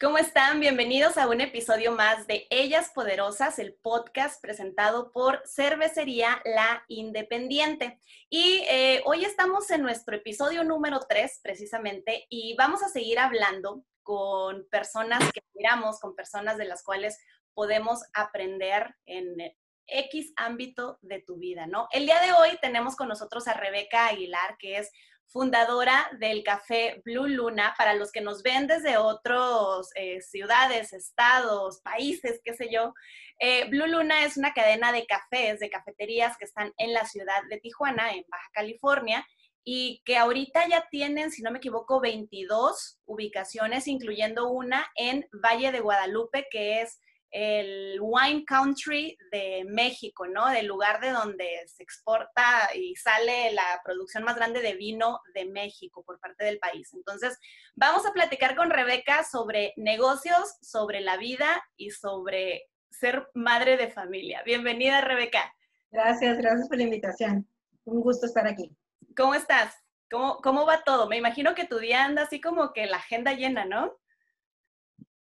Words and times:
¿Cómo 0.00 0.16
están? 0.16 0.60
Bienvenidos 0.60 1.18
a 1.18 1.28
un 1.28 1.42
episodio 1.42 1.92
más 1.92 2.26
de 2.26 2.46
Ellas 2.48 2.90
Poderosas, 2.94 3.58
el 3.58 3.74
podcast 3.74 4.40
presentado 4.40 5.12
por 5.12 5.42
Cervecería 5.46 6.40
La 6.46 6.82
Independiente. 6.88 8.00
Y 8.30 8.64
eh, 8.70 9.02
hoy 9.04 9.26
estamos 9.26 9.70
en 9.70 9.82
nuestro 9.82 10.16
episodio 10.16 10.64
número 10.64 11.00
3, 11.06 11.40
precisamente, 11.42 12.24
y 12.30 12.56
vamos 12.56 12.82
a 12.82 12.88
seguir 12.88 13.18
hablando 13.18 13.84
con 14.02 14.66
personas 14.70 15.20
que 15.34 15.42
miramos, 15.52 16.00
con 16.00 16.16
personas 16.16 16.56
de 16.56 16.64
las 16.64 16.82
cuales 16.82 17.18
podemos 17.52 18.00
aprender 18.14 18.94
en 19.04 19.52
X 19.86 20.32
ámbito 20.36 20.98
de 21.02 21.20
tu 21.20 21.36
vida, 21.36 21.66
¿no? 21.66 21.88
El 21.92 22.06
día 22.06 22.22
de 22.22 22.32
hoy 22.32 22.56
tenemos 22.62 22.96
con 22.96 23.08
nosotros 23.08 23.46
a 23.48 23.52
Rebeca 23.52 24.06
Aguilar, 24.06 24.56
que 24.58 24.78
es 24.78 24.90
fundadora 25.30 26.10
del 26.18 26.42
café 26.42 27.00
Blue 27.04 27.26
Luna. 27.26 27.74
Para 27.78 27.94
los 27.94 28.12
que 28.12 28.20
nos 28.20 28.42
ven 28.42 28.66
desde 28.66 28.96
otras 28.98 29.90
eh, 29.94 30.20
ciudades, 30.20 30.92
estados, 30.92 31.80
países, 31.82 32.40
qué 32.44 32.54
sé 32.54 32.68
yo, 32.70 32.92
eh, 33.38 33.68
Blue 33.70 33.86
Luna 33.86 34.24
es 34.24 34.36
una 34.36 34.52
cadena 34.52 34.92
de 34.92 35.06
cafés, 35.06 35.60
de 35.60 35.70
cafeterías 35.70 36.36
que 36.36 36.44
están 36.44 36.72
en 36.76 36.92
la 36.92 37.06
ciudad 37.06 37.42
de 37.48 37.58
Tijuana, 37.58 38.12
en 38.12 38.24
Baja 38.28 38.48
California, 38.52 39.26
y 39.64 40.02
que 40.04 40.16
ahorita 40.16 40.66
ya 40.68 40.86
tienen, 40.90 41.30
si 41.30 41.42
no 41.42 41.50
me 41.50 41.58
equivoco, 41.58 42.00
22 42.00 42.98
ubicaciones, 43.04 43.86
incluyendo 43.88 44.48
una 44.48 44.86
en 44.96 45.28
Valle 45.32 45.70
de 45.70 45.80
Guadalupe, 45.80 46.46
que 46.50 46.82
es 46.82 46.98
el 47.30 47.98
wine 48.00 48.44
country 48.44 49.16
de 49.30 49.64
México, 49.68 50.26
¿no? 50.26 50.48
Del 50.48 50.66
lugar 50.66 51.00
de 51.00 51.10
donde 51.10 51.48
se 51.66 51.82
exporta 51.82 52.70
y 52.74 52.96
sale 52.96 53.52
la 53.52 53.80
producción 53.84 54.24
más 54.24 54.36
grande 54.36 54.60
de 54.60 54.74
vino 54.74 55.20
de 55.34 55.46
México 55.46 56.02
por 56.04 56.18
parte 56.18 56.44
del 56.44 56.58
país. 56.58 56.92
Entonces, 56.92 57.38
vamos 57.74 58.04
a 58.06 58.12
platicar 58.12 58.56
con 58.56 58.70
Rebeca 58.70 59.24
sobre 59.24 59.72
negocios, 59.76 60.56
sobre 60.60 61.00
la 61.00 61.16
vida 61.16 61.62
y 61.76 61.90
sobre 61.90 62.68
ser 62.90 63.28
madre 63.34 63.76
de 63.76 63.90
familia. 63.90 64.42
Bienvenida, 64.44 65.00
Rebeca. 65.00 65.54
Gracias, 65.90 66.38
gracias 66.38 66.68
por 66.68 66.78
la 66.78 66.84
invitación. 66.84 67.48
Un 67.84 68.00
gusto 68.00 68.26
estar 68.26 68.46
aquí. 68.46 68.76
¿Cómo 69.16 69.34
estás? 69.34 69.74
¿Cómo, 70.10 70.38
cómo 70.42 70.66
va 70.66 70.82
todo? 70.82 71.08
Me 71.08 71.16
imagino 71.16 71.54
que 71.54 71.66
tu 71.66 71.78
día 71.78 72.04
anda 72.04 72.22
así 72.22 72.40
como 72.40 72.72
que 72.72 72.86
la 72.86 72.96
agenda 72.96 73.32
llena, 73.32 73.64
¿no? 73.64 73.99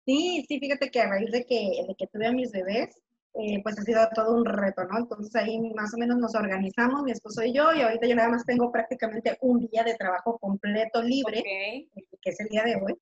Sí, 0.06 0.46
sí, 0.48 0.60
fíjate 0.60 0.90
que 0.90 1.00
a 1.02 1.10
raíz 1.10 1.32
de 1.32 1.46
que, 1.46 1.86
de 1.88 1.96
que 1.96 2.08
tuve 2.08 2.26
a 2.28 2.32
mis 2.32 2.52
bebés, 2.52 3.02
eh, 3.36 3.62
pues 3.64 3.80
ha 3.80 3.84
sido 3.84 4.08
todo 4.14 4.36
un 4.36 4.46
reto, 4.46 4.84
¿no? 4.86 4.98
Entonces 5.00 5.34
ahí 5.36 5.60
más 5.74 5.94
o 5.94 5.98
menos 5.98 6.18
nos 6.18 6.36
organizamos, 6.36 7.04
mi 7.04 7.12
esposo 7.12 7.44
y 7.44 7.54
yo, 7.54 7.72
y 7.74 7.82
ahorita 7.82 8.08
yo 8.08 8.16
nada 8.16 8.30
más 8.30 8.46
tengo 8.46 8.72
prácticamente 8.72 9.38
un 9.42 9.60
día 9.68 9.84
de 9.84 9.96
trabajo 9.96 10.38
completo 10.40 11.02
libre, 11.02 11.42
que 11.44 12.30
es 12.30 12.40
el 12.40 12.48
día 12.50 12.64
de 12.64 12.76
hoy. 12.76 12.96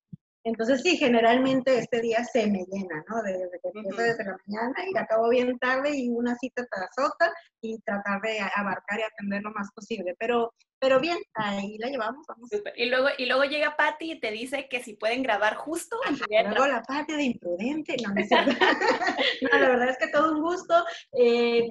Entonces 0.44 0.80
sí, 0.82 0.96
generalmente 0.96 1.78
este 1.78 2.00
día 2.00 2.24
se 2.24 2.46
me 2.46 2.64
llena, 2.70 3.04
¿no? 3.08 3.22
Desde 3.22 3.60
que 3.62 3.70
empiezo 3.74 4.00
desde 4.00 4.24
la 4.24 4.36
mañana 4.46 4.74
y 4.90 4.96
acabo 4.96 5.28
bien 5.28 5.58
tarde 5.58 5.90
y 5.94 6.08
una 6.08 6.34
cita 6.36 6.66
tras 6.70 6.90
otra 6.98 7.32
y 7.60 7.78
tratar 7.80 8.22
de 8.22 8.38
abarcar 8.54 9.00
y 9.00 9.02
atender 9.02 9.42
lo 9.42 9.52
más 9.52 9.70
posible. 9.74 10.14
Pero, 10.18 10.54
pero 10.78 10.98
bien, 10.98 11.18
ahí 11.34 11.76
la 11.78 11.88
llevamos, 11.88 12.26
vamos. 12.26 12.48
Y 12.74 12.86
luego, 12.86 13.08
y 13.18 13.26
luego 13.26 13.44
llega 13.44 13.76
Patti 13.76 14.12
y 14.12 14.20
te 14.20 14.30
dice 14.30 14.66
que 14.70 14.82
si 14.82 14.94
pueden 14.94 15.22
grabar 15.22 15.56
justo 15.56 15.98
Luego 16.30 16.66
la 16.66 16.82
Patti 16.82 17.12
de 17.14 17.24
imprudente, 17.24 17.96
no, 18.02 18.14
no, 18.14 18.14
no, 19.52 19.58
la 19.58 19.68
verdad 19.68 19.90
es 19.90 19.98
que 19.98 20.08
todo 20.08 20.32
un 20.32 20.40
gusto. 20.40 20.74
Eh, 21.12 21.70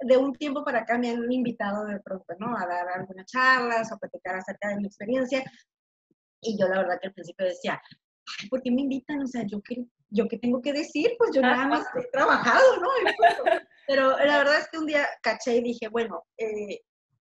de 0.00 0.16
un 0.16 0.34
tiempo 0.34 0.64
para 0.64 0.80
acá 0.80 0.98
me 0.98 1.10
han 1.10 1.32
invitado 1.32 1.86
de 1.86 1.98
pronto, 2.00 2.34
¿no? 2.38 2.56
A 2.56 2.66
dar 2.66 2.86
algunas 2.88 3.26
charlas 3.26 3.90
o 3.90 3.98
platicar 3.98 4.36
acerca 4.36 4.68
de 4.68 4.76
mi 4.76 4.86
experiencia. 4.86 5.42
Y 6.44 6.58
yo 6.58 6.68
la 6.68 6.78
verdad 6.78 6.98
que 7.00 7.08
al 7.08 7.14
principio 7.14 7.46
decía, 7.46 7.80
¿por 8.50 8.62
qué 8.62 8.70
me 8.70 8.82
invitan? 8.82 9.22
O 9.22 9.26
sea, 9.26 9.42
¿yo 9.46 9.60
qué, 9.62 9.84
yo 10.10 10.28
qué 10.28 10.38
tengo 10.38 10.60
que 10.60 10.72
decir? 10.72 11.14
Pues 11.18 11.30
yo 11.34 11.42
nada 11.42 11.66
más 11.66 11.86
he 11.96 12.10
trabajado, 12.12 12.80
¿no? 12.80 12.88
Pero 13.86 14.10
la 14.18 14.38
verdad 14.38 14.60
es 14.60 14.68
que 14.70 14.78
un 14.78 14.86
día 14.86 15.06
caché 15.22 15.56
y 15.56 15.62
dije, 15.62 15.88
bueno, 15.88 16.22
eh, 16.38 16.80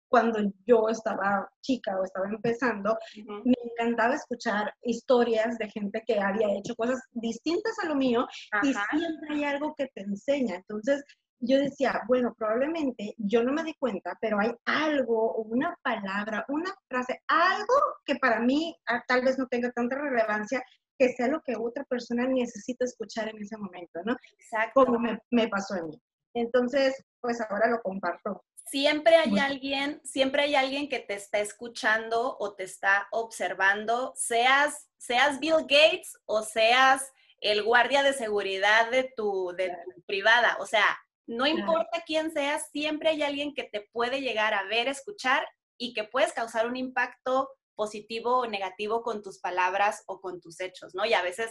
cuando 0.09 0.39
yo 0.67 0.89
estaba 0.89 1.49
chica 1.63 1.99
o 1.99 2.05
estaba 2.05 2.29
empezando, 2.29 2.97
me 3.45 3.55
encantaba 3.65 4.15
escuchar 4.15 4.73
historias 4.83 5.59
de 5.59 5.69
gente 5.69 6.03
que 6.07 6.19
había 6.19 6.49
hecho 6.57 6.75
cosas 6.77 7.01
distintas 7.13 7.77
a 7.83 7.89
lo 7.89 7.97
mío 7.97 8.27
y 8.63 8.73
siempre 8.73 9.35
hay 9.35 9.45
algo 9.45 9.75
que 9.77 9.89
te 9.95 10.03
enseña. 10.03 10.57
Entonces, 10.57 11.03
yo 11.41 11.59
decía, 11.59 12.03
bueno, 12.09 12.35
probablemente 12.37 13.15
yo 13.19 13.43
no 13.43 13.53
me 13.53 13.65
di 13.65 13.75
cuenta, 13.75 14.17
pero 14.21 14.39
hay 14.41 14.53
algo, 14.65 15.35
una 15.37 15.77
palabra, 15.83 16.45
una 16.49 16.75
frase, 16.89 17.21
algo 17.29 17.75
que 18.05 18.17
para 18.17 18.41
mí 18.41 18.75
ah, 18.89 19.03
tal 19.07 19.23
vez 19.23 19.39
no 19.39 19.47
tenga 19.49 19.71
tanta 19.73 19.97
relevancia, 19.97 20.63
que 20.99 21.13
sea 21.13 21.29
lo 21.29 21.43
que 21.43 21.57
otra 21.57 21.85
persona 21.85 22.27
necesita 22.27 22.85
escuchar 22.85 23.29
en 23.29 23.43
ese 23.43 23.57
momento, 23.59 24.01
¿no? 24.05 24.17
Exacto. 24.39 24.85
Como 24.87 24.99
me, 24.99 25.19
me 25.31 25.49
pasó 25.49 25.75
a 25.75 25.83
mí. 25.83 26.01
Entonces, 26.35 27.03
pues 27.21 27.41
ahora 27.41 27.69
lo 27.69 27.81
comparto. 27.83 28.45
Siempre 28.69 29.15
hay 29.15 29.39
alguien, 29.39 30.01
siempre 30.05 30.43
hay 30.43 30.55
alguien 30.57 30.89
que 30.89 30.99
te 30.99 31.15
está 31.15 31.39
escuchando 31.39 32.37
o 32.41 32.55
te 32.55 32.65
está 32.65 33.07
observando, 33.13 34.13
seas, 34.17 34.89
seas 34.97 35.39
Bill 35.39 35.63
Gates 35.69 36.19
o 36.25 36.43
seas 36.43 37.13
el 37.41 37.63
guardia 37.63 38.03
de 38.03 38.13
seguridad 38.13 38.91
de 38.91 39.13
tu, 39.17 39.53
de 39.57 39.69
tu 39.69 40.03
privada. 40.03 40.57
O 40.59 40.67
sea, 40.67 40.85
no 41.27 41.47
importa 41.47 42.03
quién 42.07 42.33
seas, 42.33 42.69
siempre 42.71 43.11
hay 43.11 43.23
alguien 43.23 43.55
que 43.55 43.65
te 43.65 43.89
puede 43.93 44.21
llegar 44.21 44.55
a 44.55 44.65
ver, 44.65 44.89
escuchar 44.89 45.47
y 45.79 45.93
que 45.93 46.05
puedes 46.05 46.33
causar 46.33 46.67
un 46.67 46.77
impacto 46.77 47.49
positivo 47.75 48.39
o 48.39 48.47
negativo 48.47 49.03
con 49.03 49.23
tus 49.23 49.39
palabras 49.39 50.03
o 50.07 50.21
con 50.21 50.41
tus 50.41 50.61
hechos, 50.61 50.95
¿no? 50.95 51.05
Y 51.05 51.15
a 51.15 51.23
veces 51.23 51.51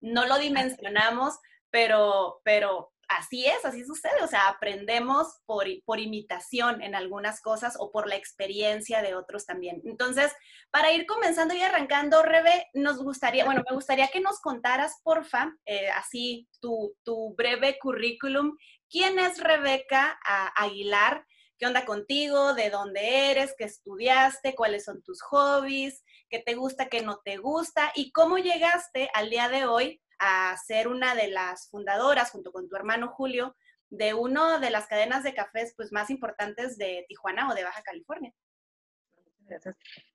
no 0.00 0.26
lo 0.26 0.38
dimensionamos, 0.38 1.38
pero, 1.70 2.40
pero 2.44 2.92
así 3.08 3.46
es, 3.46 3.64
así 3.64 3.84
sucede. 3.84 4.22
O 4.22 4.26
sea, 4.26 4.48
aprendemos 4.48 5.40
por, 5.46 5.66
por 5.84 6.00
imitación 6.00 6.82
en 6.82 6.94
algunas 6.94 7.40
cosas 7.40 7.76
o 7.78 7.90
por 7.90 8.08
la 8.08 8.16
experiencia 8.16 9.02
de 9.02 9.14
otros 9.14 9.46
también. 9.46 9.80
Entonces, 9.84 10.32
para 10.70 10.92
ir 10.92 11.06
comenzando 11.06 11.54
y 11.54 11.62
arrancando, 11.62 12.22
Rebe, 12.22 12.68
nos 12.74 13.02
gustaría, 13.02 13.44
bueno, 13.44 13.62
me 13.68 13.74
gustaría 13.74 14.08
que 14.08 14.20
nos 14.20 14.40
contaras, 14.40 15.00
porfa, 15.02 15.54
eh, 15.64 15.88
así 15.90 16.48
tu, 16.60 16.94
tu 17.04 17.34
breve 17.34 17.78
currículum 17.78 18.56
¿Quién 18.92 19.18
es 19.18 19.42
Rebeca 19.42 20.20
Aguilar? 20.54 21.26
¿Qué 21.56 21.64
onda 21.64 21.86
contigo? 21.86 22.52
¿De 22.52 22.68
dónde 22.68 23.30
eres? 23.30 23.54
¿Qué 23.56 23.64
estudiaste? 23.64 24.54
¿Cuáles 24.54 24.84
son 24.84 25.02
tus 25.02 25.22
hobbies? 25.22 26.04
¿Qué 26.28 26.40
te 26.40 26.54
gusta? 26.54 26.90
¿Qué 26.90 27.00
no 27.00 27.16
te 27.24 27.38
gusta? 27.38 27.90
¿Y 27.94 28.12
cómo 28.12 28.36
llegaste 28.36 29.08
al 29.14 29.30
día 29.30 29.48
de 29.48 29.64
hoy 29.64 30.02
a 30.18 30.54
ser 30.58 30.88
una 30.88 31.14
de 31.14 31.28
las 31.28 31.70
fundadoras, 31.70 32.32
junto 32.32 32.52
con 32.52 32.68
tu 32.68 32.76
hermano 32.76 33.08
Julio, 33.08 33.56
de 33.88 34.12
una 34.12 34.58
de 34.58 34.68
las 34.68 34.88
cadenas 34.88 35.22
de 35.22 35.32
cafés 35.32 35.72
pues, 35.74 35.90
más 35.90 36.10
importantes 36.10 36.76
de 36.76 37.06
Tijuana 37.08 37.48
o 37.48 37.54
de 37.54 37.64
Baja 37.64 37.82
California? 37.82 38.34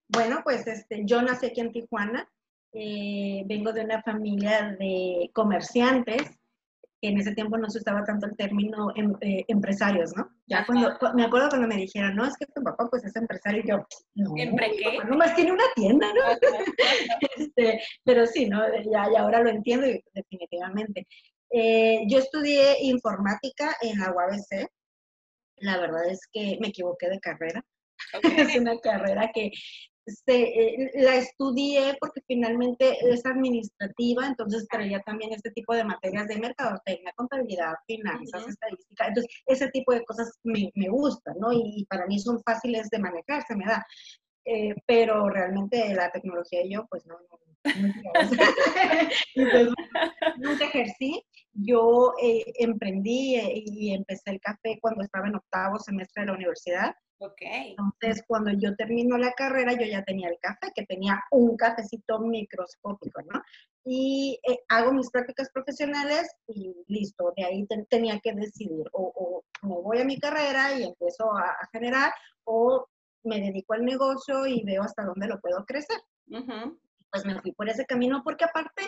Bueno, 0.07 0.41
pues 0.44 0.67
este, 0.67 1.01
yo 1.03 1.23
nací 1.23 1.47
aquí 1.47 1.61
en 1.61 1.71
Tijuana. 1.71 2.29
Eh, 2.73 3.41
vengo 3.47 3.73
de 3.73 3.81
una 3.81 4.03
familia 4.03 4.75
de 4.77 5.31
comerciantes 5.33 6.36
en 7.01 7.17
ese 7.19 7.33
tiempo 7.33 7.57
no 7.57 7.69
se 7.69 7.79
usaba 7.79 8.03
tanto 8.03 8.25
el 8.25 8.35
término 8.35 8.91
em, 8.95 9.13
eh, 9.21 9.45
empresarios, 9.47 10.11
¿no? 10.15 10.29
Ya 10.47 10.65
cuando, 10.65 10.97
me 11.13 11.25
acuerdo 11.25 11.49
cuando 11.49 11.67
me 11.67 11.75
dijeron, 11.75 12.15
no, 12.15 12.25
es 12.25 12.35
que 12.37 12.47
tu 12.47 12.63
papá 12.63 12.87
pues 12.89 13.03
es 13.05 13.15
empresario, 13.15 13.61
y 13.63 13.67
yo, 13.67 13.85
no, 14.15 14.33
¿Empre 14.35 14.71
qué? 14.77 14.97
nomás 15.07 15.35
tiene 15.35 15.51
una 15.51 15.63
tienda, 15.75 16.07
¿no? 16.13 16.21
este, 17.37 17.81
pero 18.03 18.25
sí, 18.25 18.47
¿no? 18.47 18.61
Ya, 18.91 19.07
ya 19.13 19.21
ahora 19.21 19.41
lo 19.41 19.49
entiendo 19.49 19.87
definitivamente. 20.13 21.07
Eh, 21.51 22.01
yo 22.07 22.19
estudié 22.19 22.77
informática 22.81 23.75
en 23.81 23.99
la 23.99 24.11
UABC, 24.11 24.67
la 25.57 25.77
verdad 25.77 26.09
es 26.09 26.21
que 26.31 26.57
me 26.59 26.69
equivoqué 26.69 27.09
de 27.09 27.19
carrera. 27.19 27.63
es 28.53 28.55
una 28.55 28.77
carrera 28.79 29.31
que 29.33 29.51
eh, 30.28 30.91
la 30.95 31.16
estudié 31.16 31.97
porque 32.00 32.22
finalmente 32.25 32.97
es 33.01 33.25
administrativa, 33.25 34.25
entonces 34.25 34.68
traía 34.69 35.01
también 35.01 35.33
este 35.33 35.51
tipo 35.51 35.74
de 35.74 35.83
materias 35.83 36.27
de 36.27 36.38
mercadotecnia, 36.38 37.12
contabilidad, 37.15 37.74
finanzas, 37.86 38.48
estadística. 38.48 39.07
Entonces, 39.07 39.31
ese 39.45 39.69
tipo 39.69 39.92
de 39.92 40.06
cosas 40.06 40.31
me, 40.44 40.71
me 40.75 40.89
gustan, 40.89 41.36
¿no? 41.39 41.51
Y, 41.51 41.86
para 41.89 42.06
mí 42.07 42.19
son 42.19 42.42
fáciles 42.44 42.89
de 42.89 43.00
manejar, 43.00 43.44
se 43.48 43.56
me 43.56 43.65
da. 43.65 43.86
Eh, 44.45 44.74
pero 44.86 45.30
realmente 45.30 45.94
la 45.94 46.10
tecnología 46.12 46.63
y 46.63 46.74
yo, 46.74 46.86
pues 46.89 47.06
no, 47.06 47.18
no, 47.19 47.39
nunca 50.38 50.65
ejercí. 50.65 51.21
Yo 51.51 52.13
eh, 52.21 52.45
emprendí 52.60 53.36
y 53.65 53.94
empecé 53.94 54.31
el 54.31 54.39
café 54.39 54.77
cuando 54.81 55.03
estaba 55.03 55.27
en 55.27 55.36
octavo 55.36 55.80
semestre 55.80 56.21
de 56.21 56.27
la 56.27 56.33
universidad. 56.33 56.95
Ok. 57.19 57.41
Entonces, 57.41 58.23
cuando 58.27 58.51
yo 58.51 58.75
termino 58.75 59.17
la 59.17 59.33
carrera, 59.33 59.73
yo 59.73 59.85
ya 59.85 60.03
tenía 60.03 60.29
el 60.29 60.37
café, 60.39 60.71
que 60.75 60.85
tenía 60.85 61.23
un 61.31 61.57
cafecito 61.57 62.19
microscópico, 62.19 63.21
¿no? 63.23 63.41
Y 63.83 64.39
eh, 64.47 64.59
hago 64.69 64.93
mis 64.93 65.09
prácticas 65.09 65.49
profesionales 65.49 66.29
y 66.47 66.75
listo, 66.87 67.33
de 67.35 67.45
ahí 67.45 67.67
tenía 67.89 68.19
que 68.19 68.33
decidir, 68.33 68.85
o, 68.91 69.43
me 69.63 69.69
voy 69.69 69.99
a 69.99 70.05
mi 70.05 70.19
carrera 70.19 70.77
y 70.77 70.83
empiezo 70.83 71.31
a, 71.35 71.57
generar, 71.71 72.11
o 72.43 72.85
me 73.23 73.39
dedico 73.39 73.73
al 73.73 73.83
negocio 73.83 74.45
y 74.45 74.63
veo 74.63 74.83
hasta 74.83 75.03
dónde 75.03 75.27
lo 75.27 75.39
puedo 75.39 75.65
crecer. 75.65 75.97
Pues 77.09 77.25
me 77.25 77.41
fui 77.41 77.51
por 77.53 77.67
ese 77.67 77.85
camino 77.85 78.21
porque 78.23 78.45
aparte 78.45 78.83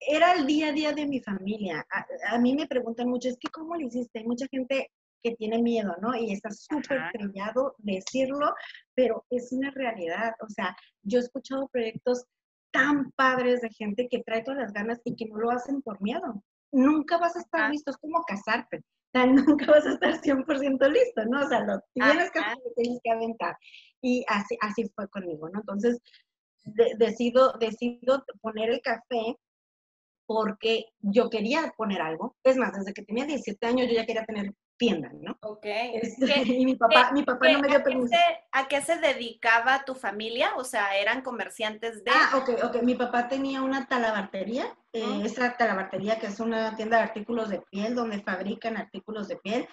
era 0.00 0.32
el 0.34 0.46
día 0.46 0.68
a 0.68 0.72
día 0.72 0.92
de 0.92 1.06
mi 1.06 1.20
familia. 1.20 1.86
A, 2.28 2.38
mí 2.38 2.54
me 2.54 2.66
preguntan 2.66 3.08
mucho, 3.08 3.28
es 3.28 3.36
que 3.38 3.50
¿cómo 3.50 3.74
le 3.76 3.86
hiciste? 3.86 4.20
Hay 4.20 4.26
mucha 4.26 4.46
gente 4.48 4.90
que 5.22 5.36
tiene 5.36 5.62
miedo, 5.62 5.96
¿no? 6.00 6.14
Y 6.14 6.32
está 6.32 6.50
súper 6.50 7.00
trillado 7.12 7.74
decirlo, 7.78 8.54
pero 8.94 9.24
es 9.30 9.52
una 9.52 9.70
realidad. 9.70 10.32
O 10.40 10.48
sea, 10.48 10.76
yo 11.02 11.18
he 11.18 11.22
escuchado 11.22 11.68
proyectos 11.68 12.24
tan 12.70 13.10
padres 13.12 13.60
de 13.60 13.70
gente 13.70 14.08
que 14.08 14.22
trae 14.22 14.42
todas 14.42 14.60
las 14.60 14.72
ganas 14.72 15.00
y 15.04 15.16
que 15.16 15.26
no 15.26 15.38
lo 15.38 15.50
hacen 15.50 15.82
por 15.82 16.00
miedo. 16.02 16.42
Nunca 16.72 17.18
vas 17.18 17.36
a 17.36 17.40
estar 17.40 17.70
listo, 17.70 17.90
es 17.90 17.96
como 17.96 18.22
casarte. 18.24 18.78
O 18.78 19.10
sea, 19.12 19.26
nunca 19.56 19.66
vas 19.66 19.86
a 19.86 19.92
estar 19.92 20.20
100% 20.20 20.88
listo, 20.90 21.24
¿no? 21.26 21.44
O 21.44 21.48
sea, 21.48 21.60
lo 21.60 21.80
tienes 21.94 22.30
que, 22.30 22.40
tienes 22.76 23.00
que 23.02 23.10
aventar. 23.10 23.56
Y 24.02 24.24
así, 24.28 24.56
así 24.60 24.90
fue 24.94 25.08
conmigo, 25.08 25.48
¿no? 25.48 25.60
Entonces, 25.60 25.98
decido, 26.98 27.54
decido 27.58 28.24
poner 28.40 28.70
el 28.70 28.80
café 28.80 29.36
porque 30.26 30.84
yo 31.00 31.30
quería 31.30 31.72
poner 31.76 32.02
algo. 32.02 32.36
Es 32.44 32.56
más, 32.56 32.72
desde 32.74 32.92
que 32.92 33.02
tenía 33.02 33.24
17 33.24 33.66
años 33.66 33.88
yo 33.88 33.94
ya 33.94 34.04
quería 34.04 34.26
tener 34.26 34.52
tienda, 34.78 35.10
¿no? 35.12 35.36
Ok. 35.42 35.66
Este, 35.66 36.42
y 36.46 36.64
mi 36.64 36.76
papá, 36.76 37.10
mi 37.12 37.22
papá 37.22 37.50
no 37.52 37.60
me 37.60 37.68
dio 37.68 37.82
permiso. 37.82 38.14
¿A 38.52 38.68
qué 38.68 38.80
se 38.80 38.98
dedicaba 38.98 39.84
tu 39.84 39.94
familia? 39.94 40.52
O 40.56 40.64
sea, 40.64 40.96
¿eran 40.96 41.22
comerciantes 41.22 42.02
de...? 42.04 42.10
Ah, 42.14 42.38
ok, 42.38 42.64
ok. 42.64 42.82
Mi 42.82 42.94
papá 42.94 43.28
tenía 43.28 43.62
una 43.62 43.86
talabartería, 43.86 44.74
eh, 44.92 45.20
esa 45.24 45.56
talabartería 45.56 46.18
que 46.18 46.28
es 46.28 46.40
una 46.40 46.74
tienda 46.76 46.96
de 46.96 47.02
artículos 47.02 47.50
de 47.50 47.60
piel 47.70 47.94
donde 47.94 48.22
fabrican 48.22 48.76
artículos 48.76 49.28
de 49.28 49.36
piel. 49.36 49.68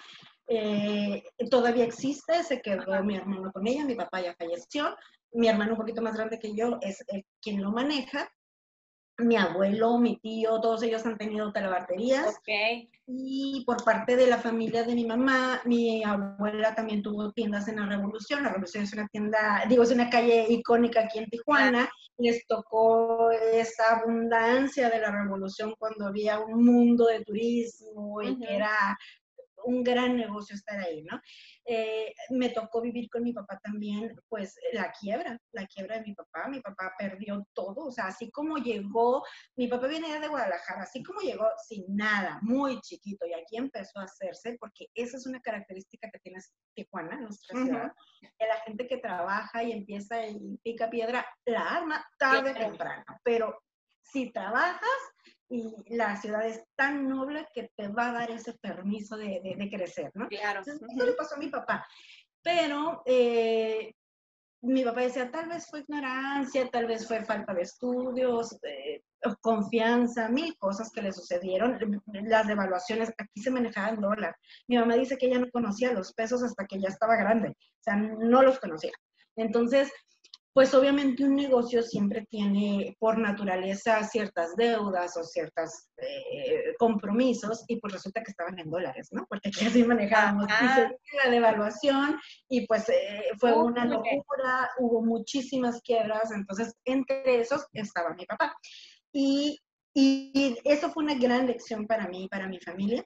Eh, 0.48 1.24
todavía 1.50 1.84
existe, 1.84 2.42
se 2.44 2.60
quedó 2.60 3.02
mi 3.02 3.16
hermano 3.16 3.50
con 3.52 3.66
ella, 3.66 3.84
mi 3.84 3.94
papá 3.94 4.20
ya 4.20 4.34
falleció, 4.34 4.96
mi 5.32 5.48
hermano 5.48 5.72
un 5.72 5.78
poquito 5.78 6.02
más 6.02 6.14
grande 6.14 6.38
que 6.38 6.54
yo 6.54 6.78
es 6.82 7.02
el, 7.08 7.24
quien 7.40 7.62
lo 7.62 7.72
maneja. 7.72 8.28
Mi 9.18 9.36
abuelo, 9.36 9.98
mi 9.98 10.18
tío, 10.18 10.60
todos 10.60 10.82
ellos 10.82 11.06
han 11.06 11.16
tenido 11.16 11.50
talabarterías. 11.50 12.36
Okay. 12.40 12.90
Y 13.06 13.62
por 13.64 13.82
parte 13.82 14.14
de 14.14 14.26
la 14.26 14.36
familia 14.36 14.82
de 14.82 14.94
mi 14.94 15.06
mamá, 15.06 15.62
mi 15.64 16.04
abuela 16.04 16.74
también 16.74 17.02
tuvo 17.02 17.32
tiendas 17.32 17.66
en 17.68 17.76
la 17.76 17.86
Revolución. 17.86 18.42
La 18.42 18.50
Revolución 18.50 18.84
es 18.84 18.92
una 18.92 19.08
tienda, 19.08 19.64
digo, 19.68 19.84
es 19.84 19.90
una 19.90 20.10
calle 20.10 20.46
icónica 20.48 21.00
aquí 21.00 21.18
en 21.18 21.30
Tijuana. 21.30 21.88
Les 22.18 22.46
tocó 22.46 23.30
esa 23.30 24.00
abundancia 24.00 24.90
de 24.90 25.00
la 25.00 25.10
Revolución 25.10 25.74
cuando 25.78 26.06
había 26.06 26.38
un 26.40 26.64
mundo 26.64 27.06
de 27.06 27.24
turismo 27.24 28.20
y 28.22 28.38
que 28.38 28.56
era 28.56 28.98
un 29.64 29.82
gran 29.82 30.16
negocio 30.16 30.54
estar 30.54 30.78
ahí, 30.78 31.02
¿no? 31.02 31.20
Eh, 31.64 32.14
me 32.30 32.50
tocó 32.50 32.80
vivir 32.80 33.08
con 33.10 33.22
mi 33.22 33.32
papá 33.32 33.58
también, 33.62 34.14
pues 34.28 34.54
la 34.72 34.92
quiebra, 34.92 35.38
la 35.52 35.66
quiebra 35.66 35.96
de 35.96 36.04
mi 36.04 36.14
papá. 36.14 36.48
Mi 36.48 36.60
papá 36.60 36.94
perdió 36.98 37.46
todo, 37.54 37.86
o 37.86 37.92
sea, 37.92 38.06
así 38.06 38.30
como 38.30 38.58
llegó, 38.58 39.24
mi 39.56 39.68
papá 39.68 39.86
venía 39.86 40.20
de 40.20 40.28
Guadalajara, 40.28 40.82
así 40.82 41.02
como 41.02 41.20
llegó 41.20 41.46
sin 41.66 41.84
nada, 41.96 42.38
muy 42.42 42.80
chiquito, 42.80 43.26
y 43.26 43.34
aquí 43.34 43.56
empezó 43.56 43.98
a 44.00 44.04
hacerse, 44.04 44.56
porque 44.60 44.86
esa 44.94 45.16
es 45.16 45.26
una 45.26 45.40
característica 45.40 46.10
que 46.10 46.18
tiene 46.20 46.40
Tijuana, 46.74 47.16
nuestra 47.20 47.64
ciudad, 47.64 47.92
que 48.20 48.46
la 48.46 48.60
gente 48.60 48.86
que 48.86 48.98
trabaja 48.98 49.62
y 49.62 49.72
empieza 49.72 50.26
y 50.26 50.58
pica 50.62 50.90
piedra, 50.90 51.26
la 51.46 51.76
arma 51.76 52.06
tarde 52.18 52.50
o 52.50 52.54
temprano, 52.54 53.04
pero 53.22 53.62
si 54.02 54.30
trabajas, 54.30 55.00
y 55.48 55.72
la 55.96 56.20
ciudad 56.20 56.46
es 56.46 56.64
tan 56.74 57.08
noble 57.08 57.46
que 57.54 57.70
te 57.76 57.88
va 57.88 58.10
a 58.10 58.12
dar 58.12 58.30
ese 58.30 58.54
permiso 58.54 59.16
de, 59.16 59.40
de, 59.56 59.70
crecer, 59.70 60.10
¿no? 60.14 60.28
Claro. 60.28 60.60
Entonces, 60.60 60.88
eso 60.94 61.06
le 61.06 61.12
pasó 61.12 61.36
a 61.36 61.38
mi 61.38 61.48
papá. 61.48 61.86
Pero 62.42 63.02
eh, 63.06 63.92
mi 64.62 64.84
papá 64.84 65.02
decía, 65.02 65.30
tal 65.30 65.48
vez 65.48 65.66
fue 65.68 65.80
ignorancia, 65.80 66.68
tal 66.70 66.86
vez 66.86 67.06
fue 67.06 67.24
falta 67.24 67.54
de 67.54 67.62
estudios, 67.62 68.58
confianza, 69.40 70.28
mil 70.28 70.56
cosas 70.58 70.90
que 70.92 71.02
le 71.02 71.12
sucedieron. 71.12 71.78
Las 72.24 72.46
devaluaciones, 72.46 73.12
aquí 73.18 73.40
se 73.40 73.50
manejaban 73.50 74.00
dólar. 74.00 74.36
Mi 74.68 74.76
mamá 74.76 74.94
dice 74.94 75.16
que 75.16 75.26
ella 75.26 75.38
no 75.38 75.50
conocía 75.50 75.92
los 75.92 76.12
pesos 76.12 76.42
hasta 76.42 76.66
que 76.66 76.80
ya 76.80 76.88
estaba 76.88 77.16
grande, 77.16 77.50
o 77.50 77.82
sea, 77.82 77.96
no 77.96 78.42
los 78.42 78.58
conocía. 78.58 78.92
Entonces, 79.36 79.92
pues 80.56 80.72
obviamente 80.72 81.22
un 81.22 81.36
negocio 81.36 81.82
siempre 81.82 82.24
tiene 82.30 82.96
por 82.98 83.18
naturaleza 83.18 84.02
ciertas 84.04 84.56
deudas 84.56 85.14
o 85.18 85.22
ciertos 85.22 85.90
eh, 85.98 86.72
compromisos 86.78 87.66
y 87.68 87.78
pues 87.78 87.92
resulta 87.92 88.22
que 88.22 88.30
estaban 88.30 88.58
en 88.58 88.70
dólares, 88.70 89.08
¿no? 89.12 89.26
Porque 89.28 89.50
aquí 89.50 89.66
así 89.66 89.84
manejábamos 89.84 90.46
la 90.48 91.30
devaluación 91.30 92.18
y 92.48 92.66
pues 92.66 92.88
eh, 92.88 93.24
fue 93.38 93.52
una 93.52 93.84
locura, 93.84 94.70
hubo 94.78 95.04
muchísimas 95.04 95.82
quiebras, 95.82 96.30
entonces 96.30 96.74
entre 96.86 97.38
esos 97.38 97.66
estaba 97.74 98.14
mi 98.14 98.24
papá. 98.24 98.56
Y, 99.12 99.58
y 99.92 100.56
eso 100.64 100.90
fue 100.90 101.04
una 101.04 101.16
gran 101.16 101.48
lección 101.48 101.86
para 101.86 102.08
mí 102.08 102.24
y 102.24 102.28
para 102.28 102.48
mi 102.48 102.58
familia. 102.60 103.04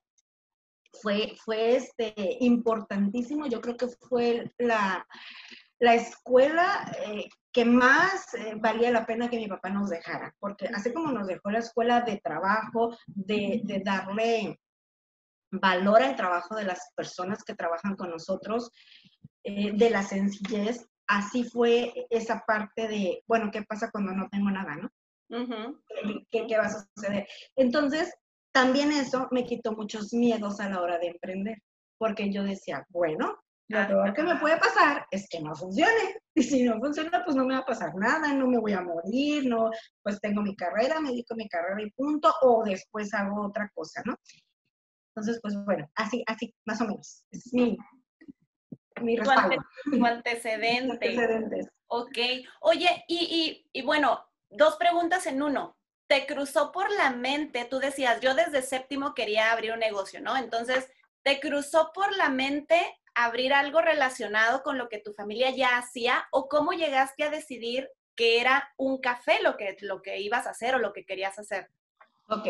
Fue, 1.03 1.35
fue 1.45 1.75
este, 1.75 2.15
importantísimo, 2.39 3.49
yo 3.49 3.61
creo 3.61 3.77
que 3.77 3.89
fue 4.09 4.53
la, 4.57 5.05
la 5.81 5.95
escuela 5.95 6.93
eh, 7.07 7.29
que 7.53 7.65
más 7.65 8.33
eh, 8.35 8.55
valía 8.57 8.91
la 8.91 9.07
pena 9.07 9.29
que 9.29 9.39
mi 9.39 9.49
papá 9.49 9.71
nos 9.71 9.91
dejara, 9.91 10.35
porque 10.39 10.69
así 10.69 10.93
como 10.93 11.13
nos 11.13 11.27
dejó 11.27 11.51
la 11.51 11.59
escuela 11.59 12.03
de 12.03 12.21
trabajo, 12.23 12.97
de, 13.07 13.63
darle 13.85 14.61
valor 15.51 16.03
al 16.03 16.17
trabajo 16.17 16.55
de 16.55 16.65
las 16.65 16.93
personas 16.95 17.43
que 17.43 17.55
trabajan 17.55 17.97
con 17.97 18.11
nosotros, 18.11 18.71
eh, 19.43 19.73
de 19.75 19.91
la 19.91 20.03
sencillez, 20.03 20.87
así 21.09 21.43
fue 21.45 22.07
esa 22.11 22.45
parte 22.47 22.87
de, 22.87 23.25
bueno, 23.27 23.51
¿qué 23.51 23.63
pasa 23.63 23.91
cuando 23.91 24.13
no 24.13 24.29
tengo 24.31 24.51
nada, 24.51 24.77
no? 24.77 24.91
¿Qué, 26.31 26.47
¿Qué 26.47 26.57
va 26.57 26.67
a 26.67 26.87
suceder? 26.95 27.27
Entonces, 27.57 28.13
también 28.53 28.93
eso 28.93 29.29
me 29.31 29.45
quitó 29.45 29.73
muchos 29.73 30.13
miedos 30.13 30.61
a 30.61 30.69
la 30.69 30.81
hora 30.81 30.99
de 30.99 31.09
emprender, 31.09 31.59
porque 31.99 32.33
yo 32.33 32.43
decía, 32.43 32.85
bueno, 32.91 33.41
lo 33.71 33.87
peor 33.87 34.15
que 34.15 34.23
me 34.25 34.37
puede 34.37 34.57
pasar 34.57 35.07
es 35.13 35.29
que 35.29 35.41
no 35.41 35.55
funcione. 35.55 36.17
Y 36.35 36.43
si 36.43 36.65
no 36.65 36.79
funciona, 36.81 37.23
pues 37.25 37.37
no 37.37 37.45
me 37.45 37.55
va 37.55 37.61
a 37.61 37.67
pasar 37.67 37.95
nada, 37.95 38.33
no 38.33 38.47
me 38.49 38.59
voy 38.59 38.73
a 38.73 38.81
morir, 38.81 39.47
no, 39.47 39.71
pues 40.03 40.21
tengo 40.21 40.43
mi 40.43 40.57
carrera, 40.57 41.01
me 41.01 41.11
dedico 41.11 41.35
a 41.35 41.37
mi 41.37 41.49
carrera 41.49 41.81
y 41.81 41.91
punto, 41.91 42.33
o 42.43 42.65
después 42.65 43.15
hago 43.15 43.47
otra 43.47 43.71
cosa, 43.75 44.03
¿no? 44.05 44.17
Entonces, 45.15 45.41
pues 45.43 45.55
bueno, 45.65 45.89
así, 45.95 46.25
así, 46.27 46.53
más 46.67 46.81
o 46.81 46.85
menos. 46.85 47.25
es 47.31 47.53
mi, 47.53 47.77
mi 49.03 49.17
respaldo. 49.17 49.57
Tu 49.85 50.05
antecedente. 50.05 50.93
Antecedentes. 50.93 51.69
Ok. 51.87 52.19
Oye, 52.63 53.05
y, 53.07 53.65
y, 53.73 53.81
y 53.81 53.83
bueno, 53.83 54.25
dos 54.49 54.77
preguntas 54.77 55.27
en 55.27 55.43
uno 55.43 55.77
te 56.09 56.27
cruzó 56.27 56.73
por 56.73 56.91
la 56.91 57.11
mente, 57.11 57.67
tú 57.67 57.79
decías, 57.79 58.21
yo 58.21 58.35
desde 58.35 58.63
séptimo 58.63 59.15
quería 59.15 59.53
abrir 59.53 59.73
un 59.73 59.79
negocio, 59.79 60.21
¿no? 60.21 60.37
Entonces, 60.37 60.91
¿te 61.23 61.39
cruzó 61.39 61.93
por 61.95 62.17
la 62.17 62.29
mente 62.29 62.81
abrir 63.25 63.53
algo 63.53 63.81
relacionado 63.81 64.63
con 64.63 64.79
lo 64.79 64.89
que 64.89 64.99
tu 64.99 65.13
familia 65.13 65.51
ya 65.51 65.79
hacía 65.79 66.27
o 66.31 66.49
cómo 66.49 66.73
llegaste 66.73 67.25
a 67.25 67.31
decidir 67.31 67.89
que 68.17 68.41
era 68.41 68.73
un 68.77 69.01
café 69.01 69.41
lo 69.43 69.57
que, 69.57 69.77
lo 69.81 70.03
que 70.03 70.21
ibas 70.21 70.47
a 70.47 70.51
hacer 70.51 70.75
o 70.75 70.79
lo 70.79 70.93
que 70.93 71.05
querías 71.05 71.39
hacer? 71.39 71.71
Ok, 72.29 72.47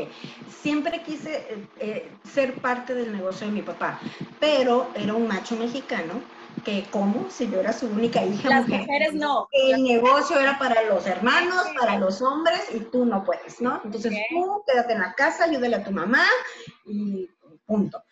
siempre 0.63 1.03
quise 1.03 1.37
eh, 1.37 1.69
eh, 1.79 2.11
ser 2.25 2.61
parte 2.61 2.95
del 2.95 3.13
negocio 3.13 3.47
de 3.47 3.53
mi 3.53 3.63
papá, 3.63 3.99
pero 4.39 4.91
era 4.95 5.15
un 5.15 5.27
macho 5.27 5.57
mexicano 5.57 6.21
que 6.65 6.85
como 6.91 7.31
si 7.31 7.51
yo 7.51 7.61
era 7.61 7.73
su 7.73 7.87
única 7.87 8.23
hija. 8.23 8.49
Las 8.49 8.69
mujeres 8.69 9.15
no. 9.15 9.49
El 9.53 9.83
negocio 9.83 10.39
era 10.39 10.59
para 10.59 10.83
los 10.83 11.07
hermanos, 11.07 11.65
para 11.79 11.99
los 11.99 12.21
hombres 12.21 12.61
y 12.75 12.81
tú 12.81 13.07
no 13.07 13.25
puedes, 13.25 13.63
¿no? 13.63 13.81
Entonces 13.83 14.13
tú 14.29 14.63
quédate 14.67 14.93
en 14.93 15.01
la 15.01 15.15
casa, 15.15 15.45
ayúdale 15.45 15.77
a 15.77 15.85
tu 15.85 15.93
mamá 15.93 16.27
y 16.85 17.31
punto. 17.65 18.03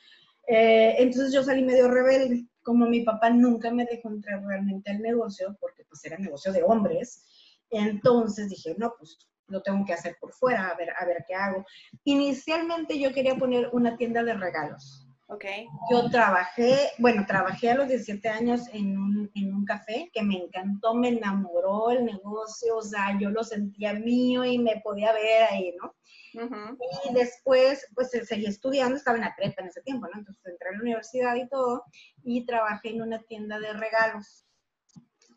Eh, 0.48 0.96
entonces 0.98 1.32
yo 1.32 1.44
salí 1.44 1.62
medio 1.62 1.88
rebelde, 1.88 2.46
como 2.62 2.86
mi 2.86 3.02
papá 3.02 3.30
nunca 3.30 3.70
me 3.70 3.84
dejó 3.84 4.08
entrar 4.08 4.42
realmente 4.42 4.90
al 4.90 5.00
negocio, 5.00 5.56
porque 5.60 5.84
pues 5.84 6.02
era 6.04 6.16
negocio 6.16 6.52
de 6.52 6.62
hombres, 6.62 7.26
entonces 7.70 8.48
dije, 8.48 8.74
no, 8.78 8.94
pues 8.98 9.18
lo 9.48 9.62
tengo 9.62 9.84
que 9.84 9.92
hacer 9.92 10.16
por 10.20 10.32
fuera, 10.32 10.68
a 10.68 10.76
ver, 10.76 10.90
a 10.98 11.04
ver 11.04 11.24
qué 11.26 11.34
hago. 11.34 11.66
Inicialmente 12.04 12.98
yo 12.98 13.12
quería 13.12 13.36
poner 13.36 13.68
una 13.72 13.96
tienda 13.96 14.22
de 14.22 14.34
regalos. 14.34 15.06
Okay. 15.30 15.66
Yo 15.90 16.08
trabajé, 16.08 16.74
bueno, 16.96 17.26
trabajé 17.26 17.70
a 17.70 17.74
los 17.74 17.88
17 17.88 18.26
años 18.30 18.62
en 18.72 18.96
un, 18.96 19.30
en 19.34 19.54
un 19.54 19.66
café 19.66 20.10
que 20.14 20.22
me 20.22 20.36
encantó, 20.36 20.94
me 20.94 21.08
enamoró 21.08 21.90
el 21.90 22.06
negocio, 22.06 22.78
o 22.78 22.82
sea, 22.82 23.18
yo 23.20 23.28
lo 23.28 23.44
sentía 23.44 23.92
mío 23.92 24.46
y 24.46 24.58
me 24.58 24.80
podía 24.82 25.12
ver 25.12 25.42
ahí, 25.50 25.74
¿no? 25.82 25.94
Y 26.32 27.14
después, 27.14 27.86
pues 27.94 28.10
seguí 28.10 28.46
estudiando, 28.46 28.96
estaba 28.96 29.16
en 29.16 29.24
la 29.24 29.34
prepa 29.36 29.62
en 29.62 29.68
ese 29.68 29.82
tiempo, 29.82 30.06
¿no? 30.06 30.18
Entonces 30.18 30.44
entré 30.46 30.68
a 30.68 30.72
la 30.72 30.80
universidad 30.80 31.34
y 31.36 31.48
todo, 31.48 31.84
y 32.22 32.44
trabajé 32.46 32.90
en 32.90 33.02
una 33.02 33.22
tienda 33.22 33.58
de 33.58 33.72
regalos, 33.72 34.44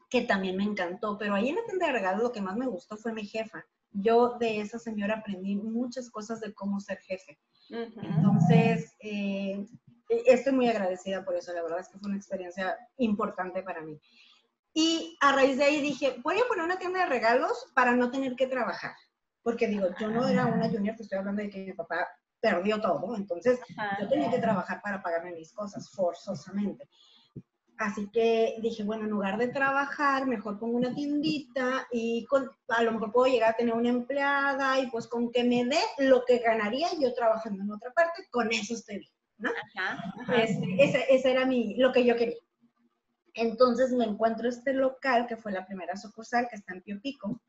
que 0.10 0.22
también 0.22 0.58
me 0.58 0.64
encantó, 0.64 1.18
pero 1.18 1.36
ahí 1.36 1.50
en 1.50 1.56
la 1.56 1.64
tienda 1.66 1.88
de 1.88 1.94
regalos 1.94 2.24
lo 2.24 2.32
que 2.32 2.42
más 2.42 2.58
me 2.58 2.68
gustó 2.68 2.98
fue 2.98 3.14
mi 3.14 3.26
jefa. 3.26 3.66
Yo 3.92 4.38
de 4.40 4.60
esa 4.62 4.80
señora 4.80 5.16
aprendí 5.16 5.56
muchas 5.56 6.10
cosas 6.10 6.40
de 6.42 6.54
cómo 6.54 6.80
ser 6.80 7.00
jefe. 7.00 7.40
Entonces, 7.70 8.96
eh, 9.00 9.66
estoy 10.10 10.54
muy 10.54 10.68
agradecida 10.68 11.24
por 11.24 11.36
eso, 11.36 11.54
la 11.54 11.64
verdad 11.64 11.80
es 11.80 11.88
que 11.88 11.98
fue 11.98 12.10
una 12.10 12.18
experiencia 12.18 12.78
importante 12.98 13.64
para 13.64 13.82
mí. 13.82 14.00
Y 14.74 15.18
a 15.22 15.34
raíz 15.34 15.58
de 15.58 15.66
ahí 15.66 15.82
dije, 15.82 16.18
voy 16.24 16.40
a 16.40 16.48
poner 16.48 16.66
una 16.66 16.80
tienda 16.80 17.00
de 17.00 17.06
regalos 17.08 17.72
para 17.76 17.96
no 17.96 18.10
tener 18.12 18.36
que 18.36 18.48
trabajar. 18.48 18.96
Porque 19.44 19.68
digo, 19.68 19.88
yo 20.00 20.10
no 20.10 20.28
era 20.28 20.46
una 20.46 20.70
junior, 20.70 20.96
te 20.96 21.04
estoy 21.04 21.20
hablando 21.20 21.42
de 21.42 21.50
que 21.50 21.66
mi 21.66 21.74
papá 21.74 22.08
perdió 22.40 22.82
todo, 22.82 23.16
entonces 23.16 23.60
yo 24.00 24.08
tenía 24.08 24.30
que 24.30 24.40
trabajar 24.40 24.82
para 24.82 25.02
pagarme 25.02 25.32
mis 25.34 25.54
cosas 25.54 25.90
forzosamente. 25.92 26.90
Así 27.78 28.10
que 28.12 28.58
dije, 28.62 28.84
bueno, 28.84 29.06
en 29.06 29.10
lugar 29.10 29.40
de 29.40 29.48
trabajar, 29.48 30.28
mejor 30.28 30.60
pongo 30.60 30.78
una 30.78 30.94
tiendita 30.94 31.88
y 31.92 32.26
con, 32.26 32.52
a 32.68 32.84
lo 32.84 32.92
mejor 32.92 33.12
puedo 33.12 33.32
llegar 33.32 33.52
a 33.52 33.58
tener 33.58 33.74
una 33.74 33.90
empleada 33.90 34.80
y 34.80 34.88
pues 34.92 35.08
con 35.08 35.32
que 35.32 35.44
me 35.44 35.66
dé 35.66 35.80
lo 35.98 36.24
que 36.24 36.38
ganaría 36.38 36.90
yo 37.00 37.12
trabajando 37.16 37.64
en 37.64 37.72
otra 37.72 37.92
parte, 37.92 38.28
con 38.30 38.52
eso 38.52 38.76
estoy 38.76 39.00
bien, 39.00 39.12
¿no? 39.40 39.50
Este, 40.36 40.84
ese, 40.84 41.06
ese, 41.10 41.32
era 41.32 41.46
mi, 41.46 41.76
lo 41.78 41.92
que 41.92 42.06
yo 42.06 42.16
quería. 42.16 42.38
Entonces 43.34 43.92
me 43.94 44.06
encuentro 44.06 44.48
este 44.48 44.74
local, 44.74 45.26
que 45.26 45.38
fue 45.38 45.52
la 45.52 45.66
primera 45.66 45.96
sucursal, 45.96 46.48
que 46.50 46.58
está 46.58 46.74
en 46.76 46.84
Pio 46.84 47.02
Pico, 47.02 47.42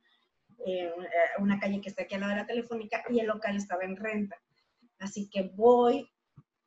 eh, 0.66 0.92
una 1.38 1.58
calle 1.58 1.80
que 1.80 1.88
está 1.88 2.02
aquí 2.02 2.14
al 2.14 2.20
lado 2.20 2.32
de 2.32 2.40
la 2.40 2.46
telefónica, 2.46 3.04
y 3.08 3.20
el 3.20 3.26
local 3.26 3.56
estaba 3.56 3.84
en 3.84 3.96
renta. 3.96 4.40
Así 4.98 5.28
que 5.28 5.50
voy, 5.54 6.08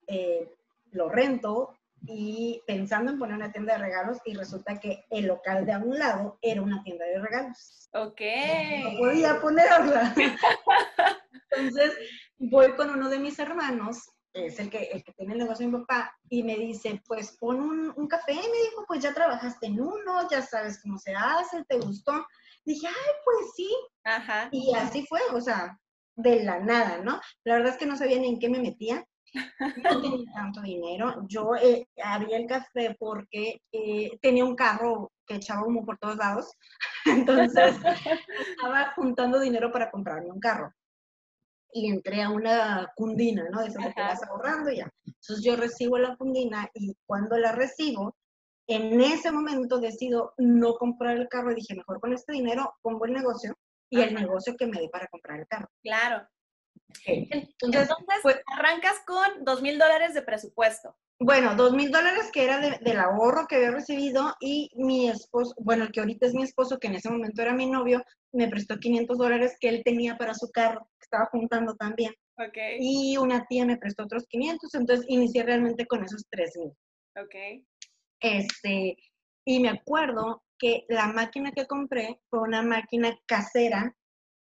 eh, 0.08 0.50
lo 0.92 1.10
rento, 1.10 1.78
y 2.08 2.62
pensando 2.68 3.12
en 3.12 3.20
poner 3.20 3.36
una 3.36 3.52
tienda 3.52 3.74
de 3.74 3.80
regalos 3.80 4.18
y 4.26 4.34
resulta 4.34 4.80
que 4.80 5.06
el 5.10 5.26
local 5.28 5.66
de 5.66 5.74
a 5.74 5.80
un 5.80 5.98
lado 5.98 6.38
era 6.42 6.62
una 6.62 6.84
tienda 6.84 7.06
de 7.06 7.20
regalos. 7.20 7.90
Ok. 7.94 8.22
No 8.84 8.98
podía 8.98 9.42
ponerla. 9.42 10.14
Entonces 11.52 11.94
voy 12.38 12.74
con 12.74 12.90
uno 12.90 13.10
de 13.10 13.20
mis 13.20 13.40
hermanos, 13.40 14.10
es 14.34 14.60
el 14.60 14.70
que, 14.70 14.90
el 14.92 15.04
que 15.04 15.14
tiene 15.14 15.34
el 15.34 15.40
negocio 15.40 15.66
de 15.66 15.72
mi 15.72 15.80
papá, 15.80 16.14
y 16.30 16.44
me 16.44 16.58
dice, 16.58 17.02
pues 17.08 17.38
pon 17.38 17.62
un, 17.62 17.94
un 17.96 18.08
café. 18.08 18.34
Y 18.34 18.36
me 18.36 18.70
dijo, 18.70 18.84
pues 18.88 19.02
ya 19.02 19.14
trabajaste 19.14 19.68
en 19.68 19.80
uno, 19.80 20.30
ya 20.30 20.42
sabes 20.42 20.82
cómo 20.82 21.00
se 21.00 21.14
hace, 21.16 21.64
¿te 21.64 21.78
gustó? 21.78 22.26
Dije, 22.66 22.88
ay, 22.88 23.12
pues 23.24 23.52
sí. 23.56 23.70
Ajá. 24.04 24.50
Y 24.52 24.74
así 24.76 25.06
fue, 25.08 25.20
o 25.34 25.42
sea, 25.42 25.78
de 26.16 26.44
la 26.44 26.60
nada, 26.60 27.00
¿no? 27.00 27.20
La 27.44 27.56
verdad 27.56 27.74
es 27.74 27.78
que 27.78 27.86
no 27.86 27.96
sabía 27.96 28.20
ni 28.20 28.28
en 28.28 28.40
qué 28.40 28.50
me 28.50 28.60
metía 28.60 29.06
no 29.36 30.02
tenía 30.02 30.32
tanto 30.36 30.62
dinero. 30.62 31.26
Yo 31.28 31.56
eh, 31.56 31.88
abría 32.04 32.38
el 32.38 32.48
café 32.48 32.96
porque 33.00 33.62
eh, 33.72 34.18
tenía 34.22 34.46
un 34.46 34.56
carro 34.56 35.12
que 35.28 35.36
echaba 35.36 35.66
humo 35.66 35.86
por 35.86 35.98
todos 35.98 36.18
lados. 36.18 36.52
Entonces, 37.06 37.76
estaba 38.40 38.94
juntando 38.96 39.40
dinero 39.40 39.72
para 39.72 39.92
comprarme 39.92 40.32
un 40.32 40.40
carro. 40.40 40.72
Y 41.74 41.90
entré 41.90 42.22
a 42.22 42.30
una 42.30 42.92
cundina, 42.96 43.50
¿no? 43.52 43.62
De 43.62 43.68
eso 43.68 43.80
que 43.80 44.02
vas 44.02 44.24
ahorrando 44.24 44.72
y 44.72 44.78
ya. 44.78 44.90
Entonces, 45.06 45.44
yo 45.44 45.58
recibo 45.58 45.98
la 45.98 46.16
cundina 46.16 46.70
y 46.74 46.96
cuando 47.06 47.38
la 47.38 47.52
recibo, 47.52 48.16
en 48.68 49.00
ese 49.02 49.32
momento 49.32 49.80
decido 49.80 50.34
no 50.38 50.76
comprar 50.76 51.18
el 51.18 51.28
carro 51.28 51.52
y 51.52 51.56
dije, 51.56 51.76
mejor 51.76 52.00
con 52.00 52.14
este 52.14 52.34
dinero 52.34 52.74
pongo 52.82 53.06
el 53.06 53.14
negocio 53.14 53.56
y 53.90 54.02
el 54.02 54.14
negocio 54.14 54.56
que 54.58 54.66
me 54.66 54.80
dé 54.80 54.90
para 54.90 55.08
comprar 55.08 55.40
el 55.40 55.48
carro. 55.48 55.70
Claro. 55.84 56.28
Entonces, 57.06 57.90
pues, 58.24 58.42
arrancas 58.58 59.02
con 59.06 59.44
dos 59.44 59.62
mil 59.62 59.78
dólares 59.78 60.14
de 60.14 60.22
presupuesto. 60.22 60.96
Bueno, 61.20 61.56
dos 61.56 61.74
mil 61.74 61.92
dólares 61.92 62.30
que 62.34 62.44
era 62.44 62.60
del 62.60 63.00
ahorro 63.00 63.48
que 63.48 63.56
había 63.56 63.72
recibido 63.72 64.34
y 64.42 64.70
mi 64.76 65.10
esposo, 65.10 65.54
bueno, 65.58 65.86
el 65.86 65.92
que 65.92 66.02
ahorita 66.02 66.26
es 66.26 66.34
mi 66.34 66.44
esposo, 66.44 66.78
que 66.78 66.88
en 66.88 66.96
ese 66.96 67.10
momento 67.10 67.42
era 67.42 67.54
mi 67.54 67.68
novio, 67.68 68.04
me 68.34 68.50
prestó 68.50 68.78
500 68.78 69.18
dólares 69.18 69.56
que 69.60 69.70
él 69.70 69.82
tenía 69.86 70.18
para 70.18 70.34
su 70.34 70.52
carro, 70.52 70.90
que 71.00 71.04
estaba 71.04 71.26
juntando 71.28 71.76
también. 71.76 72.14
Okay. 72.38 72.78
Y 72.82 73.16
una 73.16 73.46
tía 73.46 73.66
me 73.66 73.78
prestó 73.78 74.04
otros 74.04 74.26
500, 74.28 74.76
entonces 74.76 75.06
inicié 75.08 75.44
realmente 75.44 75.86
con 75.86 76.04
esos 76.04 76.26
tres 76.30 76.52
mil. 76.58 76.74
Ok. 77.18 77.64
Este, 78.26 78.98
y 79.46 79.60
me 79.60 79.70
acuerdo 79.70 80.44
que 80.58 80.86
la 80.90 81.08
máquina 81.08 81.52
que 81.52 81.68
compré 81.68 82.22
fue 82.30 82.40
una 82.40 82.62
máquina 82.62 83.16
casera 83.28 83.96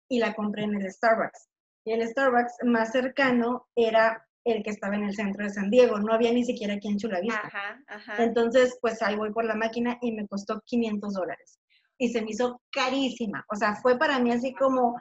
y 0.09 0.19
la 0.19 0.33
compré 0.35 0.63
en 0.63 0.75
el 0.75 0.91
Starbucks 0.91 1.49
y 1.85 1.91
el 1.91 2.07
Starbucks 2.07 2.57
más 2.63 2.91
cercano 2.91 3.67
era 3.75 4.25
el 4.45 4.63
que 4.63 4.71
estaba 4.71 4.95
en 4.95 5.03
el 5.03 5.15
centro 5.15 5.43
de 5.43 5.49
San 5.49 5.69
Diego, 5.69 5.99
no 5.99 6.13
había 6.13 6.31
ni 6.31 6.43
siquiera 6.43 6.73
aquí 6.73 6.89
en 6.89 6.97
Chulavista. 6.97 7.41
Ajá, 7.45 7.81
ajá. 7.87 8.23
Entonces, 8.23 8.77
pues 8.81 9.01
ahí 9.01 9.15
voy 9.15 9.31
por 9.31 9.45
la 9.45 9.55
máquina 9.55 9.97
y 10.01 10.11
me 10.11 10.27
costó 10.27 10.61
500 10.65 11.13
dólares. 11.13 11.59
Y 11.97 12.09
se 12.09 12.21
me 12.21 12.31
hizo 12.31 12.61
carísima. 12.71 13.45
O 13.49 13.55
sea, 13.55 13.75
fue 13.75 13.97
para 13.97 14.19
mí 14.19 14.31
así 14.31 14.53
como, 14.53 14.97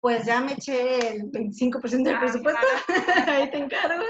pues 0.00 0.24
ya 0.26 0.40
me 0.40 0.52
eché 0.52 1.08
el 1.08 1.30
25% 1.30 2.02
del 2.04 2.18
presupuesto, 2.20 2.66
ahí 3.26 3.50
te 3.50 3.58
encargo. 3.58 4.04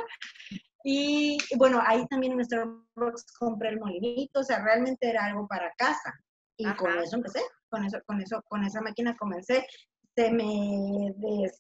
Y 0.85 1.39
bueno, 1.57 1.83
ahí 1.85 2.07
también 2.07 2.35
en 2.35 2.45
Starbucks 2.45 3.33
compré 3.39 3.71
el 3.71 3.81
molinito, 3.81 4.41
o 4.41 4.45
sea, 4.45 4.63
realmente 4.63 5.09
era 5.09 5.25
algo 5.25 5.49
para 5.49 5.73
casa. 5.77 6.13
Y 6.57 6.71
con 6.75 6.97
eso 6.99 7.17
empecé, 7.17 7.41
con 7.69 7.85
eso, 7.85 7.99
con 8.07 8.21
eso, 8.21 8.43
con 8.47 8.63
esa 8.65 8.81
máquina 8.81 9.17
comencé 9.17 9.67
se 10.15 10.31
me 10.31 11.13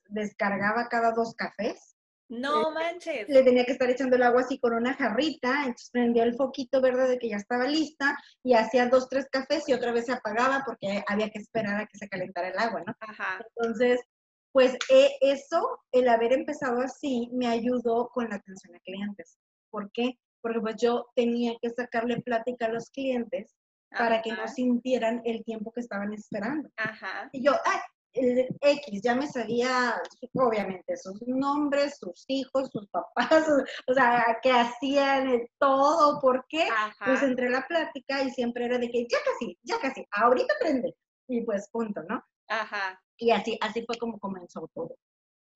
descargaba 0.09 0.89
cada 0.89 1.13
dos 1.13 1.35
cafés. 1.35 1.97
No 2.29 2.71
manches. 2.71 3.29
Le 3.29 3.43
tenía 3.43 3.65
que 3.65 3.73
estar 3.73 3.91
echando 3.91 4.17
el 4.17 4.23
agua 4.23 4.41
así 4.41 4.59
con 4.59 4.73
una 4.73 4.95
jarrita, 4.95 5.61
entonces 5.61 5.91
prendía 5.91 6.25
el 6.25 6.35
foquito 6.35 6.81
verde 6.81 7.07
de 7.07 7.19
que 7.19 7.29
ya 7.29 7.37
estaba 7.37 7.67
lista 7.67 8.17
y 8.43 8.55
hacía 8.55 8.89
dos, 8.89 9.09
tres 9.09 9.29
cafés 9.31 9.69
y 9.69 9.75
otra 9.75 9.93
vez 9.93 10.07
se 10.07 10.13
apagaba 10.13 10.63
porque 10.65 11.05
había 11.07 11.29
que 11.31 11.39
esperar 11.39 11.81
a 11.81 11.87
que 11.87 11.99
se 11.99 12.09
calentara 12.09 12.49
el 12.49 12.59
agua, 12.59 12.83
¿no? 12.87 12.95
Ajá. 13.01 13.45
Entonces, 13.57 14.01
pues 14.55 14.79
eh, 14.89 15.11
eso, 15.21 15.81
el 15.91 16.09
haber 16.09 16.33
empezado 16.33 16.81
así, 16.81 17.29
me 17.33 17.49
ayudó 17.49 18.09
con 18.11 18.29
la 18.29 18.37
atención 18.37 18.77
a 18.77 18.79
clientes. 18.79 19.37
¿Por 19.69 19.91
qué? 19.91 20.17
Porque 20.41 20.61
pues 20.61 20.77
yo 20.81 21.07
tenía 21.17 21.55
que 21.61 21.71
sacarle 21.71 22.23
plática 22.23 22.67
a 22.67 22.69
los 22.69 22.89
clientes 22.91 23.53
para 23.91 24.23
que 24.23 24.31
no 24.31 24.47
sintieran 24.47 25.23
el 25.25 25.43
tiempo 25.45 25.73
que 25.73 25.81
estaban 25.81 26.13
esperando. 26.13 26.71
Ajá. 26.77 27.29
Y 27.33 27.45
yo, 27.45 27.53
ay, 27.65 27.81
el 28.13 28.47
X, 28.61 29.03
ya 29.03 29.17
me 29.17 29.27
sabía, 29.27 30.01
obviamente, 30.35 30.97
sus 30.99 31.21
nombres, 31.27 31.99
sus 31.99 32.25
hijos, 32.29 32.71
sus 32.71 32.87
papás, 32.91 33.45
o 33.89 33.93
sea, 33.93 34.39
que 34.41 34.53
hacían 34.53 35.49
todo, 35.59 36.21
¿por 36.21 36.47
qué? 36.49 36.69
Pues 37.05 37.25
entré 37.25 37.49
a 37.49 37.59
la 37.59 37.67
plática 37.67 38.23
y 38.23 38.31
siempre 38.31 38.67
era 38.67 38.79
de 38.79 38.89
que 38.89 39.05
ya 39.11 39.19
casi, 39.25 39.59
ya 39.65 39.81
casi, 39.81 40.07
ahorita 40.13 40.55
aprende. 40.55 40.95
Y 41.27 41.41
pues 41.45 41.69
punto, 41.73 42.05
¿no? 42.09 42.23
Ajá. 42.49 43.01
Y 43.17 43.31
así, 43.31 43.59
así 43.61 43.85
fue 43.87 43.99
como 43.99 44.19
comenzó 44.19 44.69
todo. 44.75 44.97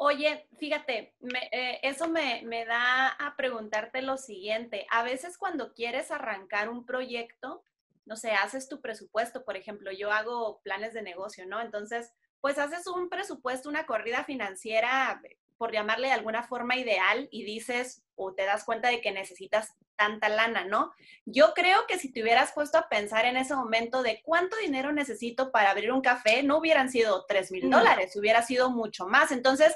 Oye, 0.01 0.47
fíjate, 0.59 1.17
eh, 1.51 1.81
eso 1.83 2.09
me, 2.09 2.43
me 2.45 2.65
da 2.65 3.09
a 3.09 3.35
preguntarte 3.37 4.01
lo 4.01 4.17
siguiente. 4.17 4.87
A 4.91 5.03
veces 5.03 5.37
cuando 5.37 5.75
quieres 5.75 6.13
arrancar 6.13 6.69
un 6.69 6.87
proyecto, 6.87 7.65
no 8.07 8.17
sé, 8.17 8.31
haces 8.31 8.69
tu 8.69 8.81
presupuesto, 8.81 9.45
por 9.45 9.57
ejemplo, 9.57 9.91
yo 9.93 10.13
hago 10.13 10.61
planes 10.63 10.95
de 10.95 11.03
negocio, 11.03 11.47
¿no? 11.47 11.61
Entonces, 11.61 12.13
pues 12.41 12.59
haces 12.59 12.87
un 12.87 13.09
presupuesto, 13.09 13.69
una 13.69 13.87
corrida 13.87 14.25
financiera, 14.25 15.21
por 15.59 15.73
llamarle 15.73 16.09
de 16.09 16.15
alguna 16.15 16.43
forma 16.43 16.77
ideal, 16.77 17.29
y 17.31 17.45
dices 17.45 18.05
o 18.15 18.35
te 18.35 18.45
das 18.45 18.65
cuenta 18.65 18.89
de 18.89 19.01
que 19.01 19.13
necesitas 19.13 19.75
tanta 19.97 20.29
lana, 20.29 20.65
¿no? 20.65 20.93
Yo 21.25 21.53
creo 21.55 21.87
que 21.87 21.99
si 21.99 22.13
te 22.13 22.23
hubieras 22.23 22.53
puesto 22.53 22.79
a 22.79 22.89
pensar 22.89 23.27
en 23.27 23.37
ese 23.37 23.55
momento 23.55 24.03
de 24.03 24.23
cuánto 24.25 24.57
dinero 24.57 24.93
necesito 24.93 25.51
para 25.51 25.71
abrir 25.71 25.93
un 25.93 26.01
café, 26.01 26.43
no 26.43 26.59
hubieran 26.59 26.91
sido 26.91 27.27
3 27.27 27.51
mil 27.51 27.71
dólares, 27.71 28.17
hubiera 28.17 28.43
sido 28.43 28.71
mucho 28.71 29.07
más. 29.07 29.33
Entonces, 29.33 29.75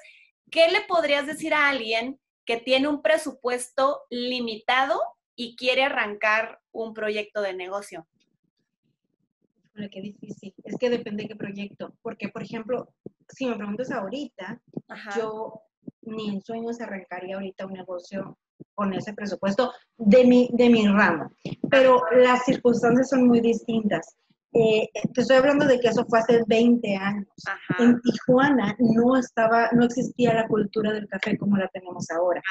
¿qué 0.51 0.69
le 0.69 0.83
podrías 0.83 1.27
decir 1.27 1.55
a 1.55 1.69
alguien 1.69 2.21
que 2.45 2.57
tiene 2.57 2.89
un 2.89 3.03
presupuesto 3.03 4.03
limitado 4.11 5.01
y 5.35 5.57
quiere 5.57 5.85
arrancar 5.85 6.61
un 6.71 6.95
proyecto 6.95 7.43
de 7.43 7.55
negocio? 7.55 8.07
qué 9.91 10.01
difícil. 10.01 10.55
Es 10.65 10.77
que 10.77 10.91
depende 10.91 11.23
de 11.23 11.31
qué 11.31 11.37
proyecto. 11.37 11.95
Porque, 12.03 12.29
por 12.29 12.43
ejemplo, 12.43 12.93
si 13.29 13.47
me 13.47 13.57
preguntas 13.57 13.91
ahorita, 13.91 14.61
yo 15.17 15.63
ni 16.03 16.29
en 16.29 16.43
sueños 16.43 16.81
arrancaría 16.81 17.37
ahorita 17.37 17.67
un 17.67 17.73
negocio 17.73 18.39
con 18.75 18.93
ese 18.95 19.13
presupuesto 19.13 19.73
de 19.97 20.25
mi, 20.25 20.51
de 20.53 20.69
mi 20.69 20.87
ramo. 20.87 21.31
Pero 21.71 22.03
las 22.13 22.45
circunstancias 22.45 23.11
son 23.11 23.27
muy 23.27 23.41
distintas. 23.41 24.17
Eh, 24.55 24.87
te 25.15 25.23
estoy 25.23 25.37
hablando 25.39 25.67
de 25.67 25.81
que 25.81 25.89
eso 25.89 26.05
fue 26.07 26.19
hace 26.19 26.43
20 26.47 26.97
años. 26.97 27.27
En 27.79 28.01
Tijuana 28.03 28.77
no 28.79 29.17
estaba, 29.17 29.71
no 29.73 29.85
existía 29.85 30.35
la 30.35 30.47
cultura 30.47 30.93
del 30.93 31.09
café 31.09 31.39
como 31.39 31.57
la 31.57 31.69
tenemos 31.69 32.11
ahora. 32.11 32.43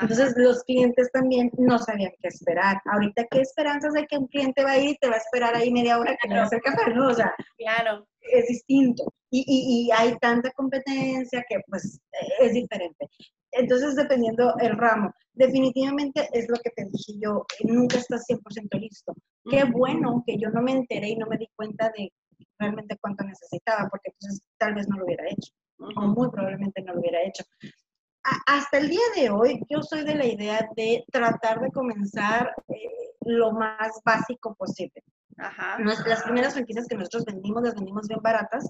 Entonces 0.00 0.34
los 0.36 0.62
clientes 0.64 1.10
también 1.12 1.50
no 1.58 1.78
sabían 1.78 2.12
qué 2.20 2.28
esperar. 2.28 2.80
Ahorita, 2.86 3.26
¿qué 3.30 3.40
esperanzas 3.42 3.92
de 3.92 4.06
que 4.06 4.16
un 4.16 4.26
cliente 4.28 4.64
va 4.64 4.72
a 4.72 4.78
ir 4.78 4.90
y 4.90 4.98
te 4.98 5.08
va 5.08 5.16
a 5.16 5.18
esperar 5.18 5.54
ahí 5.54 5.70
media 5.70 5.98
hora 5.98 6.16
que 6.20 6.28
le 6.28 6.36
va 6.36 6.42
a 6.42 6.46
hacer 6.46 6.62
café? 6.62 6.94
¿no? 6.94 7.08
O 7.08 7.14
sea, 7.14 7.34
claro. 7.58 8.06
es 8.20 8.46
distinto. 8.48 9.12
Y, 9.30 9.40
y, 9.40 9.88
y, 9.88 9.90
hay 9.90 10.16
tanta 10.18 10.50
competencia 10.52 11.44
que 11.48 11.56
pues 11.66 12.00
es 12.40 12.52
diferente. 12.52 13.08
Entonces, 13.56 13.94
dependiendo 13.94 14.54
el 14.58 14.76
ramo, 14.76 15.12
definitivamente 15.32 16.28
es 16.32 16.48
lo 16.48 16.56
que 16.56 16.70
te 16.70 16.84
dije 16.84 17.14
yo, 17.22 17.44
nunca 17.64 17.98
estás 17.98 18.24
100% 18.28 18.80
listo. 18.80 19.14
Qué 19.48 19.64
bueno 19.64 20.22
que 20.26 20.36
yo 20.38 20.50
no 20.50 20.62
me 20.62 20.72
enteré 20.72 21.10
y 21.10 21.16
no 21.16 21.26
me 21.26 21.38
di 21.38 21.48
cuenta 21.56 21.90
de 21.96 22.10
realmente 22.58 22.96
cuánto 23.00 23.24
necesitaba, 23.24 23.88
porque 23.90 24.10
entonces 24.10 24.42
tal 24.58 24.74
vez 24.74 24.88
no 24.88 24.96
lo 24.96 25.04
hubiera 25.04 25.24
hecho, 25.28 25.52
o 25.78 26.02
muy 26.08 26.30
probablemente 26.30 26.82
no 26.82 26.94
lo 26.94 27.00
hubiera 27.00 27.22
hecho. 27.22 27.44
hasta 28.46 28.78
el 28.78 28.88
día 28.88 29.04
de 29.16 29.30
hoy, 29.30 29.60
yo 29.68 29.82
soy 29.82 30.04
de 30.04 30.14
la 30.14 30.26
idea 30.26 30.66
de 30.76 31.04
tratar 31.12 31.60
de 31.60 31.70
comenzar 31.70 32.54
eh, 32.68 33.14
lo 33.26 33.52
más 33.52 34.00
básico 34.04 34.54
posible. 34.54 35.02
Ajá. 35.36 35.78
Las 36.06 36.22
primeras 36.22 36.54
franquicias 36.54 36.86
que 36.86 36.96
nosotros 36.96 37.24
vendimos, 37.24 37.62
las 37.62 37.74
vendimos 37.74 38.06
bien 38.08 38.20
baratas, 38.22 38.68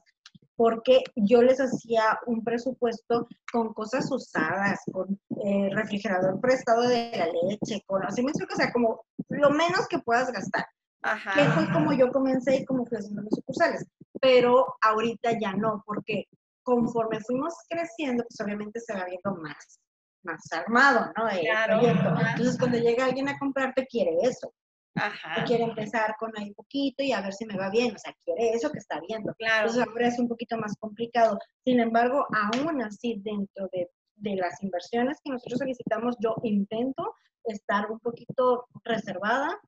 porque 0.56 1.02
yo 1.16 1.42
les 1.42 1.60
hacía 1.60 2.18
un 2.26 2.44
presupuesto 2.44 3.28
con 3.52 3.72
cosas 3.74 4.10
usadas, 4.10 4.80
con 4.92 5.18
eh, 5.44 5.70
refrigerador 5.72 6.40
prestado 6.40 6.82
de 6.82 7.10
la 7.16 7.26
leche, 7.26 7.82
con, 7.86 8.04
así 8.04 8.22
me 8.22 8.30
explico, 8.30 8.54
o 8.54 8.56
sea, 8.56 8.72
como 8.72 9.04
lo 9.28 9.50
menos 9.50 9.88
que 9.88 9.98
puedas 9.98 10.30
gastar. 10.32 10.66
Ajá. 11.02 11.34
Que 11.34 11.44
fue 11.50 11.72
como 11.72 11.92
yo 11.92 12.10
comencé 12.10 12.56
y 12.56 12.64
como 12.64 12.86
fui 12.86 12.96
haciendo 12.96 13.22
los 13.22 13.34
sucursales. 13.34 13.84
Pero 14.20 14.76
ahorita 14.80 15.38
ya 15.38 15.52
no, 15.52 15.82
porque 15.84 16.28
conforme 16.62 17.20
fuimos 17.20 17.54
creciendo, 17.68 18.24
pues 18.24 18.40
obviamente 18.40 18.80
se 18.80 18.94
va 18.94 19.04
viendo 19.04 19.42
más, 19.42 19.80
más 20.22 20.40
armado, 20.52 21.12
¿no? 21.16 21.28
Claro. 21.28 21.80
Entonces, 21.82 22.58
cuando 22.58 22.78
llega 22.78 23.04
alguien 23.04 23.28
a 23.28 23.38
comprarte, 23.38 23.86
quiere 23.86 24.16
eso. 24.22 24.52
Ajá. 24.96 25.44
quiere 25.44 25.64
empezar 25.64 26.14
con 26.18 26.30
ahí 26.36 26.52
poquito 26.54 27.02
y 27.02 27.12
a 27.12 27.20
ver 27.20 27.32
si 27.32 27.46
me 27.46 27.56
va 27.56 27.70
bien, 27.70 27.94
o 27.94 27.98
sea, 27.98 28.14
quiere 28.24 28.50
eso 28.52 28.70
que 28.70 28.78
está 28.78 29.00
viendo. 29.00 29.34
Claro. 29.34 29.68
Entonces 29.68 29.86
ahora 29.86 30.08
es 30.08 30.18
un 30.18 30.28
poquito 30.28 30.56
más 30.56 30.76
complicado. 30.78 31.38
Sin 31.64 31.80
embargo, 31.80 32.26
aún 32.32 32.82
así, 32.82 33.20
dentro 33.22 33.68
de, 33.72 33.90
de 34.16 34.36
las 34.36 34.62
inversiones 34.62 35.18
que 35.22 35.30
nosotros 35.30 35.58
solicitamos, 35.58 36.16
yo 36.20 36.36
intento 36.42 37.14
estar 37.44 37.90
un 37.90 37.98
poquito 38.00 38.66
reservada 38.84 39.58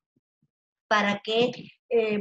para 0.87 1.19
que 1.19 1.51
eh, 1.89 2.19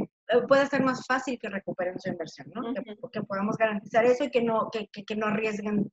pueda 0.48 0.66
ser 0.66 0.82
más 0.82 1.06
fácil 1.06 1.38
que 1.38 1.48
recuperen 1.48 1.98
su 2.00 2.08
inversión, 2.08 2.50
¿no? 2.52 2.75
que, 3.10 3.22
podamos 3.22 3.56
garantizar 3.56 4.04
eso 4.04 4.25
y 4.25 4.30
que 4.30 4.42
no, 4.42 4.68
que, 4.70 4.88
que, 4.88 5.04
que 5.04 5.16
no 5.16 5.26
arriesguen 5.26 5.90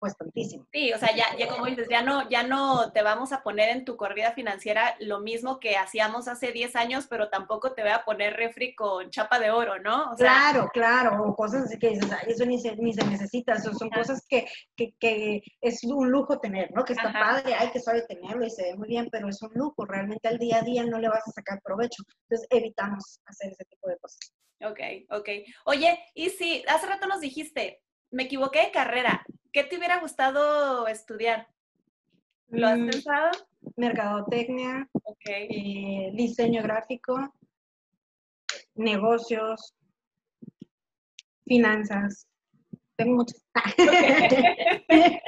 pues 0.00 0.16
tantísimo. 0.16 0.66
Sí, 0.72 0.92
o 0.92 0.98
sea, 0.98 1.14
ya, 1.14 1.36
ya 1.38 1.46
como 1.48 1.66
dices, 1.66 1.86
ya 1.88 2.02
no, 2.02 2.28
ya 2.30 2.42
no 2.42 2.90
te 2.92 3.02
vamos 3.02 3.32
a 3.32 3.42
poner 3.42 3.68
en 3.68 3.84
tu 3.84 3.96
corrida 3.96 4.32
financiera 4.32 4.96
lo 4.98 5.20
mismo 5.20 5.60
que 5.60 5.76
hacíamos 5.76 6.26
hace 6.26 6.52
10 6.52 6.74
años, 6.74 7.06
pero 7.08 7.28
tampoco 7.28 7.74
te 7.74 7.82
voy 7.82 7.90
a 7.92 8.04
poner 8.04 8.34
refri 8.34 8.74
con 8.74 9.10
chapa 9.10 9.38
de 9.38 9.50
oro, 9.50 9.78
¿no? 9.78 10.14
claro, 10.16 10.68
claro, 10.72 11.22
o 11.22 11.36
cosas 11.36 11.64
así 11.64 11.78
que 11.78 11.90
dices, 11.90 12.10
eso 12.26 12.46
ni 12.46 12.58
se, 12.58 12.74
ni 12.76 12.94
se 12.94 13.04
necesita, 13.04 13.52
eso 13.52 13.74
son 13.74 13.90
cosas 13.90 14.24
que, 14.26 14.46
que, 14.74 14.94
que, 14.98 15.42
es 15.60 15.84
un 15.84 16.10
lujo 16.10 16.40
tener, 16.40 16.70
¿no? 16.72 16.84
Que 16.84 16.94
está 16.94 17.12
padre, 17.12 17.54
hay 17.54 17.70
que 17.70 17.80
saber 17.80 18.06
tenerlo 18.06 18.46
y 18.46 18.50
se 18.50 18.62
ve 18.62 18.76
muy 18.76 18.88
bien, 18.88 19.08
pero 19.12 19.28
es 19.28 19.40
un 19.42 19.52
lujo, 19.54 19.84
realmente 19.84 20.28
al 20.28 20.38
día 20.38 20.58
a 20.58 20.62
día 20.62 20.82
no 20.84 20.98
le 20.98 21.08
vas 21.08 21.28
a 21.28 21.32
sacar 21.32 21.60
provecho, 21.62 22.02
entonces 22.22 22.48
evitamos 22.50 23.20
hacer 23.26 23.52
ese 23.52 23.64
tipo 23.66 23.88
de 23.88 23.98
cosas. 23.98 24.32
Ok, 24.62 24.80
ok. 25.10 25.28
Oye, 25.64 25.98
y 26.14 26.30
si 26.30 26.62
hace 26.68 26.86
rato 26.86 27.06
nos 27.06 27.20
dijiste, 27.20 27.82
me 28.10 28.24
equivoqué 28.24 28.66
de 28.66 28.70
carrera, 28.70 29.24
¿Qué 29.52 29.64
te 29.64 29.76
hubiera 29.78 30.00
gustado 30.00 30.86
estudiar? 30.86 31.48
¿Lo 32.48 32.68
has 32.68 32.78
mm, 32.78 32.90
pensado? 32.90 33.30
Mercadotecnia, 33.76 34.88
eh, 35.26 36.10
diseño 36.14 36.62
gráfico, 36.62 37.34
negocios, 38.74 39.74
finanzas. 41.44 42.26
Tengo 42.96 43.16
muchas. 43.16 43.44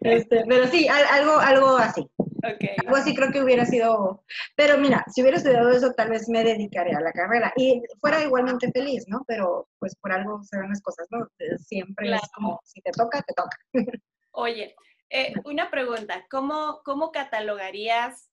Este, 0.00 0.44
pero 0.48 0.66
sí, 0.66 0.88
algo, 0.88 1.38
algo 1.38 1.76
así. 1.76 2.06
Algo 2.42 2.96
así 2.96 3.14
creo 3.14 3.30
que 3.30 3.42
hubiera 3.42 3.64
sido. 3.64 4.24
Pero 4.56 4.78
mira, 4.78 5.04
si 5.12 5.22
hubiera 5.22 5.36
estudiado 5.36 5.70
eso, 5.70 5.92
tal 5.92 6.10
vez 6.10 6.28
me 6.28 6.42
dedicaría 6.42 6.98
a 6.98 7.02
la 7.02 7.12
carrera. 7.12 7.52
Y 7.56 7.82
fuera 8.00 8.22
igualmente 8.22 8.70
feliz, 8.72 9.04
¿no? 9.08 9.24
Pero 9.26 9.68
pues 9.78 9.94
por 9.96 10.12
algo 10.12 10.42
se 10.42 10.56
dan 10.56 10.70
las 10.70 10.82
cosas, 10.82 11.06
¿no? 11.10 11.28
Siempre 11.58 12.14
es 12.14 12.30
como, 12.34 12.60
si 12.64 12.80
te 12.82 12.90
toca, 12.92 13.22
te 13.22 13.34
toca. 13.34 13.56
Oye, 14.32 14.74
eh, 15.10 15.34
una 15.44 15.70
pregunta. 15.70 16.26
¿Cómo, 16.30 16.82
¿Cómo 16.84 17.12
catalogarías 17.12 18.30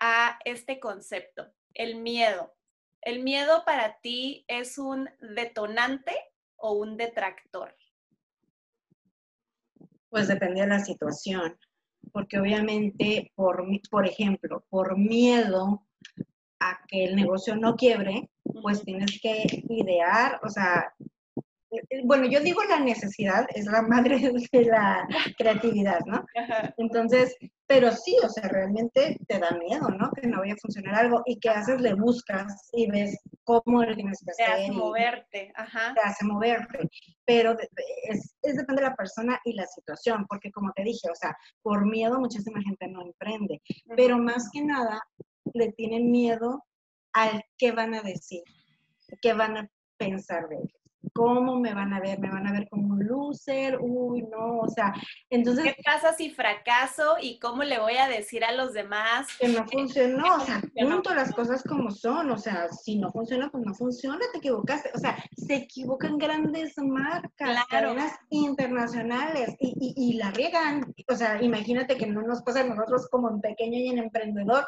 a 0.00 0.38
este 0.44 0.80
concepto? 0.80 1.46
El 1.74 1.96
miedo. 1.96 2.54
¿El 3.02 3.22
miedo 3.22 3.64
para 3.64 4.00
ti 4.00 4.44
es 4.48 4.78
un 4.78 5.10
detonante 5.20 6.16
o 6.56 6.72
un 6.72 6.96
detractor? 6.96 7.76
Pues 10.08 10.28
depende 10.28 10.62
de 10.62 10.68
la 10.68 10.78
situación 10.78 11.58
porque 12.12 12.38
obviamente, 12.38 13.32
por, 13.34 13.64
por 13.90 14.06
ejemplo, 14.06 14.64
por 14.68 14.98
miedo 14.98 15.86
a 16.60 16.78
que 16.86 17.04
el 17.04 17.16
negocio 17.16 17.56
no 17.56 17.76
quiebre, 17.76 18.30
pues 18.62 18.82
tienes 18.82 19.20
que 19.20 19.44
idear, 19.68 20.40
o 20.42 20.48
sea, 20.48 20.94
bueno, 22.04 22.26
yo 22.26 22.40
digo 22.40 22.62
la 22.64 22.80
necesidad 22.80 23.46
es 23.54 23.66
la 23.66 23.82
madre 23.82 24.18
de 24.52 24.64
la 24.64 25.06
creatividad, 25.36 26.00
¿no? 26.06 26.24
Entonces, 26.76 27.36
pero 27.66 27.90
sí, 27.92 28.16
o 28.22 28.28
sea, 28.28 28.48
realmente 28.48 29.18
te 29.26 29.38
da 29.38 29.50
miedo, 29.52 29.88
¿no? 29.88 30.10
Que 30.12 30.26
no 30.26 30.40
vaya 30.40 30.54
a 30.54 30.58
funcionar 30.60 30.94
algo 30.94 31.22
y 31.26 31.38
que 31.38 31.48
haces, 31.48 31.80
le 31.80 31.94
buscas 31.94 32.68
y 32.72 32.90
ves 32.90 33.18
cómo 33.44 33.82
lo 33.82 33.94
tienes 33.94 34.22
que 34.24 34.30
hacer. 34.30 34.46
Te 34.46 34.52
hace 34.52 34.72
moverte, 34.72 35.52
ajá. 35.54 35.94
Te 35.94 36.00
hace 36.00 36.24
moverte, 36.24 36.88
pero 37.24 37.56
es, 38.08 38.36
es, 38.42 38.56
depende 38.56 38.82
de 38.82 38.88
la 38.88 38.96
persona 38.96 39.40
y 39.44 39.54
la 39.54 39.66
situación, 39.66 40.26
porque 40.28 40.50
como 40.50 40.72
te 40.72 40.82
dije, 40.82 41.08
o 41.10 41.14
sea, 41.14 41.36
por 41.62 41.86
miedo 41.86 42.20
muchísima 42.20 42.60
gente 42.62 42.88
no 42.88 43.02
emprende, 43.02 43.62
pero 43.96 44.18
más 44.18 44.50
que 44.52 44.62
nada 44.62 45.00
le 45.52 45.72
tienen 45.72 46.10
miedo 46.10 46.64
al 47.12 47.42
qué 47.56 47.72
van 47.72 47.94
a 47.94 48.02
decir, 48.02 48.42
qué 49.22 49.32
van 49.32 49.56
a 49.56 49.70
pensar 49.96 50.48
de 50.48 50.56
ellos. 50.56 50.83
¿Cómo 51.12 51.60
me 51.60 51.74
van 51.74 51.92
a 51.92 52.00
ver? 52.00 52.18
¿Me 52.18 52.30
van 52.30 52.46
a 52.46 52.52
ver 52.52 52.68
como 52.68 52.94
un 52.94 53.06
loser? 53.06 53.78
Uy, 53.80 54.22
no, 54.22 54.60
o 54.60 54.68
sea, 54.68 54.92
entonces... 55.30 55.64
¿Qué 55.64 55.82
pasa 55.84 56.14
si 56.14 56.30
fracaso 56.30 57.16
y 57.20 57.38
cómo 57.38 57.62
le 57.62 57.78
voy 57.78 57.96
a 57.96 58.08
decir 58.08 58.44
a 58.44 58.52
los 58.52 58.72
demás? 58.72 59.26
Que 59.38 59.48
no 59.48 59.66
funcionó, 59.66 60.36
o 60.36 60.40
sea, 60.40 60.62
punto 60.74 61.14
las 61.14 61.32
cosas 61.32 61.62
como 61.62 61.90
son, 61.90 62.30
o 62.30 62.38
sea, 62.38 62.68
si 62.68 62.96
no 62.96 63.10
funciona, 63.10 63.50
pues 63.50 63.64
no 63.64 63.74
funciona, 63.74 64.20
te 64.32 64.38
equivocaste, 64.38 64.90
o 64.94 64.98
sea, 64.98 65.16
se 65.36 65.54
equivocan 65.54 66.18
grandes 66.18 66.74
marcas, 66.78 67.64
cadenas 67.68 68.12
internacionales 68.30 69.54
y, 69.58 69.74
y, 69.80 70.10
y 70.10 70.12
la 70.14 70.30
riegan, 70.30 70.94
o 71.08 71.14
sea, 71.14 71.42
imagínate 71.42 71.96
que 71.96 72.06
no 72.06 72.22
nos 72.22 72.42
pasa 72.42 72.60
a 72.60 72.64
nosotros 72.64 73.08
como 73.10 73.30
en 73.30 73.40
pequeño 73.40 73.78
y 73.78 73.88
en 73.88 73.98
emprendedor, 73.98 74.66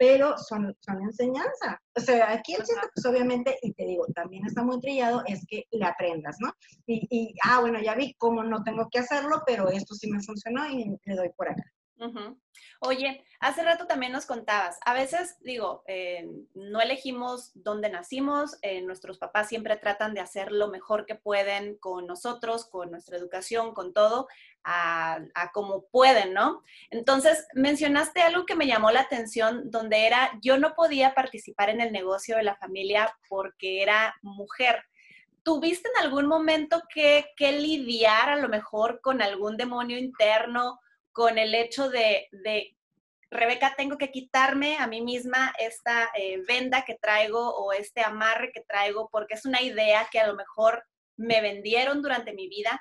pero 0.00 0.38
son, 0.38 0.74
son 0.80 1.02
enseñanza. 1.02 1.78
O 1.94 2.00
sea, 2.00 2.32
aquí 2.32 2.54
el 2.54 2.64
chiste, 2.64 2.88
pues 2.94 3.04
obviamente, 3.04 3.58
y 3.60 3.74
te 3.74 3.84
digo, 3.84 4.06
también 4.14 4.46
está 4.46 4.62
muy 4.62 4.80
trillado, 4.80 5.22
es 5.26 5.44
que 5.46 5.66
le 5.70 5.84
aprendas, 5.84 6.38
¿no? 6.40 6.50
Y, 6.86 7.06
y, 7.10 7.34
ah, 7.44 7.60
bueno, 7.60 7.78
ya 7.82 7.94
vi 7.94 8.14
cómo 8.14 8.42
no 8.42 8.62
tengo 8.62 8.88
que 8.90 9.00
hacerlo, 9.00 9.42
pero 9.44 9.68
esto 9.68 9.94
sí 9.94 10.10
me 10.10 10.22
funcionó 10.22 10.66
y 10.70 10.98
le 11.04 11.14
doy 11.14 11.28
por 11.36 11.50
acá. 11.50 11.62
Oye, 12.80 13.24
hace 13.40 13.62
rato 13.62 13.86
también 13.86 14.12
nos 14.12 14.24
contabas, 14.24 14.78
a 14.84 14.94
veces 14.94 15.36
digo, 15.40 15.84
eh, 15.86 16.26
no 16.54 16.80
elegimos 16.80 17.50
dónde 17.54 17.90
nacimos, 17.90 18.56
eh, 18.62 18.80
nuestros 18.80 19.18
papás 19.18 19.48
siempre 19.48 19.76
tratan 19.76 20.14
de 20.14 20.20
hacer 20.20 20.50
lo 20.50 20.68
mejor 20.68 21.04
que 21.04 21.14
pueden 21.14 21.76
con 21.76 22.06
nosotros, 22.06 22.64
con 22.64 22.90
nuestra 22.90 23.18
educación, 23.18 23.74
con 23.74 23.92
todo, 23.92 24.28
a, 24.64 25.20
como 25.52 25.86
pueden, 25.86 26.32
¿no? 26.32 26.62
Entonces, 26.90 27.46
mencionaste 27.54 28.22
algo 28.22 28.46
que 28.46 28.56
me 28.56 28.66
llamó 28.66 28.90
la 28.90 29.00
atención, 29.00 29.70
donde 29.70 30.06
era, 30.06 30.38
yo 30.42 30.58
no 30.58 30.74
podía 30.74 31.14
participar 31.14 31.70
en 31.70 31.80
el 31.80 31.92
negocio 31.92 32.36
de 32.36 32.44
la 32.44 32.56
familia 32.56 33.14
porque 33.28 33.82
era 33.82 34.14
mujer. 34.22 34.84
¿Tuviste 35.42 35.88
en 35.94 36.04
algún 36.04 36.26
momento 36.26 36.82
que, 36.92 37.26
que 37.36 37.52
lidiar 37.52 38.30
a 38.30 38.36
lo 38.36 38.48
mejor 38.48 39.00
con 39.00 39.22
algún 39.22 39.56
demonio 39.56 39.98
interno? 39.98 40.80
Con 41.12 41.38
el 41.38 41.54
hecho 41.54 41.88
de, 41.88 42.28
Rebeca, 43.32 43.74
tengo 43.76 43.96
que 43.96 44.10
quitarme 44.10 44.76
a 44.78 44.88
mí 44.88 45.02
misma 45.02 45.52
esta 45.58 46.10
eh, 46.16 46.42
venda 46.48 46.84
que 46.84 46.96
traigo 46.96 47.54
o 47.54 47.72
este 47.72 48.00
amarre 48.00 48.50
que 48.52 48.62
traigo 48.62 49.08
porque 49.12 49.34
es 49.34 49.44
una 49.44 49.62
idea 49.62 50.08
que 50.10 50.18
a 50.18 50.26
lo 50.26 50.34
mejor 50.34 50.84
me 51.16 51.40
vendieron 51.40 52.02
durante 52.02 52.32
mi 52.32 52.48
vida 52.48 52.80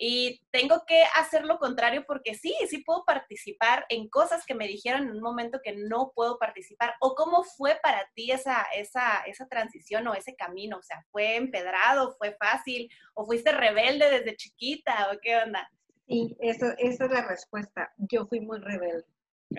y 0.00 0.40
tengo 0.52 0.84
que 0.86 1.02
hacer 1.16 1.44
lo 1.44 1.58
contrario 1.58 2.04
porque 2.06 2.36
sí, 2.36 2.54
sí 2.68 2.78
puedo 2.84 3.04
participar 3.04 3.84
en 3.88 4.08
cosas 4.08 4.46
que 4.46 4.54
me 4.54 4.68
dijeron 4.68 5.02
en 5.02 5.10
un 5.10 5.20
momento 5.20 5.58
que 5.60 5.74
no 5.74 6.12
puedo 6.14 6.38
participar. 6.38 6.94
¿O 7.00 7.16
cómo 7.16 7.42
fue 7.42 7.80
para 7.82 8.08
ti 8.14 8.30
esa, 8.30 8.62
esa, 8.76 9.22
esa 9.26 9.48
transición 9.48 10.06
o 10.06 10.14
ese 10.14 10.36
camino? 10.36 10.78
O 10.78 10.82
sea, 10.84 11.04
¿fue 11.10 11.34
empedrado, 11.34 12.14
fue 12.16 12.36
fácil 12.38 12.88
o 13.14 13.26
fuiste 13.26 13.50
rebelde 13.50 14.08
desde 14.08 14.36
chiquita 14.36 15.10
o 15.12 15.18
qué 15.20 15.36
onda? 15.36 15.68
Sí, 16.08 16.36
eso, 16.40 16.66
esa 16.78 17.04
es 17.04 17.10
la 17.10 17.28
respuesta. 17.28 17.92
Yo 17.98 18.26
fui 18.26 18.40
muy 18.40 18.58
rebelde. 18.58 19.04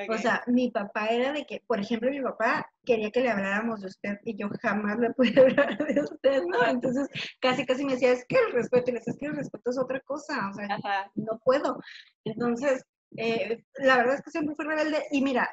O 0.08 0.18
sea, 0.18 0.44
mi 0.46 0.70
papá 0.70 1.08
era 1.08 1.34
de 1.34 1.46
que, 1.46 1.64
por 1.66 1.80
ejemplo, 1.80 2.12
mi 2.12 2.22
papá 2.22 2.72
quería 2.86 3.10
que 3.10 3.22
le 3.22 3.30
habláramos 3.30 3.82
de 3.82 3.88
usted 3.88 4.20
y 4.24 4.36
yo 4.36 4.48
jamás 4.62 5.00
le 5.00 5.12
pude 5.14 5.34
hablar 5.40 5.78
de 5.78 6.02
usted, 6.02 6.44
¿no? 6.44 6.68
Entonces, 6.68 7.08
casi, 7.40 7.66
casi 7.66 7.86
me 7.86 7.94
decía, 7.94 8.12
es 8.12 8.26
que 8.26 8.36
el 8.36 8.52
respeto, 8.52 8.90
y 8.90 8.94
le 8.94 9.00
decía, 9.00 9.14
es 9.14 9.20
que 9.20 9.26
el 9.26 9.36
respeto 9.36 9.70
es 9.72 9.80
otra 9.80 10.00
cosa, 10.02 10.50
o 10.50 10.54
sea, 10.54 11.12
no 11.16 11.40
puedo. 11.44 11.80
Entonces, 12.24 12.84
eh, 13.18 13.64
la 13.78 13.98
verdad 13.98 14.16
es 14.16 14.22
que 14.22 14.32
siempre 14.32 14.56
fui 14.56 14.66
rebelde 14.66 15.06
y 15.12 15.24
mira, 15.24 15.50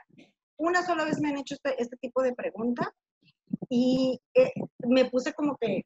una 0.59 0.82
sola 0.82 1.04
vez 1.04 1.18
me 1.20 1.30
han 1.30 1.38
hecho 1.38 1.54
este, 1.54 1.80
este 1.80 1.96
tipo 1.96 2.22
de 2.22 2.35
pregunta 2.35 2.92
y 3.70 4.20
eh, 4.35 4.52
me 4.87 5.06
puse 5.06 5.32
como 5.32 5.56
que 5.56 5.82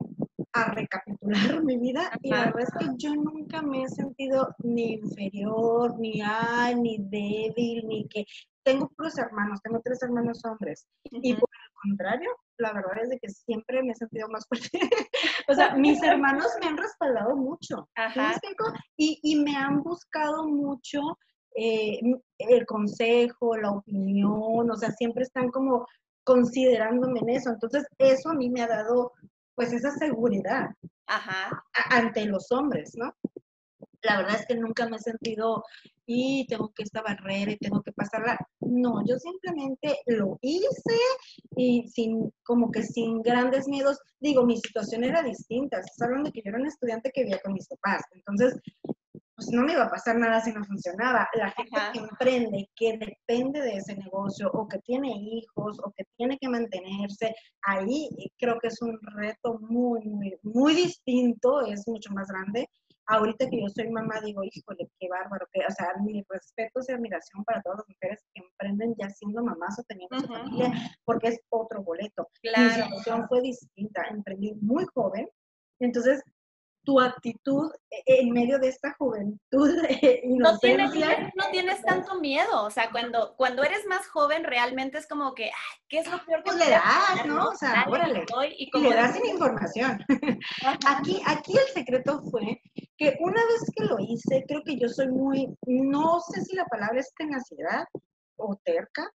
a 0.53 0.73
recapitular 0.73 1.63
mi 1.63 1.79
vida 1.79 2.11
y 2.23 2.31
la 2.31 2.47
verdad 2.47 2.63
es 2.63 2.71
que 2.79 2.87
yo 2.97 3.15
nunca 3.15 3.63
me 3.63 3.85
he 3.85 3.89
sentido 3.89 4.55
ni 4.59 4.95
inferior, 4.95 5.99
ni 5.99 6.21
ay, 6.25 6.75
ni 6.75 6.99
débil, 6.99 7.87
ni 7.87 8.09
que 8.09 8.25
tengo 8.65 8.89
puros 8.97 9.17
hermanos, 9.19 9.61
tengo 9.63 9.81
tres 9.83 10.03
hermanos 10.03 10.45
hombres. 10.45 10.87
Y 11.05 11.35
por 11.35 11.49
el 11.49 11.91
contrario, 11.91 12.31
la 12.59 12.73
verdad 12.73 13.03
es 13.03 13.09
de 13.11 13.19
que 13.19 13.29
siempre 13.29 13.83
me 13.83 13.93
he 13.93 13.95
sentido 13.95 14.29
más 14.29 14.47
fuerte. 14.47 14.71
O 15.49 15.55
sea, 15.55 15.75
mis 15.77 16.01
hermanos 16.03 16.47
me 16.61 16.69
han 16.69 16.77
respaldado 16.77 17.35
mucho. 17.35 17.89
Y, 18.97 19.19
y 19.23 19.37
me 19.37 19.57
han 19.57 19.83
buscado 19.83 20.47
mucho 20.47 21.01
eh, 21.57 21.99
el 22.39 22.67
consejo, 22.67 23.57
la 23.57 23.73
opinión, 23.73 24.71
o 24.71 24.77
sea, 24.77 24.93
siempre 24.93 25.25
están 25.25 25.51
como 25.51 25.87
considerándome 26.25 27.21
en 27.21 27.31
eso. 27.31 27.51
Entonces, 27.51 27.85
eso 27.99 28.31
a 28.31 28.35
mí 28.35 28.49
me 28.51 28.63
ha 28.63 28.69
dado 28.69 29.13
pues 29.61 29.75
esa 29.75 29.90
seguridad 29.90 30.70
ante 31.90 32.25
los 32.25 32.51
hombres, 32.51 32.92
¿no? 32.96 33.14
La 34.01 34.16
verdad 34.16 34.37
es 34.40 34.46
que 34.46 34.55
nunca 34.55 34.88
me 34.88 34.96
he 34.96 35.01
sentido 35.01 35.62
y 36.07 36.46
tengo 36.46 36.73
que 36.75 36.83
esta 36.83 37.03
barrera 37.03 37.53
y 37.53 37.59
tengo 37.59 37.83
que 37.83 37.92
pasarla. 37.92 38.38
No, 38.61 39.05
yo 39.07 39.18
simplemente 39.18 39.99
lo 40.07 40.38
hice 40.40 40.96
y 41.57 41.87
sin, 41.88 42.33
como 42.42 42.70
que 42.70 42.83
sin 42.85 43.20
grandes 43.20 43.68
miedos. 43.68 43.99
Digo, 44.18 44.46
mi 44.46 44.57
situación 44.57 45.05
era 45.05 45.23
distinta. 45.23 45.81
Estás 45.81 46.09
hablando 46.09 46.31
de 46.31 46.33
que 46.33 46.40
yo 46.42 46.49
era 46.49 46.59
un 46.59 46.66
estudiante 46.66 47.12
que 47.12 47.25
vivía 47.25 47.42
con 47.44 47.53
mis 47.53 47.68
papás. 47.68 48.03
Entonces, 48.14 48.55
pues 49.40 49.53
no 49.53 49.62
me 49.62 49.72
iba 49.72 49.85
a 49.85 49.90
pasar 49.90 50.16
nada 50.18 50.38
si 50.42 50.53
no 50.53 50.62
funcionaba. 50.64 51.26
La 51.33 51.50
gente 51.53 51.79
que 51.94 51.98
emprende, 51.98 52.68
que 52.76 52.98
depende 52.98 53.62
de 53.62 53.76
ese 53.76 53.96
negocio 53.96 54.50
o 54.53 54.68
que 54.68 54.79
tiene 54.81 55.09
hijos 55.09 55.79
o 55.83 55.90
que 55.96 56.05
tiene 56.16 56.37
que 56.38 56.48
mantenerse, 56.48 57.35
ahí 57.62 58.09
creo 58.38 58.59
que 58.61 58.68
es 58.68 58.83
un 58.83 58.98
reto 59.16 59.59
muy, 59.61 60.05
muy, 60.05 60.37
muy 60.42 60.74
distinto, 60.74 61.62
es 61.62 61.88
mucho 61.88 62.12
más 62.12 62.29
grande. 62.29 62.68
Ahorita 63.07 63.48
que 63.48 63.62
yo 63.62 63.68
soy 63.68 63.90
mamá, 63.90 64.20
digo, 64.20 64.42
híjole, 64.44 64.88
qué 65.00 65.09
bárbaro, 65.09 65.46
que, 65.53 65.61
o 65.66 65.70
sea, 65.70 65.88
mi 66.05 66.22
respeto 66.29 66.81
y 66.87 66.92
admiración 66.92 67.42
para 67.44 67.62
todas 67.62 67.79
las 67.79 67.88
mujeres 67.88 68.22
que 68.35 68.42
emprenden 68.42 68.94
ya 68.98 69.09
siendo 69.09 69.42
mamás 69.42 69.79
o 69.79 69.83
teniendo 69.85 70.20
su 70.20 70.26
familia, 70.26 70.70
porque 71.07 71.29
es 71.29 71.40
otro 71.48 71.83
boleto. 71.83 72.29
Mi 72.44 72.70
situación 72.70 73.26
fue 73.26 73.40
distinta, 73.40 74.03
emprendí 74.11 74.55
muy 74.61 74.85
joven, 74.94 75.29
entonces 75.81 76.22
tu 76.85 77.01
actitud 77.01 77.71
en 78.07 78.31
medio 78.31 78.59
de 78.59 78.69
esta 78.69 78.95
juventud 78.99 79.40
no 80.25 80.59
tienes, 80.59 80.90
no 81.35 81.51
tienes 81.51 81.83
tanto 81.83 82.21
miedo, 82.21 82.64
o 82.64 82.71
sea, 82.71 82.90
cuando, 82.90 83.35
cuando 83.37 83.62
eres 83.62 83.87
más 83.87 84.07
joven 84.09 84.45
realmente 84.45 84.99
es 84.99 85.07
como 85.07 85.35
que, 85.35 85.51
¿qué 85.88 85.99
es 85.99 86.11
lo 86.11 86.25
peor 86.25 86.43
que 86.43 86.51
pues 86.51 86.57
le 86.57 86.71
das, 86.71 87.27
¿no? 87.27 87.49
O 87.49 87.55
sea, 87.55 87.87
órale, 87.88 88.25
y, 88.57 88.71
como 88.71 88.88
le 88.88 88.97
das 88.97 89.14
sin 89.14 89.27
información. 89.27 89.99
aquí, 90.87 91.21
aquí 91.27 91.53
el 91.57 91.73
secreto 91.75 92.23
fue 92.31 92.61
que 92.97 93.16
una 93.21 93.43
vez 93.47 93.71
que 93.77 93.85
lo 93.85 93.99
hice, 93.99 94.45
creo 94.47 94.62
que 94.64 94.79
yo 94.79 94.88
soy 94.88 95.09
muy, 95.09 95.49
no 95.66 96.21
sé 96.21 96.43
si 96.43 96.57
la 96.57 96.64
palabra 96.66 97.01
es 97.01 97.12
tenacidad 97.14 97.85
o 98.37 98.57
terca 98.64 99.11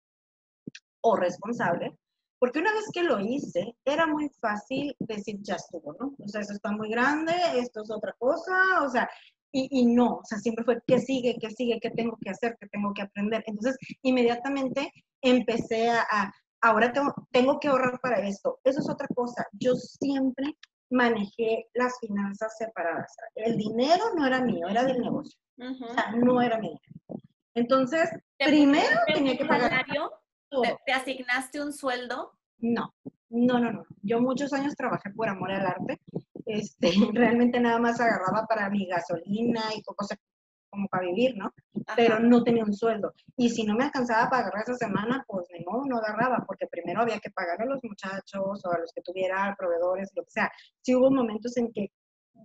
o 1.02 1.16
responsable, 1.16 1.96
porque 2.44 2.58
una 2.58 2.74
vez 2.74 2.84
que 2.92 3.02
lo 3.02 3.18
hice, 3.20 3.74
era 3.86 4.06
muy 4.06 4.28
fácil 4.38 4.94
decir, 4.98 5.38
ya 5.40 5.54
estuvo, 5.54 5.96
¿no? 5.98 6.14
O 6.22 6.28
sea, 6.28 6.42
eso 6.42 6.52
está 6.52 6.70
muy 6.72 6.90
grande, 6.90 7.32
esto 7.54 7.80
es 7.82 7.90
otra 7.90 8.12
cosa, 8.18 8.82
o 8.82 8.90
sea, 8.90 9.08
y, 9.50 9.86
no, 9.86 10.16
o 10.16 10.24
sea, 10.24 10.36
siempre 10.36 10.62
fue, 10.62 10.78
¿qué 10.86 10.98
sigue? 10.98 11.38
¿Qué 11.40 11.48
sigue? 11.48 11.80
¿Qué 11.80 11.88
tengo 11.88 12.18
que 12.22 12.28
hacer? 12.28 12.54
¿Qué 12.60 12.66
tengo 12.66 12.92
que 12.92 13.00
aprender? 13.00 13.42
Entonces, 13.46 13.78
inmediatamente 14.02 14.92
empecé 15.22 15.88
a, 15.88 16.30
ahora 16.60 16.92
tengo, 16.92 17.14
tengo 17.30 17.58
que 17.58 17.68
ahorrar 17.68 17.98
para 18.02 18.20
esto. 18.28 18.60
Eso 18.62 18.80
es 18.80 18.90
otra 18.90 19.08
cosa. 19.14 19.46
Yo 19.52 19.74
siempre 19.74 20.54
manejé 20.90 21.68
las 21.72 21.98
finanzas 21.98 22.58
separadas. 22.58 23.16
El 23.36 23.56
dinero 23.56 24.04
no 24.14 24.26
era 24.26 24.42
mío, 24.42 24.68
era 24.68 24.84
del 24.84 25.00
negocio. 25.00 25.40
O 25.58 25.94
sea, 25.94 26.12
no 26.14 26.42
era 26.42 26.58
mío. 26.58 26.78
Entonces, 27.54 28.10
primero 28.36 28.98
tenía 29.06 29.34
que 29.34 29.46
pagar. 29.46 29.86
¿Te, 30.62 30.92
asignaste 30.92 31.62
un 31.62 31.72
sueldo? 31.72 32.32
No, 32.58 32.94
no, 33.30 33.58
no, 33.58 33.72
no. 33.72 33.86
Yo 34.02 34.20
muchos 34.20 34.52
años 34.52 34.74
trabajé 34.76 35.10
por 35.10 35.28
amor 35.28 35.50
al 35.52 35.66
arte. 35.66 36.00
Este, 36.46 36.90
realmente 37.14 37.60
nada 37.60 37.78
más 37.78 38.00
agarraba 38.00 38.46
para 38.46 38.70
mi 38.70 38.86
gasolina 38.86 39.62
y 39.76 39.82
cosas 39.82 40.18
como 40.70 40.88
para 40.88 41.06
vivir, 41.06 41.36
¿no? 41.36 41.52
Pero 41.94 42.18
no 42.18 42.42
tenía 42.42 42.64
un 42.64 42.74
sueldo. 42.74 43.14
Y 43.36 43.48
si 43.48 43.64
no 43.64 43.74
me 43.74 43.84
alcanzaba 43.84 44.28
para 44.28 44.42
agarrar 44.42 44.64
esa 44.64 44.74
semana, 44.74 45.24
pues 45.26 45.46
ni 45.52 45.64
modo, 45.64 45.84
no 45.86 45.98
agarraba, 45.98 46.44
porque 46.46 46.66
primero 46.66 47.02
había 47.02 47.20
que 47.20 47.30
pagar 47.30 47.62
a 47.62 47.66
los 47.66 47.82
muchachos 47.84 48.64
o 48.64 48.72
a 48.72 48.78
los 48.78 48.92
que 48.92 49.02
tuviera 49.02 49.54
proveedores, 49.56 50.10
lo 50.16 50.24
que 50.24 50.30
sea. 50.30 50.50
Sí 50.82 50.94
hubo 50.96 51.10
momentos 51.12 51.56
en 51.56 51.72
que 51.72 51.92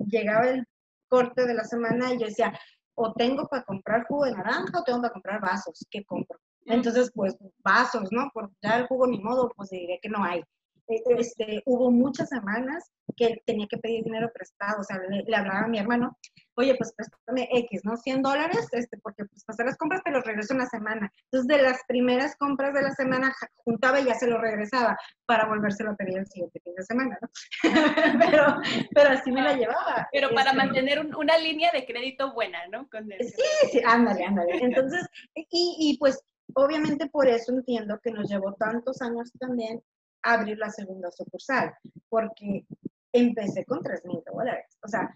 llegaba 0.05 0.47
el 0.47 0.65
corte 1.07 1.45
de 1.45 1.55
la 1.55 1.63
semana 1.63 2.13
y 2.13 2.19
yo 2.19 2.27
decía, 2.27 2.53
o 2.93 3.13
tengo 3.13 3.47
para 3.47 3.63
comprar 3.63 4.05
jugo 4.05 4.25
de 4.25 4.33
naranja 4.33 4.79
o 4.79 4.83
tengo 4.83 5.01
para 5.01 5.13
comprar 5.13 5.41
vasos, 5.41 5.85
¿qué 5.89 6.05
compro? 6.05 6.39
Entonces, 6.69 7.11
pues 7.13 7.35
vasos, 7.63 8.09
¿no? 8.11 8.29
Por 8.33 8.51
ya 8.61 8.77
el 8.77 8.87
jugo 8.87 9.07
ni 9.07 9.19
modo, 9.19 9.51
pues 9.55 9.69
diré 9.69 9.99
que 10.01 10.09
no 10.09 10.23
hay. 10.23 10.43
E, 10.89 11.01
este, 11.19 11.61
hubo 11.65 11.91
muchas 11.91 12.29
semanas 12.29 12.91
que 13.15 13.41
tenía 13.45 13.67
que 13.67 13.77
pedir 13.77 14.03
dinero 14.03 14.31
prestado, 14.33 14.81
o 14.81 14.83
sea, 14.83 14.97
le, 14.97 15.35
hablaba 15.35 15.65
a 15.65 15.67
mi 15.67 15.77
hermano, 15.77 16.17
oye, 16.55 16.75
pues 16.75 16.93
préstame 16.95 17.47
X, 17.51 17.81
¿no? 17.83 17.95
100 17.95 18.21
dólares, 18.21 18.67
este, 18.71 18.97
porque 18.97 19.25
pues 19.25 19.43
hacer 19.47 19.65
las 19.65 19.77
compras 19.77 20.01
te 20.03 20.11
los 20.11 20.23
regreso 20.23 20.53
una 20.53 20.65
semana. 20.65 21.11
Entonces, 21.25 21.47
de 21.47 21.61
las 21.63 21.81
primeras 21.87 22.35
compras 22.37 22.73
de 22.73 22.81
la 22.81 22.91
semana, 22.91 23.33
juntaba 23.57 23.99
y 23.99 24.05
ya 24.05 24.15
se 24.15 24.27
lo 24.27 24.39
regresaba 24.39 24.97
para 25.25 25.47
volvérselo 25.47 25.91
a 25.91 25.95
pedir 25.95 26.17
el 26.17 26.27
siguiente 26.27 26.59
fin 26.63 26.73
de 26.75 26.83
semana, 26.83 27.19
¿no? 27.21 27.29
pero, 28.19 28.45
pero 28.93 29.09
así 29.11 29.31
me 29.31 29.41
la 29.41 29.53
llevaba. 29.53 30.07
Pero 30.11 30.29
para 30.29 30.51
este, 30.51 30.57
mantener 30.57 31.05
una 31.15 31.37
línea 31.37 31.71
de 31.71 31.85
crédito 31.85 32.33
buena, 32.33 32.59
¿no? 32.71 32.89
sí, 33.19 33.43
sí, 33.71 33.81
ándale, 33.85 34.25
ándale. 34.25 34.57
Entonces, 34.61 35.05
y, 35.35 35.75
y 35.79 35.97
pues 35.97 36.23
obviamente 36.61 37.07
por 37.07 37.27
eso 37.27 37.51
entiendo 37.51 37.99
que 38.01 38.11
nos 38.11 38.29
llevó 38.29 38.53
tantos 38.53 39.01
años 39.01 39.31
también 39.39 39.81
abrir 40.21 40.57
la 40.57 40.69
segunda 40.69 41.11
sucursal, 41.11 41.73
porque 42.09 42.65
empecé 43.11 43.65
con 43.65 43.81
3 43.81 44.05
mil 44.05 44.21
dólares. 44.25 44.77
O 44.83 44.87
sea, 44.87 45.15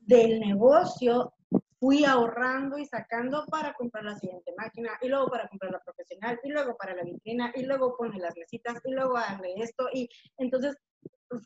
del 0.00 0.40
negocio 0.40 1.32
fui 1.78 2.04
ahorrando 2.04 2.78
y 2.78 2.86
sacando 2.86 3.44
para 3.46 3.74
comprar 3.74 4.04
la 4.04 4.16
siguiente 4.16 4.52
máquina, 4.56 4.90
y 5.00 5.08
luego 5.08 5.28
para 5.28 5.48
comprar 5.48 5.72
la 5.72 5.80
profesional, 5.80 6.38
y 6.44 6.50
luego 6.50 6.76
para 6.76 6.94
la 6.94 7.02
vitrina, 7.02 7.52
y 7.54 7.64
luego 7.64 7.96
poner 7.96 8.20
las 8.20 8.36
mesitas, 8.36 8.80
y 8.84 8.92
luego 8.92 9.14
darle 9.14 9.54
esto. 9.56 9.88
Y 9.92 10.08
entonces 10.36 10.76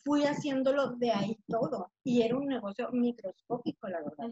fui 0.05 0.25
haciéndolo 0.25 0.97
de 0.97 1.11
ahí 1.11 1.39
todo. 1.47 1.93
Y 2.05 2.23
era 2.23 2.37
un 2.37 2.47
negocio 2.47 2.91
microscópico, 2.93 3.89
la 3.89 4.03
verdad. 4.03 4.31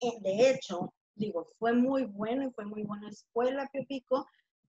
Eh, 0.00 0.20
de 0.20 0.50
hecho, 0.50 0.92
digo, 1.18 1.48
fue 1.58 1.72
muy 1.72 2.04
bueno 2.04 2.44
y 2.44 2.50
fue 2.52 2.64
muy 2.64 2.82
buena 2.84 3.08
escuela, 3.08 3.68
Pio 3.72 3.84
Pico, 3.86 4.26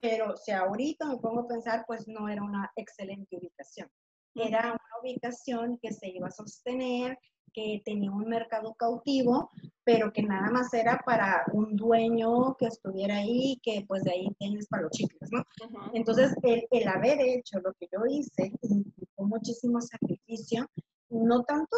pero 0.01 0.37
si 0.37 0.51
ahorita 0.51 1.07
me 1.07 1.19
pongo 1.19 1.41
a 1.41 1.49
pensar, 1.49 1.85
pues 1.87 2.09
no 2.09 2.29
era 2.29 2.43
una 2.43 2.71
excelente 2.77 3.37
ubicación. 3.37 3.89
Era 4.35 4.73
una 4.73 5.01
ubicación 5.01 5.79
que 5.79 5.93
se 5.93 6.09
iba 6.09 6.27
a 6.27 6.33
sostener, 6.33 7.19
que 7.53 7.83
tenía 7.85 8.11
un 8.11 8.29
mercado 8.29 8.75
cautivo, 8.75 9.51
pero 9.85 10.13
que 10.13 10.23
nada 10.23 10.51
más 10.51 10.73
era 10.75 11.01
para 11.05 11.45
un 11.53 11.77
dueño 11.77 12.57
que 12.57 12.67
estuviera 12.67 13.19
ahí, 13.19 13.61
que 13.63 13.85
pues 13.87 14.03
de 14.05 14.13
ahí 14.13 14.29
tienes 14.39 14.67
para 14.69 14.85
los 14.85 14.93
chicos, 14.93 15.29
¿no? 15.31 15.45
Entonces, 15.93 16.35
el, 16.43 16.67
el, 16.71 16.89
haber 16.89 17.21
hecho 17.21 17.61
lo 17.61 17.73
que 17.75 17.89
yo 17.93 18.01
hice 18.09 18.53
implicó 18.63 19.25
muchísimo 19.25 19.81
sacrificio, 19.81 20.67
no 21.11 21.45
tanto, 21.45 21.77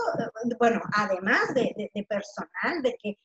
bueno, 0.59 0.81
además 0.95 1.55
de, 1.55 1.75
de, 1.77 1.91
de 1.93 2.05
personal, 2.05 2.83
de 2.83 2.97
que 3.03 3.19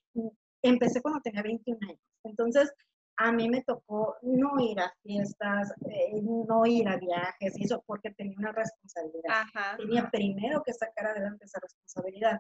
empecé 0.62 1.02
cuando 1.02 1.22
tenía 1.22 1.42
21 1.42 1.80
años. 1.88 2.00
Entonces, 2.24 2.72
a 3.18 3.34
mí 3.34 3.50
me 3.50 3.64
tocó 3.64 4.16
no 4.22 4.60
ir 4.60 4.80
a 4.80 4.94
fiestas, 5.04 5.74
eh, 5.90 6.22
no 6.22 6.66
ir 6.66 6.88
a 6.88 6.98
viajes 6.98 7.58
y 7.58 7.66
eso 7.66 7.84
porque 7.86 8.12
tenía 8.12 8.38
una 8.38 8.54
responsabilidad. 8.54 9.44
Tenía 9.78 10.10
primero 10.10 10.64
que 10.64 10.74
sacar 10.74 11.08
adelante 11.08 11.46
esa 11.46 11.60
responsabilidad, 11.60 12.38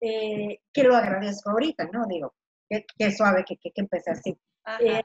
eh, 0.00 0.60
que 0.72 0.82
lo 0.84 0.96
agradezco 0.96 1.50
ahorita, 1.50 1.88
¿no? 1.92 2.06
Digo, 2.06 2.34
que, 2.68 3.12
suave 3.12 3.44
que, 3.46 3.56
que, 3.58 3.72
empecé 3.74 4.10
así. 4.10 4.38
Eh, 4.80 5.02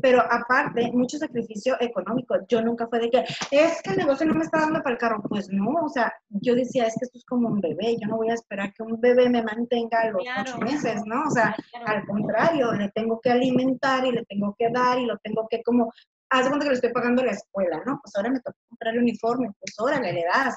pero 0.00 0.20
aparte, 0.20 0.90
mucho 0.92 1.18
sacrificio 1.18 1.76
económico. 1.80 2.36
Yo 2.48 2.62
nunca 2.62 2.86
fue 2.86 3.00
de 3.00 3.10
que, 3.10 3.24
es 3.50 3.82
que 3.82 3.90
el 3.90 3.96
negocio 3.96 4.26
no 4.26 4.34
me 4.34 4.44
está 4.44 4.60
dando 4.60 4.82
para 4.82 4.94
el 4.94 4.98
carro. 4.98 5.22
Pues 5.28 5.48
no, 5.50 5.84
o 5.84 5.88
sea, 5.88 6.12
yo 6.28 6.54
decía, 6.54 6.86
es 6.86 6.94
que 6.94 7.06
esto 7.06 7.18
es 7.18 7.24
como 7.24 7.48
un 7.48 7.60
bebé, 7.60 7.96
yo 8.00 8.06
no 8.08 8.16
voy 8.16 8.30
a 8.30 8.34
esperar 8.34 8.72
que 8.72 8.82
un 8.82 9.00
bebé 9.00 9.28
me 9.28 9.42
mantenga 9.42 10.10
los 10.10 10.22
ocho 10.40 10.58
meses, 10.58 11.02
¿no? 11.06 11.24
O 11.26 11.30
sea, 11.30 11.56
al 11.86 12.06
contrario, 12.06 12.72
le 12.72 12.90
tengo 12.90 13.20
que 13.20 13.30
alimentar 13.30 14.06
y 14.06 14.12
le 14.12 14.24
tengo 14.26 14.54
que 14.58 14.70
dar 14.70 14.98
y 14.98 15.06
lo 15.06 15.18
tengo 15.18 15.46
que 15.48 15.62
como, 15.62 15.92
haz 16.30 16.48
cuenta 16.48 16.64
que 16.64 16.70
le 16.70 16.76
estoy 16.76 16.92
pagando 16.92 17.24
la 17.24 17.32
escuela, 17.32 17.82
¿no? 17.84 18.00
Pues 18.02 18.14
ahora 18.16 18.30
me 18.30 18.40
toca 18.40 18.56
comprar 18.68 18.94
el 18.94 19.00
uniforme, 19.00 19.50
pues 19.58 19.74
órale, 19.78 20.12
le 20.12 20.24
das. 20.24 20.54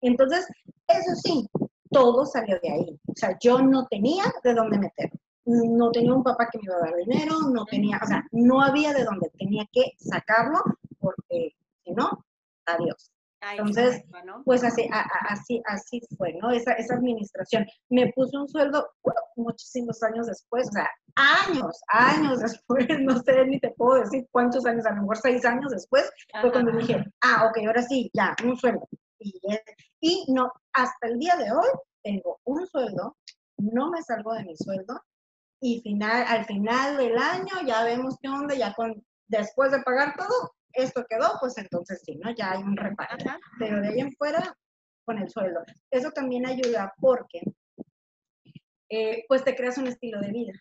Entonces, 0.00 0.46
eso 0.86 1.14
sí, 1.16 1.48
todo 1.90 2.24
salió 2.24 2.58
de 2.62 2.70
ahí. 2.70 3.00
O 3.08 3.16
sea, 3.16 3.36
yo 3.40 3.60
no 3.60 3.86
tenía 3.86 4.24
de 4.44 4.54
dónde 4.54 4.78
meterlo 4.78 5.18
no 5.46 5.90
tenía 5.92 6.12
un 6.12 6.24
papá 6.24 6.48
que 6.50 6.58
me 6.58 6.64
iba 6.64 6.76
a 6.76 6.80
dar 6.80 6.96
dinero, 6.96 7.34
no 7.52 7.64
tenía, 7.66 8.00
o 8.02 8.06
sea, 8.06 8.24
no 8.32 8.60
había 8.60 8.92
de 8.92 9.04
dónde, 9.04 9.30
tenía 9.38 9.64
que 9.72 9.92
sacarlo 9.98 10.58
porque 10.98 11.54
si 11.84 11.92
no, 11.92 12.24
adiós. 12.66 13.12
Entonces, 13.52 14.02
pues 14.44 14.64
así, 14.64 14.88
así, 15.28 15.62
así 15.66 16.00
fue, 16.16 16.32
¿no? 16.40 16.50
Esa, 16.50 16.72
esa 16.72 16.94
administración. 16.94 17.64
Me 17.90 18.12
puso 18.12 18.40
un 18.40 18.48
sueldo 18.48 18.88
muchísimos 19.36 20.02
años 20.02 20.26
después, 20.26 20.68
o 20.68 20.72
sea, 20.72 20.90
años, 21.14 21.80
años 21.88 22.40
después, 22.40 22.88
no 23.00 23.22
sé, 23.22 23.46
ni 23.46 23.60
te 23.60 23.70
puedo 23.70 24.00
decir 24.00 24.26
cuántos 24.32 24.66
años, 24.66 24.84
a 24.86 24.90
lo 24.94 25.02
mejor 25.02 25.18
seis 25.18 25.44
años 25.44 25.70
después, 25.70 26.10
fue 26.40 26.50
cuando 26.50 26.72
dije, 26.72 27.04
ah, 27.22 27.46
ok, 27.48 27.58
ahora 27.66 27.82
sí, 27.82 28.10
ya, 28.14 28.34
un 28.44 28.56
sueldo. 28.56 28.88
Y, 29.20 29.40
Y 30.00 30.32
no, 30.32 30.50
hasta 30.72 31.06
el 31.06 31.18
día 31.18 31.36
de 31.36 31.52
hoy 31.52 31.68
tengo 32.02 32.40
un 32.44 32.66
sueldo, 32.66 33.16
no 33.58 33.90
me 33.90 34.02
salgo 34.02 34.34
de 34.34 34.44
mi 34.44 34.56
sueldo 34.56 35.00
y 35.66 35.80
final, 35.80 36.24
al 36.28 36.44
final 36.44 36.96
del 36.96 37.18
año 37.18 37.54
ya 37.66 37.82
vemos 37.82 38.16
qué 38.22 38.28
onda, 38.28 38.54
ya 38.54 38.72
con, 38.72 39.04
después 39.26 39.72
de 39.72 39.82
pagar 39.82 40.14
todo, 40.16 40.54
esto 40.72 41.04
quedó, 41.08 41.32
pues 41.40 41.58
entonces 41.58 42.00
sí, 42.04 42.14
¿no? 42.22 42.32
Ya 42.36 42.52
hay 42.52 42.62
un 42.62 42.76
reparo. 42.76 43.16
Pero 43.58 43.80
de 43.80 43.88
ahí 43.88 43.98
en 43.98 44.12
fuera, 44.12 44.56
con 45.04 45.18
el 45.18 45.28
sueldo. 45.28 45.64
Eso 45.90 46.12
también 46.12 46.46
ayuda 46.46 46.94
porque, 47.00 47.40
eh, 48.90 49.24
pues 49.26 49.42
te 49.42 49.56
creas 49.56 49.76
un 49.78 49.88
estilo 49.88 50.20
de 50.20 50.30
vida. 50.30 50.52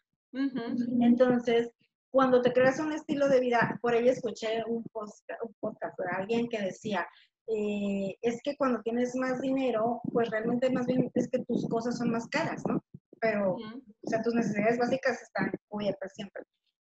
Entonces, 1.01 1.69
cuando 2.09 2.41
te 2.41 2.51
creas 2.51 2.79
un 2.79 2.91
estilo 2.91 3.29
de 3.29 3.41
vida, 3.41 3.77
por 3.83 3.93
ahí 3.93 4.09
escuché 4.09 4.63
un 4.67 4.83
podcast, 4.91 5.99
de 5.99 6.17
alguien 6.17 6.49
que 6.49 6.61
decía, 6.61 7.07
eh, 7.47 8.15
es 8.23 8.41
que 8.41 8.57
cuando 8.57 8.81
tienes 8.81 9.15
más 9.15 9.39
dinero, 9.39 10.01
pues 10.11 10.31
realmente 10.31 10.71
más 10.71 10.87
bien 10.87 11.11
es 11.13 11.29
que 11.29 11.45
tus 11.45 11.69
cosas 11.69 11.99
son 11.99 12.09
más 12.09 12.27
caras, 12.27 12.63
¿no? 12.67 12.83
Pero, 13.19 13.56
o 13.56 14.10
sea, 14.10 14.21
tus 14.21 14.34
necesidades 14.34 14.78
básicas 14.78 15.21
están 15.21 15.51
cubiertas 15.67 16.13
siempre. 16.13 16.43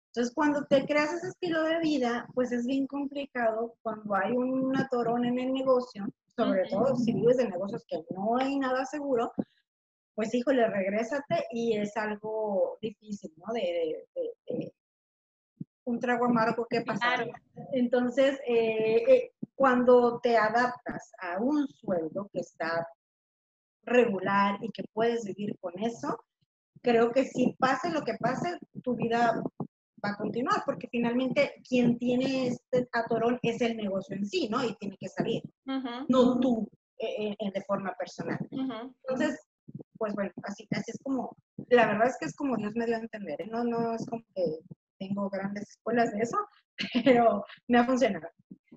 Entonces, 0.08 0.34
cuando 0.34 0.66
te 0.66 0.86
creas 0.86 1.14
ese 1.14 1.28
estilo 1.28 1.64
de 1.64 1.80
vida, 1.80 2.26
pues 2.34 2.52
es 2.52 2.66
bien 2.66 2.88
complicado 2.88 3.76
cuando 3.82 4.16
hay 4.16 4.32
un 4.32 4.76
atorón 4.78 5.26
en 5.26 5.40
el 5.40 5.52
negocio, 5.52 6.06
sobre 6.36 6.68
todo 6.70 6.96
si 6.96 7.14
vives 7.14 7.38
de 7.38 7.50
negocios 7.50 7.84
que 7.88 8.06
no 8.16 8.38
hay 8.38 8.58
nada 8.58 8.86
seguro, 8.86 9.34
pues 10.16 10.34
híjole, 10.34 10.68
regrésate 10.68 11.46
y 11.52 11.78
es 11.78 11.98
algo 11.98 12.78
difícil, 12.82 13.34
¿no? 13.36 13.54
De, 13.54 14.08
un 15.84 16.00
trago 16.00 16.26
amargo 16.26 16.66
que 16.70 16.82
pasar. 16.82 17.28
Entonces, 17.74 18.40
eh, 18.48 19.04
eh, 19.08 19.32
cuando 19.54 20.20
te 20.20 20.38
adaptas 20.38 21.12
a 21.20 21.40
un 21.40 21.68
sueldo 21.68 22.30
que 22.32 22.40
está 22.40 22.88
regular 23.86 24.60
y 24.62 24.70
que 24.70 24.84
puedes 24.94 25.26
vivir 25.26 25.58
con 25.60 25.78
eso, 25.80 26.18
creo 26.82 27.12
que 27.12 27.26
si 27.26 27.56
pase 27.60 27.90
lo 27.90 28.04
que 28.04 28.16
pase, 28.20 28.58
tu 28.84 28.96
vida 28.96 29.42
va 30.04 30.10
a 30.12 30.18
continuar, 30.18 30.64
porque 30.66 30.88
finalmente 30.90 31.54
quien 31.68 31.98
tiene 31.98 32.48
este 32.48 32.88
atorón 32.92 33.40
es 33.42 33.62
el 33.62 33.78
negocio 33.78 34.16
en 34.16 34.26
sí, 34.26 34.48
¿no? 34.50 34.64
Y 34.64 34.76
tiene 34.76 34.98
que 34.98 35.10
salir, 35.10 35.42
no 36.08 36.40
tú 36.40 36.70
eh, 37.00 37.36
de 37.40 37.62
forma 37.62 37.94
personal. 37.98 38.40
Entonces, 38.52 39.40
pues 39.98 40.14
bueno, 40.14 40.32
así, 40.44 40.68
así 40.72 40.92
es 40.92 41.00
como, 41.04 41.36
la 41.70 41.88
verdad 41.88 42.08
es 42.08 42.18
que 42.20 42.26
es 42.26 42.36
como 42.36 42.58
Dios 42.58 42.74
me 42.76 42.86
dio 42.86 42.96
a 42.96 43.00
entender, 43.00 43.42
¿eh? 43.42 43.48
no, 43.52 43.64
no 43.64 43.96
es 43.96 44.06
como 44.06 44.24
que 44.36 44.60
tengo 45.00 45.30
grandes 45.30 45.70
escuelas 45.70 46.12
de 46.12 46.20
eso, 46.20 46.38
pero 47.06 47.44
me 47.68 47.80
ha 47.80 47.86
funcionado. 47.86 48.28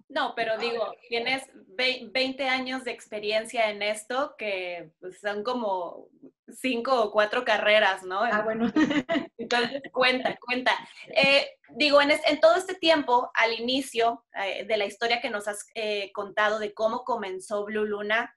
No, 0.09 0.35
pero 0.35 0.57
digo, 0.57 0.95
tienes 1.09 1.43
20 1.55 2.49
años 2.49 2.85
de 2.85 2.93
experiencia 2.93 3.71
en 3.71 3.83
esto 3.83 4.35
que 4.39 4.91
pues, 5.01 5.21
son 5.21 5.43
como 5.43 6.09
cinco 6.49 7.03
o 7.03 7.11
cuatro 7.11 7.45
carreras, 7.45 8.03
¿no? 8.05 8.23
Ah, 8.23 8.41
bueno. 8.43 8.73
Entonces, 9.39 9.83
cuenta, 9.93 10.39
cuenta. 10.41 10.73
Eh, 11.09 11.47
digo, 11.77 12.01
en, 12.01 12.11
en, 12.11 12.41
todo 12.41 12.57
este 12.57 12.75
tiempo, 12.75 13.31
al 13.35 13.53
inicio 13.53 14.25
eh, 14.43 14.65
de 14.65 14.77
la 14.79 14.87
historia 14.87 15.21
que 15.21 15.31
nos 15.31 15.47
has 15.47 15.67
contado 16.15 16.59
de 16.59 16.73
cómo 16.73 17.05
comenzó 17.05 17.67
Blue 17.67 17.85
Luna, 17.85 18.35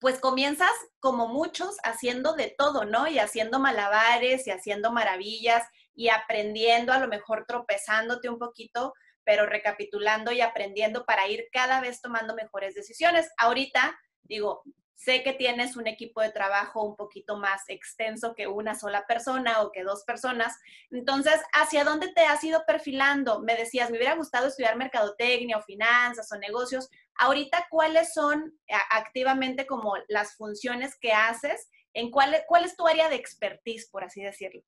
pues 0.00 0.20
comienzas 0.20 0.70
como 1.00 1.28
muchos 1.28 1.76
haciendo 1.82 2.34
de 2.34 2.54
todo, 2.56 2.84
¿no? 2.84 3.08
Y 3.08 3.18
haciendo 3.18 3.58
malabares 3.58 4.46
y 4.46 4.50
haciendo 4.50 4.92
maravillas 4.92 5.64
y 5.94 6.08
aprendiendo, 6.08 6.92
a 6.92 6.98
lo 6.98 7.08
mejor 7.08 7.44
tropezándote 7.46 8.28
un 8.28 8.38
poquito, 8.38 8.94
pero 9.28 9.44
recapitulando 9.44 10.32
y 10.32 10.40
aprendiendo 10.40 11.04
para 11.04 11.28
ir 11.28 11.48
cada 11.52 11.82
vez 11.82 12.00
tomando 12.00 12.34
mejores 12.34 12.74
decisiones. 12.74 13.28
Ahorita, 13.36 14.00
digo, 14.22 14.62
sé 14.94 15.22
que 15.22 15.34
tienes 15.34 15.76
un 15.76 15.86
equipo 15.86 16.22
de 16.22 16.32
trabajo 16.32 16.82
un 16.82 16.96
poquito 16.96 17.36
más 17.36 17.60
extenso 17.68 18.34
que 18.34 18.46
una 18.46 18.74
sola 18.74 19.06
persona 19.06 19.60
o 19.60 19.70
que 19.70 19.82
dos 19.82 20.04
personas. 20.04 20.56
Entonces, 20.90 21.34
¿hacia 21.52 21.84
dónde 21.84 22.10
te 22.14 22.22
has 22.22 22.42
ido 22.42 22.64
perfilando? 22.66 23.42
Me 23.42 23.54
decías, 23.54 23.90
me 23.90 23.98
hubiera 23.98 24.14
gustado 24.14 24.46
estudiar 24.46 24.78
mercadotecnia 24.78 25.58
o 25.58 25.62
finanzas 25.62 26.32
o 26.32 26.38
negocios. 26.38 26.88
Ahorita, 27.18 27.66
¿cuáles 27.68 28.14
son 28.14 28.58
activamente 28.90 29.66
como 29.66 29.92
las 30.08 30.36
funciones 30.36 30.96
que 30.98 31.12
haces? 31.12 31.68
¿En 31.92 32.10
cuál, 32.10 32.34
cuál 32.46 32.64
es 32.64 32.76
tu 32.76 32.86
área 32.86 33.10
de 33.10 33.16
expertise, 33.16 33.90
por 33.90 34.04
así 34.04 34.22
decirlo? 34.22 34.62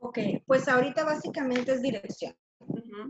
Ok, 0.00 0.18
pues 0.44 0.68
ahorita 0.68 1.04
básicamente 1.04 1.72
es 1.72 1.80
dirección. 1.80 2.36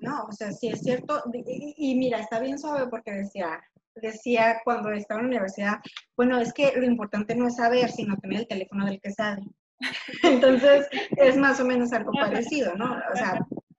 No, 0.00 0.24
o 0.24 0.32
sea, 0.32 0.52
sí 0.52 0.68
es 0.68 0.80
cierto. 0.80 1.22
Y, 1.32 1.74
y, 1.76 1.94
mira, 1.96 2.20
está 2.20 2.40
bien 2.40 2.58
suave 2.58 2.88
porque 2.88 3.12
decía, 3.12 3.60
decía 3.94 4.60
cuando 4.64 4.90
estaba 4.90 5.20
en 5.20 5.26
la 5.26 5.36
universidad, 5.36 5.78
bueno, 6.16 6.38
es 6.38 6.52
que 6.52 6.72
lo 6.76 6.84
importante 6.84 7.34
no 7.34 7.48
es 7.48 7.56
saber, 7.56 7.90
sino 7.90 8.16
tener 8.16 8.40
el 8.40 8.48
teléfono 8.48 8.84
del 8.86 9.00
que 9.00 9.12
sabe. 9.12 9.42
Entonces, 10.22 10.86
es 11.16 11.36
más 11.36 11.60
o 11.60 11.64
menos 11.64 11.92
algo 11.92 12.12
parecido, 12.12 12.74
¿no? 12.74 12.96
O 13.12 13.16
sea, 13.16 13.38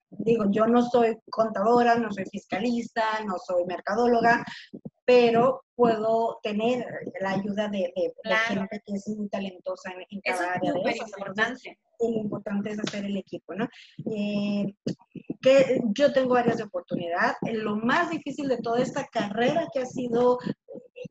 digo, 0.09 0.45
yo 0.49 0.65
no 0.67 0.81
soy 0.81 1.17
contadora, 1.29 1.95
no 1.95 2.11
soy 2.11 2.25
fiscalista, 2.25 3.03
no 3.25 3.37
soy 3.37 3.65
mercadóloga, 3.65 4.45
pero 5.05 5.63
puedo 5.75 6.39
tener 6.43 6.85
la 7.19 7.31
ayuda 7.31 7.67
de, 7.67 7.91
gente 8.47 8.81
que 8.85 8.93
es 8.93 9.07
muy 9.07 9.27
talentosa 9.29 9.91
en, 10.09 10.21
cada 10.21 10.53
área 10.53 10.73
de 10.73 10.81
eso. 10.81 11.05
Importante. 11.05 11.79
lo 11.99 12.21
importante 12.21 12.71
es 12.71 12.79
hacer 12.79 13.05
el 13.05 13.17
equipo, 13.17 13.55
¿no? 13.55 13.67
Eh, 14.13 14.75
que 15.41 15.79
yo 15.93 16.11
tengo 16.11 16.35
áreas 16.35 16.57
de 16.57 16.63
oportunidad. 16.63 17.35
Lo 17.51 17.75
más 17.75 18.09
difícil 18.09 18.47
de 18.47 18.57
toda 18.57 18.81
esta 18.81 19.05
carrera 19.07 19.67
que 19.73 19.81
ha 19.81 19.85
sido 19.85 20.39
eh, 20.41 21.05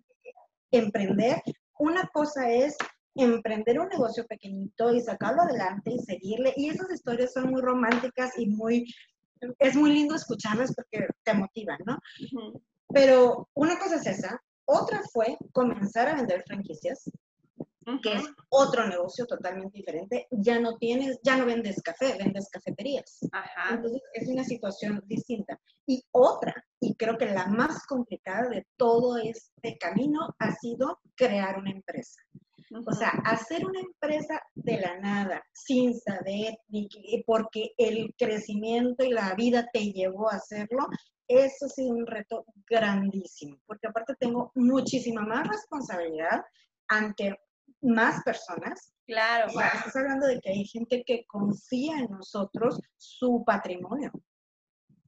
emprender, 0.70 1.42
una 1.78 2.08
cosa 2.12 2.50
es 2.50 2.76
emprender 3.14 3.80
un 3.80 3.88
negocio 3.88 4.26
pequeñito 4.26 4.92
y 4.92 5.00
sacarlo 5.00 5.42
adelante 5.42 5.90
y 5.92 5.98
seguirle. 6.00 6.52
Y 6.56 6.68
esas 6.68 6.90
historias 6.92 7.32
son 7.32 7.50
muy 7.50 7.60
románticas 7.60 8.38
y 8.38 8.46
muy, 8.46 8.92
es 9.58 9.76
muy 9.76 9.92
lindo 9.92 10.14
escucharlas 10.14 10.74
porque 10.74 11.06
te 11.22 11.34
motivan, 11.34 11.78
¿no? 11.84 11.98
Pero 12.88 13.48
una 13.54 13.78
cosa 13.78 13.96
es 13.96 14.06
esa, 14.06 14.40
otra 14.64 15.02
fue 15.12 15.36
comenzar 15.52 16.08
a 16.08 16.14
vender 16.14 16.42
franquicias, 16.46 17.10
que 18.03 18.12
es 18.14 18.24
otro 18.51 18.87
negocio 18.87 19.27
totalmente 19.27 19.79
diferente. 19.79 20.27
Ya 20.31 20.61
no 20.61 20.77
tienes, 20.77 21.18
ya 21.22 21.37
no 21.37 21.46
vendes 21.46 21.81
café, 21.83 22.16
vendes 22.18 22.48
cafeterías. 22.51 23.18
Entonces 23.70 24.03
es 24.14 24.29
una 24.29 24.44
situación 24.44 25.03
distinta. 25.07 25.59
Y 25.87 26.05
otra, 26.11 26.55
y 26.81 26.94
creo 26.96 27.16
que 27.16 27.27
la 27.27 27.46
más 27.46 27.87
complicada 27.87 28.48
de 28.48 28.66
todo 28.77 29.16
este 29.18 29.79
camino 29.79 30.35
ha 30.38 30.53
sido 30.53 31.01
crear 31.16 31.59
una 31.59 31.70
empresa. 31.70 32.20
O 32.87 32.92
sea, 32.92 33.09
hacer 33.24 33.64
una 33.64 33.81
empresa 33.81 34.42
de 34.55 34.79
la 34.79 34.98
nada, 34.98 35.42
sin 35.55 35.98
saber, 35.98 36.59
ni 36.68 36.87
porque 37.27 37.70
el 37.79 38.14
crecimiento 38.18 39.05
y 39.05 39.11
la 39.11 39.35
vida 39.35 39.66
te 39.72 39.90
llevó 39.90 40.31
a 40.31 40.37
hacerlo, 40.37 40.87
eso 41.27 41.66
ha 41.66 41.68
sido 41.68 41.94
un 41.94 42.07
reto 42.07 42.44
grandísimo, 42.68 43.59
porque 43.66 43.87
aparte 43.88 44.14
tengo 44.18 44.51
muchísima 44.55 45.22
más 45.22 45.46
responsabilidad 45.48 46.42
ante 46.88 47.38
más 47.81 48.22
personas. 48.22 48.92
Claro. 49.07 49.48
O 49.48 49.50
sea, 49.50 49.68
estás 49.68 49.96
hablando 49.96 50.26
de 50.26 50.40
que 50.40 50.50
hay 50.50 50.64
gente 50.66 51.02
que 51.07 51.24
confía 51.26 51.98
en 51.98 52.11
nosotros 52.11 52.81
su 52.96 53.42
patrimonio. 53.46 54.12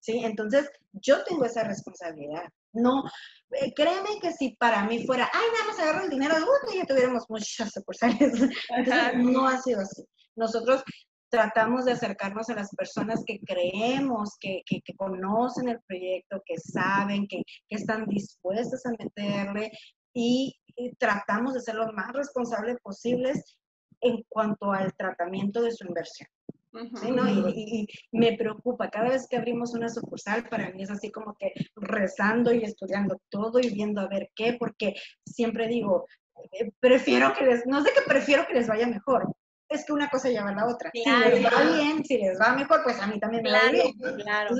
¿Sí? 0.01 0.25
Entonces, 0.25 0.70
yo 0.92 1.23
tengo 1.25 1.44
esa 1.44 1.64
responsabilidad. 1.64 2.49
No, 2.73 3.05
eh, 3.51 3.75
créeme 3.75 4.18
que 4.23 4.33
si 4.33 4.57
para 4.57 4.85
mí 4.85 5.05
fuera, 5.05 5.29
ay, 5.33 5.46
nada 5.53 5.66
más 5.66 5.79
agarro 5.79 6.05
el 6.05 6.11
dinero, 6.11 6.37
uy, 6.37 6.79
ya 6.79 6.87
tuviéramos 6.87 7.25
muchas 7.29 7.70
sucursales. 7.73 8.18
Entonces, 8.70 9.16
no 9.18 9.46
ha 9.46 9.59
sido 9.59 9.81
así. 9.81 10.03
Nosotros 10.37 10.83
tratamos 11.31 11.85
de 11.85 11.92
acercarnos 11.92 12.49
a 12.51 12.55
las 12.55 12.75
personas 12.75 13.23
que 13.25 13.38
creemos, 13.40 14.37
que, 14.38 14.62
que, 14.66 14.83
conocen 14.96 15.68
el 15.68 15.81
proyecto, 15.87 16.42
que 16.44 16.59
saben, 16.59 17.27
que, 17.29 17.42
que, 17.68 17.77
están 17.77 18.07
dispuestas 18.07 18.85
a 18.85 18.90
meterle 18.90 19.70
y, 20.12 20.60
tratamos 20.98 21.54
de 21.54 21.61
ser 21.61 21.74
lo 21.74 21.92
más 21.92 22.12
responsables 22.12 22.78
posibles 22.83 23.59
en 24.00 24.24
cuanto 24.28 24.72
al 24.72 24.94
tratamiento 24.94 25.62
de 25.62 25.72
su 25.72 25.87
inversión. 25.87 26.28
y, 26.72 27.87
me 28.12 28.37
preocupa, 28.37 28.90
cada 28.90 29.11
vez 29.11 29.26
que 29.28 29.37
abrimos 29.37 29.74
una 29.74 29.88
sucursal, 29.88 30.48
para 30.48 30.70
mí 30.70 30.83
es 30.83 30.90
así 30.90 31.11
como 31.11 31.35
que 31.38 31.52
rezando 31.76 32.52
y 32.52 32.62
estudiando 32.62 33.20
todo 33.28 33.59
y 33.61 33.70
viendo 33.70 34.00
a 34.00 34.09
ver 34.09 34.30
qué, 34.35 34.56
porque 34.59 34.94
siempre 35.26 35.68
digo, 35.68 36.06
eh, 36.52 36.70
prefiero 36.80 37.35
que 37.35 37.44
les, 37.44 37.66
no 37.66 37.83
sé 37.83 37.90
qué 37.92 38.02
prefiero 38.06 38.46
que 38.46 38.54
les 38.54 38.68
vaya 38.68 38.87
mejor, 38.87 39.35
es 39.68 39.85
que 39.85 39.92
una 39.92 40.09
cosa 40.09 40.28
lleva 40.28 40.50
a 40.50 40.54
la 40.54 40.66
otra. 40.66 40.90
si 40.92 41.04
les 41.04 41.44
va 41.44 41.76
bien, 41.76 42.04
si 42.04 42.18
les 42.18 42.38
va 42.40 42.54
mejor, 42.54 42.83
pues 42.83 43.00
a 43.00 43.06
mí 43.06 43.18
también 43.20 43.42
me 43.42 43.52
va 43.52 43.70
bien. 43.70 43.92
Claro. 44.16 44.56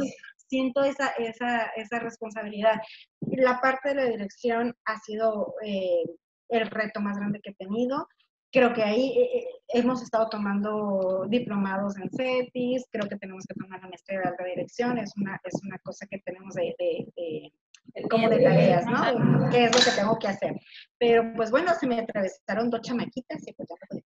Siento 0.51 0.83
esa, 0.83 1.09
esa, 1.19 1.67
esa 1.77 2.01
responsabilidad. 2.01 2.75
La 3.21 3.61
parte 3.61 3.91
de 3.91 3.95
la 3.95 4.05
dirección 4.05 4.75
ha 4.85 4.99
sido 4.99 5.55
eh, 5.65 6.05
el 6.49 6.69
reto 6.69 7.01
más 7.01 7.17
grande 7.17 7.41
que 7.41 7.51
he 7.51 7.55
tenido. 7.55 8.09
Creo 8.53 8.75
que 8.75 8.83
ahí 8.83 9.17
eh, 9.17 9.39
eh, 9.39 9.47
hemos 9.69 10.03
estado 10.03 10.29
tomando 10.29 11.25
diplomados 11.29 11.97
en 11.97 12.11
CETIS, 12.11 12.85
creo 12.91 13.09
que 13.09 13.17
tenemos 13.17 13.45
que 13.47 13.55
tomar 13.55 13.81
la 13.81 13.89
maestría 13.89 14.21
de 14.21 14.29
alta 14.29 14.45
dirección, 14.45 14.99
es 14.99 15.13
una, 15.17 15.41
es 15.45 15.55
una 15.63 15.79
cosa 15.79 16.07
que 16.11 16.19
tenemos 16.19 16.55
de, 16.55 16.75
de, 16.77 17.53
como 18.09 18.29
de 18.29 18.43
tareas, 18.43 18.87
¿no? 18.87 19.51
¿Qué 19.51 19.64
es 19.64 19.75
lo 19.75 19.85
que 19.85 19.97
tengo 19.97 20.19
que 20.19 20.29
hacer? 20.29 20.55
Pero 20.99 21.33
pues 21.35 21.51
bueno, 21.51 21.73
se 21.75 21.87
me 21.87 22.01
atravesaron 22.01 22.71
dos 22.71 22.81
chamaquitas 22.83 23.47
y 23.47 23.53
pues 23.53 23.69
ya 23.69 23.75
no 23.90 24.01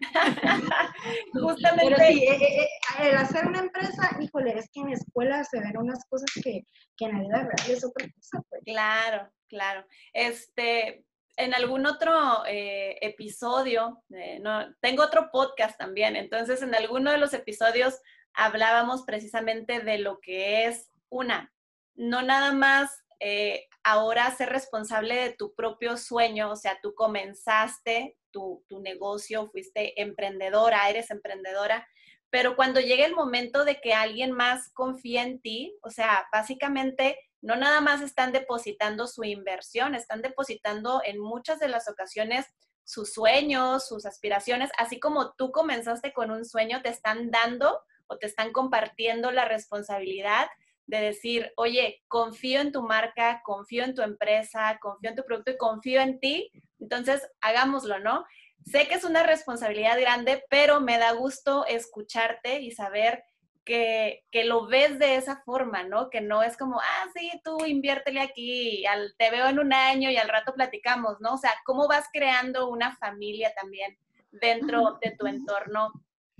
Justamente. 1.46 1.94
Pero 1.96 2.08
sí, 2.08 2.24
eh, 2.24 2.34
eh, 2.34 2.62
eh, 2.62 2.68
el 3.10 3.16
hacer 3.16 3.46
una 3.46 3.60
empresa, 3.60 4.16
híjole, 4.20 4.58
es 4.58 4.70
que 4.72 4.80
en 4.80 4.90
escuela 4.90 5.44
se 5.44 5.60
ven 5.60 5.76
unas 5.78 6.04
cosas 6.06 6.28
que, 6.42 6.64
que 6.96 7.04
en 7.04 7.12
la 7.12 7.20
vida 7.20 7.38
real 7.38 7.70
es 7.70 7.84
otra 7.84 8.08
cosa. 8.08 8.42
Pues. 8.48 8.62
Claro, 8.64 9.30
claro. 9.48 9.86
Este, 10.12 11.04
en 11.36 11.54
algún 11.54 11.86
otro 11.86 12.42
episodio, 12.46 14.02
no, 14.40 14.74
tengo 14.80 15.04
otro 15.04 15.30
podcast 15.32 15.78
también, 15.78 16.16
entonces 16.16 16.60
en 16.60 16.74
alguno 16.74 17.12
de 17.12 17.18
los 17.18 17.32
episodios 17.32 17.98
hablábamos 18.34 19.04
precisamente 19.04 19.80
de 19.80 19.98
lo 19.98 20.20
que 20.20 20.66
es 20.66 20.90
una, 21.08 21.50
no 21.94 22.20
nada 22.20 22.52
más 22.52 22.90
eh, 23.20 23.66
ahora 23.84 24.34
ser 24.34 24.48
responsable 24.48 25.14
de 25.14 25.32
tu 25.34 25.54
propio 25.54 25.96
sueño, 25.96 26.50
o 26.50 26.56
sea, 26.56 26.78
tú 26.82 26.94
comenzaste 26.94 28.16
tu, 28.30 28.64
negocio, 28.82 29.50
fuiste 29.50 30.00
emprendedora, 30.00 30.88
eres 30.88 31.10
emprendedora, 31.10 31.86
pero 32.30 32.56
cuando 32.56 32.80
llegue 32.80 33.04
el 33.04 33.14
momento 33.14 33.64
de 33.64 33.80
que 33.80 33.92
alguien 33.92 34.32
más 34.32 34.70
confíe 34.72 35.20
en 35.20 35.40
ti, 35.40 35.76
o 35.82 35.90
sea, 35.90 36.26
básicamente 36.32 37.18
no 37.42 37.56
nada 37.56 37.80
más 37.80 38.00
están 38.00 38.32
depositando 38.32 39.06
su 39.06 39.24
inversión, 39.24 39.94
están 39.94 40.22
depositando 40.22 41.02
en 41.04 41.18
muchas 41.18 41.58
de 41.58 41.68
las 41.68 41.88
ocasiones 41.88 42.46
sus 42.84 43.12
sueños, 43.12 43.86
sus 43.86 44.06
aspiraciones, 44.06 44.70
así 44.78 44.98
como 44.98 45.34
tú 45.34 45.52
comenzaste 45.52 46.12
con 46.12 46.30
un 46.30 46.44
sueño, 46.44 46.82
te 46.82 46.88
están 46.88 47.30
dando 47.30 47.80
o 48.06 48.16
te 48.16 48.26
están 48.26 48.52
compartiendo 48.52 49.30
la 49.30 49.44
responsabilidad 49.44 50.48
de 50.90 51.00
decir, 51.00 51.52
oye, 51.56 52.02
confío 52.08 52.60
en 52.60 52.72
tu 52.72 52.82
marca, 52.82 53.42
confío 53.44 53.84
en 53.84 53.94
tu 53.94 54.02
empresa, 54.02 54.76
confío 54.80 55.10
en 55.10 55.16
tu 55.16 55.24
producto 55.24 55.52
y 55.52 55.56
confío 55.56 56.00
en 56.00 56.18
ti, 56.18 56.50
entonces 56.80 57.30
hagámoslo, 57.40 58.00
¿no? 58.00 58.26
Sé 58.66 58.88
que 58.88 58.94
es 58.94 59.04
una 59.04 59.22
responsabilidad 59.22 59.98
grande, 60.00 60.44
pero 60.50 60.80
me 60.80 60.98
da 60.98 61.12
gusto 61.12 61.64
escucharte 61.66 62.60
y 62.60 62.72
saber 62.72 63.22
que, 63.64 64.24
que, 64.32 64.44
lo 64.44 64.66
ves 64.66 64.98
de 64.98 65.14
esa 65.14 65.42
forma, 65.44 65.84
¿no? 65.84 66.10
Que 66.10 66.20
no 66.20 66.42
es 66.42 66.56
como, 66.56 66.80
ah, 66.80 67.06
sí, 67.14 67.40
tú 67.44 67.64
inviértele 67.64 68.20
aquí, 68.20 68.84
al, 68.84 69.14
te 69.16 69.30
veo 69.30 69.46
en 69.46 69.60
un 69.60 69.72
año 69.72 70.10
y 70.10 70.16
al 70.16 70.28
rato 70.28 70.54
platicamos, 70.54 71.20
¿no? 71.20 71.34
O 71.34 71.38
sea, 71.38 71.54
cómo 71.64 71.86
vas 71.86 72.06
creando 72.12 72.68
una 72.68 72.96
familia 72.96 73.52
también 73.54 73.96
dentro 74.32 74.98
de 75.00 75.12
tu 75.12 75.28
entorno 75.28 75.92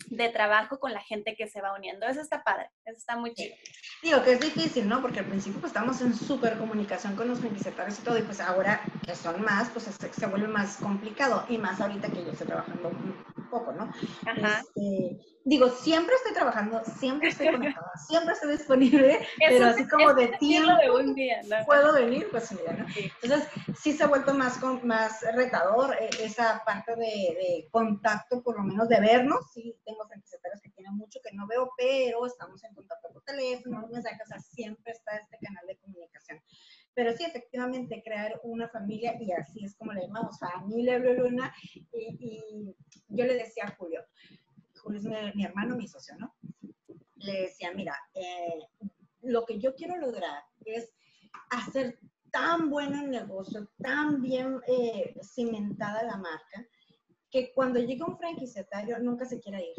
de 0.09 0.29
trabajo 0.29 0.79
con 0.79 0.93
la 0.93 1.01
gente 1.01 1.35
que 1.37 1.47
se 1.47 1.61
va 1.61 1.75
uniendo. 1.75 2.07
Eso 2.07 2.21
está 2.21 2.43
padre, 2.43 2.71
eso 2.85 2.97
está 2.97 3.17
muy 3.17 3.35
chido. 3.35 3.55
Digo 4.03 4.23
que 4.23 4.33
es 4.33 4.41
difícil, 4.41 4.89
¿no? 4.89 5.03
Porque 5.03 5.21
al 5.21 5.27
principio 5.27 5.61
pues 5.61 5.71
estamos 5.73 6.01
en 6.01 6.15
súper 6.15 6.57
comunicación 6.57 7.17
con 7.17 7.29
los 7.29 7.41
franquiciatarios 7.41 7.99
y 7.99 8.03
todo, 8.03 8.19
y 8.19 8.23
pues 8.23 8.41
ahora 8.41 8.81
que 9.05 9.15
son 9.15 9.43
más, 9.43 9.69
pues 9.71 9.85
se, 9.85 10.27
vuelve 10.27 10.49
más 10.49 10.77
complicado, 10.77 11.45
y 11.49 11.59
más 11.59 11.81
ahorita 11.81 12.09
que 12.09 12.25
yo 12.25 12.33
estoy 12.33 12.47
trabajando 12.47 12.91
poco, 13.51 13.73
¿no? 13.73 13.93
Ajá. 14.27 14.63
Este, 14.75 15.21
digo, 15.45 15.69
siempre 15.69 16.15
estoy 16.15 16.33
trabajando, 16.33 16.83
siempre 16.99 17.29
estoy 17.31 17.51
conectada, 17.51 17.91
siempre 18.07 18.35
estoy 18.35 18.53
disponible, 18.53 19.27
pero 19.39 19.67
así 19.67 19.87
como 19.89 20.15
de 20.15 20.29
tiempo 20.39 20.71
puedo 21.67 21.95
venir, 21.95 22.29
pues 22.31 22.53
mira, 22.53 22.73
¿no? 22.73 22.87
Entonces, 23.23 23.49
sí 23.79 23.93
se 23.93 24.05
ha 24.05 24.07
vuelto 24.07 24.35
más, 24.35 24.61
más 24.85 25.23
retador 25.35 25.97
eh, 26.01 26.11
esa 26.21 26.63
parte 26.65 26.95
de, 26.97 27.69
contacto, 27.71 28.43
por 28.43 28.57
lo 28.57 28.63
menos 28.63 28.89
de 28.89 29.01
vernos, 29.01 29.51
sí, 29.53 29.77
tengo 29.85 30.07
franquiciatarios 30.07 30.61
que 30.63 30.71
tienen 30.71 30.97
mucho 30.97 31.21
que 31.23 31.35
no 31.35 31.47
veo, 31.47 31.71
pero 31.77 32.27
estamos 32.27 32.63
en 32.65 32.75
contacto 32.75 33.09
por 33.13 33.23
teléfono, 33.23 33.87
mensajes, 33.91 34.21
o 34.25 34.29
sea, 34.29 34.41
siempre 34.41 34.93
está 34.93 35.17
este 35.17 35.39
canal 35.41 35.67
de 35.67 35.77
comunicación. 35.79 36.41
Pero 36.95 37.17
sí, 37.17 37.25
efectivamente, 37.25 38.03
crear 38.05 38.41
una 38.43 38.69
familia, 38.69 39.17
y 39.21 39.33
así 39.33 39.65
es 39.65 39.77
como 39.77 39.93
le 39.93 40.03
llamamos, 40.03 40.39
familia 40.39 40.99
Luna, 40.99 41.55
y, 41.93 42.17
y 42.21 42.77
yo 43.09 43.25
le 43.25 43.35
decía 43.35 43.65
a 43.65 43.77
Julio, 43.77 44.05
Julio 44.83 44.99
es 44.99 45.35
mi, 45.35 45.45
hermano, 45.45 45.77
mi 45.77 45.87
socio, 45.87 46.17
¿no? 46.19 46.35
Le 47.17 47.43
decía, 47.43 47.73
mira, 47.75 47.95
eh, 48.15 48.61
lo 49.23 49.45
que 49.45 49.59
yo 49.59 49.75
quiero 49.75 49.97
lograr 49.97 50.43
es 50.65 50.93
hacer 51.51 51.99
tan 52.31 52.71
bueno 52.71 53.03
el 53.03 53.11
negocio, 53.11 53.69
tan 53.83 54.23
bien 54.23 54.61
eh, 54.67 55.15
cimentada 55.23 56.03
la 56.03 56.17
marca, 56.17 56.67
que 57.31 57.53
cuando 57.53 57.79
llegue 57.79 58.03
un 58.03 58.17
franquiciatario 58.17 58.99
nunca 58.99 59.25
se 59.25 59.41
quiera 59.41 59.61
ir. 59.61 59.75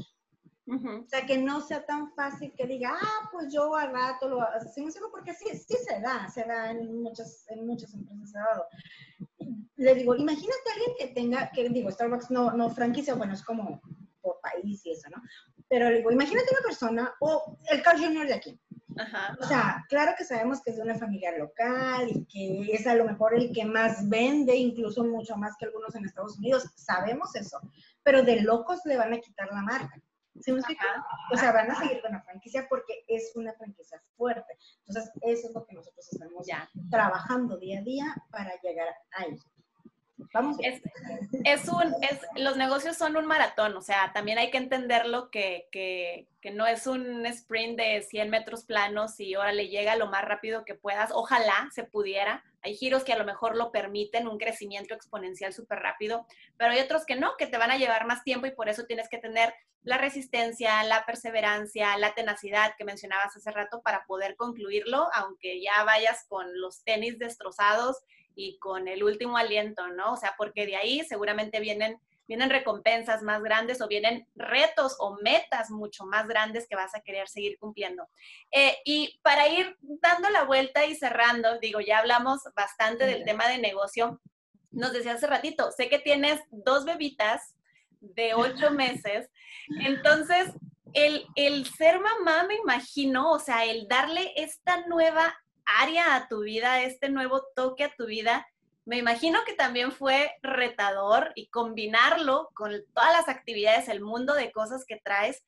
O 0.72 1.08
sea, 1.08 1.26
que 1.26 1.38
no 1.38 1.60
sea 1.60 1.86
tan 1.86 2.14
fácil 2.14 2.54
que 2.56 2.66
diga, 2.66 2.94
ah, 2.94 3.30
pues 3.32 3.52
yo 3.52 3.76
al 3.76 3.92
rato 3.92 4.30
lo 4.30 4.42
hacemos, 4.42 4.96
porque 5.12 5.34
sí, 5.34 5.46
sí 5.58 5.76
se 5.86 6.00
da, 6.00 6.30
se 6.30 6.46
da 6.46 6.72
en 6.72 7.02
muchas, 7.02 7.46
en 7.50 7.68
muchas 7.68 7.94
empresas 7.94 8.32
dado. 8.32 8.66
Le 9.76 9.96
digo, 9.96 10.16
imagínate 10.16 10.70
a 10.70 10.74
alguien 10.74 10.96
que 10.98 11.08
tenga, 11.14 11.52
que 11.52 11.68
digo, 11.70 11.92
Starbucks 11.92 12.32
no, 12.32 12.52
no 12.52 12.70
franquicia, 12.70 13.16
bueno, 13.16 13.34
es 13.34 13.44
como 13.44 13.82
por 14.22 14.40
país 14.40 14.86
y 14.86 14.92
eso, 14.92 15.10
¿no? 15.10 15.22
Pero 15.68 15.90
le 15.90 15.98
digo, 15.98 16.12
imagínate 16.12 16.48
una 16.52 16.62
persona, 16.62 17.14
o 17.20 17.58
el 17.70 17.82
Carl 17.82 18.00
Jr. 18.00 18.28
de 18.28 18.34
aquí. 18.34 18.60
Ajá. 18.98 19.38
O 19.42 19.46
sea, 19.46 19.86
claro 19.90 20.14
que 20.18 20.24
sabemos 20.24 20.62
que 20.62 20.72
es 20.72 20.78
de 20.78 20.84
una 20.84 20.96
familia 20.98 21.38
local 21.38 22.10
y 22.10 22.26
que 22.26 22.74
es 22.74 22.88
a 22.88 22.96
lo 22.96 23.06
mejor 23.06 23.36
el 23.36 23.52
que 23.54 23.66
más 23.66 24.08
vende, 24.08 24.56
incluso 24.56 25.04
mucho 25.04 25.36
más 25.36 25.56
que 25.58 25.66
algunos 25.66 25.96
en 25.96 26.06
Estados 26.06 26.38
Unidos. 26.38 26.70
Sabemos 26.76 27.36
eso. 27.36 27.60
Pero 28.04 28.24
de 28.24 28.42
locos 28.42 28.82
le 28.86 28.98
van 28.98 29.14
a 29.14 29.20
quitar 29.20 29.48
la 29.52 29.62
marca. 29.62 30.02
¿Sí 30.40 30.52
me 30.52 30.60
explico? 30.60 30.84
O 31.34 31.38
sea, 31.38 31.52
van 31.52 31.70
a 31.70 31.76
seguir 31.76 32.02
con 32.02 32.12
la 32.12 32.22
franquicia 32.22 32.66
porque 32.70 33.04
es 33.08 33.32
una 33.36 33.54
franquicia 33.54 34.02
fuerte. 34.16 34.58
Entonces, 34.88 35.12
eso 35.22 35.48
es 35.50 35.54
lo 35.54 35.66
que 35.66 35.76
nosotros 35.76 36.08
estamos 36.12 36.48
ya. 36.48 36.70
trabajando 36.90 37.58
día 37.58 37.80
a 37.80 37.84
día 37.84 38.16
para 38.32 38.60
llegar 38.62 38.88
ahí. 39.12 39.38
Es, 41.44 41.68
un, 41.68 41.94
es, 42.02 42.22
los 42.36 42.56
negocios 42.56 42.96
son 42.96 43.18
un 43.18 43.26
maratón, 43.26 43.76
o 43.76 43.82
sea, 43.82 44.14
también 44.14 44.38
hay 44.38 44.52
que 44.52 44.60
entenderlo 44.60 45.30
que, 45.30 45.68
que, 45.72 46.28
que, 46.42 46.52
no 46.52 46.68
es 46.68 46.88
un 46.88 47.26
sprint 47.26 47.78
de 47.78 48.02
100 48.02 48.30
metros 48.30 48.64
planos 48.64 49.20
y 49.20 49.34
ahora 49.34 49.52
le 49.52 49.68
llega 49.68 49.96
lo 49.96 50.08
más 50.08 50.24
rápido 50.24 50.64
que 50.64 50.76
puedas. 50.76 51.12
Ojalá 51.12 51.70
se 51.72 51.84
pudiera. 51.84 52.44
Hay 52.64 52.76
giros 52.76 53.04
que 53.04 53.14
a 53.14 53.18
lo 53.18 53.26
mejor 53.26 53.58
lo 53.58 53.72
permiten, 53.72 54.28
un 54.28 54.38
crecimiento 54.38 54.94
exponencial 54.94 55.54
súper 55.54 55.80
rápido, 55.80 56.26
pero 56.58 56.72
hay 56.72 56.80
otros 56.80 57.06
que 57.06 57.16
no, 57.16 57.36
que 57.38 57.48
te 57.48 57.58
van 57.58 57.72
a 57.72 57.78
llevar 57.78 58.06
más 58.06 58.24
tiempo 58.24 58.46
y 58.46 58.52
por 58.52 58.70
eso 58.70 58.86
tienes 58.86 59.10
que 59.10 59.18
tener 59.18 59.54
la 59.84 59.98
resistencia, 59.98 60.84
la 60.84 61.06
perseverancia, 61.06 61.98
la 61.98 62.14
tenacidad 62.14 62.76
que 62.78 62.84
mencionabas 62.84 63.36
hace 63.36 63.52
rato 63.52 63.82
para 63.82 64.06
poder 64.06 64.36
concluirlo, 64.36 65.08
aunque 65.14 65.62
ya 65.62 65.84
vayas 65.84 66.26
con 66.28 66.60
los 66.60 66.84
tenis 66.84 67.18
destrozados 67.18 67.98
y 68.36 68.60
con 68.60 68.88
el 68.88 69.04
último 69.04 69.38
aliento, 69.38 69.88
¿no? 69.90 70.14
O 70.14 70.18
sea, 70.18 70.36
porque 70.38 70.66
de 70.66 70.76
ahí 70.76 71.04
seguramente 71.04 71.60
vienen, 71.60 72.00
vienen 72.32 72.50
recompensas 72.50 73.24
más 73.24 73.44
grandes 73.44 73.82
o 73.82 73.90
vienen 73.90 74.26
retos 74.36 74.96
o 75.00 75.18
metas 75.22 75.70
mucho 75.70 76.06
más 76.06 76.30
grandes 76.30 76.66
que 76.66 76.78
vas 76.78 76.96
a 76.96 77.02
querer 77.02 77.28
seguir 77.28 77.60
cumpliendo. 77.60 78.08
Eh, 78.52 78.78
y 78.86 79.20
para 79.22 79.50
ir 79.50 79.76
dando 79.82 80.30
la 80.30 80.46
vuelta 80.46 80.86
y 80.86 80.96
cerrando, 80.96 81.60
digo, 81.60 81.82
ya 81.82 82.00
hablamos 82.00 82.40
bastante 82.56 83.06
del 83.06 83.26
tema 83.26 83.50
de 83.50 83.58
negocio. 83.58 84.22
Nos 84.72 84.94
decía 84.94 85.12
hace 85.12 85.28
ratito, 85.28 85.74
sé 85.74 85.90
que 85.90 86.00
tienes 86.00 86.40
dos 86.52 86.86
bebitas 86.86 87.54
de 88.00 88.34
ocho 88.34 88.72
meses, 88.72 89.30
entonces 89.82 90.54
el, 90.94 91.28
el 91.36 91.66
ser 91.66 92.00
mamá, 92.00 92.46
me 92.48 92.56
imagino, 92.56 93.30
o 93.30 93.40
sea, 93.40 93.66
el 93.66 93.90
darle 93.90 94.32
esta 94.38 94.88
nueva 94.88 95.38
área 95.66 96.16
a 96.16 96.30
tu 96.30 96.44
vida, 96.44 96.82
este 96.82 97.10
nuevo 97.10 97.44
toque 97.58 97.84
a 97.84 97.94
tu 97.94 98.06
vida, 98.06 98.48
me 98.86 98.98
imagino 98.98 99.40
que 99.46 99.54
también 99.54 99.92
fue 99.92 100.32
retador 100.42 101.32
y 101.36 101.50
combinarlo 101.50 102.50
con 102.54 102.72
todas 102.94 103.14
las 103.14 103.30
actividades, 103.30 103.90
el 103.90 104.02
mundo 104.02 104.34
de 104.34 104.52
cosas 104.52 104.86
que 104.86 105.00
traes, 105.04 105.44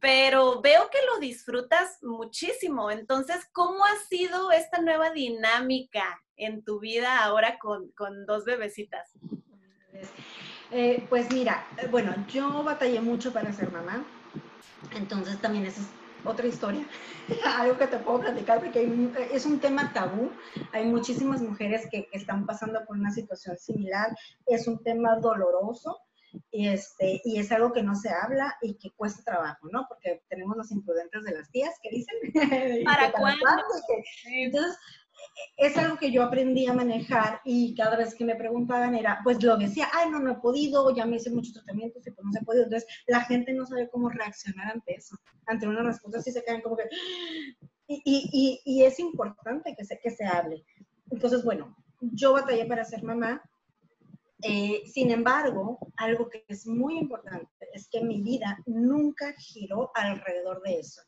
pero 0.00 0.60
veo 0.60 0.90
que 0.90 0.98
lo 1.12 1.20
disfrutas 1.20 2.02
muchísimo. 2.02 2.90
Entonces, 2.90 3.48
¿cómo 3.52 3.84
ha 3.84 3.96
sido 4.08 4.50
esta 4.50 4.80
nueva 4.80 5.10
dinámica 5.10 6.20
en 6.36 6.64
tu 6.64 6.80
vida 6.80 7.22
ahora 7.22 7.56
con, 7.58 7.92
dos 8.26 8.44
bebecitas? 8.44 9.12
Eh, 10.72 11.06
pues 11.08 11.30
mira, 11.30 11.66
bueno, 11.90 12.12
yo 12.28 12.64
batallé 12.64 13.00
mucho 13.00 13.32
para 13.32 13.52
ser 13.52 13.70
mamá, 13.70 14.04
entonces 14.96 15.40
también 15.40 15.66
eso 15.66 15.82
es 15.82 16.01
otra 16.24 16.46
historia, 16.46 16.86
algo 17.58 17.76
que 17.76 17.86
te 17.86 17.98
puedo 17.98 18.20
platicar 18.20 18.60
porque 18.60 19.10
es 19.32 19.46
un 19.46 19.60
tema 19.60 19.92
tabú. 19.92 20.30
Hay 20.72 20.86
muchísimas 20.86 21.40
mujeres 21.40 21.86
que, 21.90 22.08
están 22.12 22.46
pasando 22.46 22.84
por 22.84 22.96
una 22.96 23.10
situación 23.10 23.56
similar. 23.56 24.14
Es 24.46 24.66
un 24.66 24.82
tema 24.82 25.18
doloroso 25.18 25.98
y, 26.50 26.68
este, 26.68 27.20
y 27.24 27.38
es 27.38 27.52
algo 27.52 27.72
que 27.72 27.82
no 27.82 27.94
se 27.94 28.10
habla 28.10 28.56
y 28.62 28.74
que 28.74 28.90
cuesta 28.90 29.22
trabajo, 29.22 29.68
¿no? 29.70 29.86
Porque 29.88 30.22
tenemos 30.28 30.56
los 30.56 30.70
imprudentes 30.70 31.24
de 31.24 31.32
las 31.32 31.50
tías 31.50 31.74
que 31.82 31.90
dicen. 31.90 32.16
¿Para 32.84 33.12
cuándo? 33.12 33.44
entonces, 34.26 34.78
es 35.56 35.76
algo 35.76 35.96
que 35.96 36.10
yo 36.10 36.22
aprendí 36.22 36.66
a 36.66 36.72
manejar 36.72 37.40
y 37.44 37.74
cada 37.74 37.96
vez 37.96 38.14
que 38.14 38.24
me 38.24 38.36
preguntaban 38.36 38.94
era, 38.94 39.20
pues 39.24 39.42
lo 39.42 39.56
decía, 39.56 39.88
ay, 39.92 40.10
no, 40.10 40.20
no 40.20 40.32
he 40.32 40.36
podido, 40.36 40.94
ya 40.94 41.06
me 41.06 41.16
hice 41.16 41.30
muchos 41.30 41.54
tratamientos 41.54 42.06
y 42.06 42.10
pues 42.10 42.24
no 42.24 42.32
se 42.32 42.38
ha 42.38 42.42
podido. 42.42 42.64
Entonces, 42.64 42.88
la 43.06 43.20
gente 43.22 43.52
no 43.52 43.66
sabe 43.66 43.88
cómo 43.90 44.08
reaccionar 44.08 44.72
ante 44.72 44.94
eso, 44.94 45.16
ante 45.46 45.66
una 45.66 45.82
respuesta 45.82 46.18
así 46.18 46.32
se 46.32 46.42
quedan 46.42 46.60
como 46.60 46.76
que... 46.76 46.84
Y, 47.88 48.00
y, 48.04 48.60
y, 48.64 48.84
es 48.84 48.98
importante 48.98 49.74
que 49.76 49.84
se, 49.84 49.98
que 49.98 50.10
se 50.10 50.24
hable. 50.24 50.64
entonces, 51.10 51.44
bueno, 51.44 51.76
yo 52.00 52.32
batallé 52.32 52.64
para 52.64 52.84
ser 52.84 53.02
mamá. 53.02 53.42
Eh, 54.42 54.82
sin 54.86 55.10
embargo, 55.10 55.78
algo 55.96 56.28
que 56.28 56.44
es 56.48 56.66
muy 56.66 56.98
importante 56.98 57.68
es 57.72 57.88
que 57.88 58.02
mi 58.02 58.22
vida 58.22 58.58
nunca 58.66 59.34
giró 59.38 59.90
alrededor 59.94 60.62
de 60.62 60.80
eso. 60.80 61.02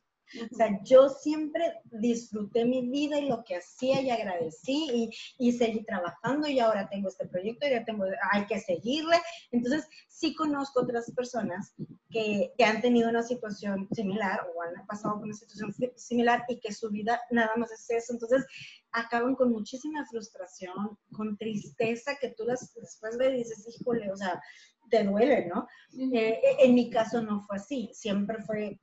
O 0.51 0.55
sea, 0.57 0.81
yo 0.83 1.09
siempre 1.09 1.81
disfruté 1.85 2.64
mi 2.64 2.89
vida 2.89 3.18
y 3.18 3.29
lo 3.29 3.45
que 3.45 3.57
hacía 3.57 4.01
y 4.01 4.11
agradecí 4.11 4.89
y, 4.93 5.11
y 5.39 5.53
seguí 5.53 5.85
trabajando 5.85 6.49
y 6.49 6.59
ahora 6.59 6.89
tengo 6.89 7.09
este 7.09 7.27
proyecto 7.27 7.66
y 7.66 7.70
ya 7.70 7.85
tengo, 7.85 8.05
hay 8.33 8.47
que 8.47 8.59
seguirle. 8.59 9.16
Entonces, 9.53 9.87
sí 10.09 10.35
conozco 10.35 10.83
otras 10.83 11.11
personas 11.12 11.75
que, 12.11 12.53
que 12.57 12.64
han 12.64 12.81
tenido 12.81 13.09
una 13.09 13.22
situación 13.22 13.89
similar 13.93 14.41
o 14.55 14.62
han 14.62 14.87
pasado 14.87 15.14
por 15.14 15.25
una 15.25 15.35
situación 15.35 15.75
similar 15.97 16.45
y 16.49 16.59
que 16.59 16.72
su 16.72 16.91
vida 16.91 17.20
nada 17.31 17.53
más 17.57 17.70
es 17.72 17.91
eso. 17.91 18.12
Entonces, 18.12 18.45
acaban 18.93 19.35
con 19.35 19.51
muchísima 19.51 20.07
frustración, 20.07 20.99
con 21.12 21.37
tristeza 21.37 22.16
que 22.20 22.31
tú 22.31 22.45
las 22.45 22.75
después 22.75 23.16
ves 23.18 23.35
y 23.35 23.39
dices, 23.39 23.66
híjole, 23.68 24.11
o 24.11 24.16
sea, 24.16 24.41
te 24.89 25.05
duele, 25.05 25.47
¿no? 25.47 25.66
Eh, 26.14 26.41
en 26.61 26.75
mi 26.75 26.91
caso 26.91 27.20
no 27.22 27.41
fue 27.43 27.57
así, 27.57 27.91
siempre 27.93 28.43
fue 28.45 28.79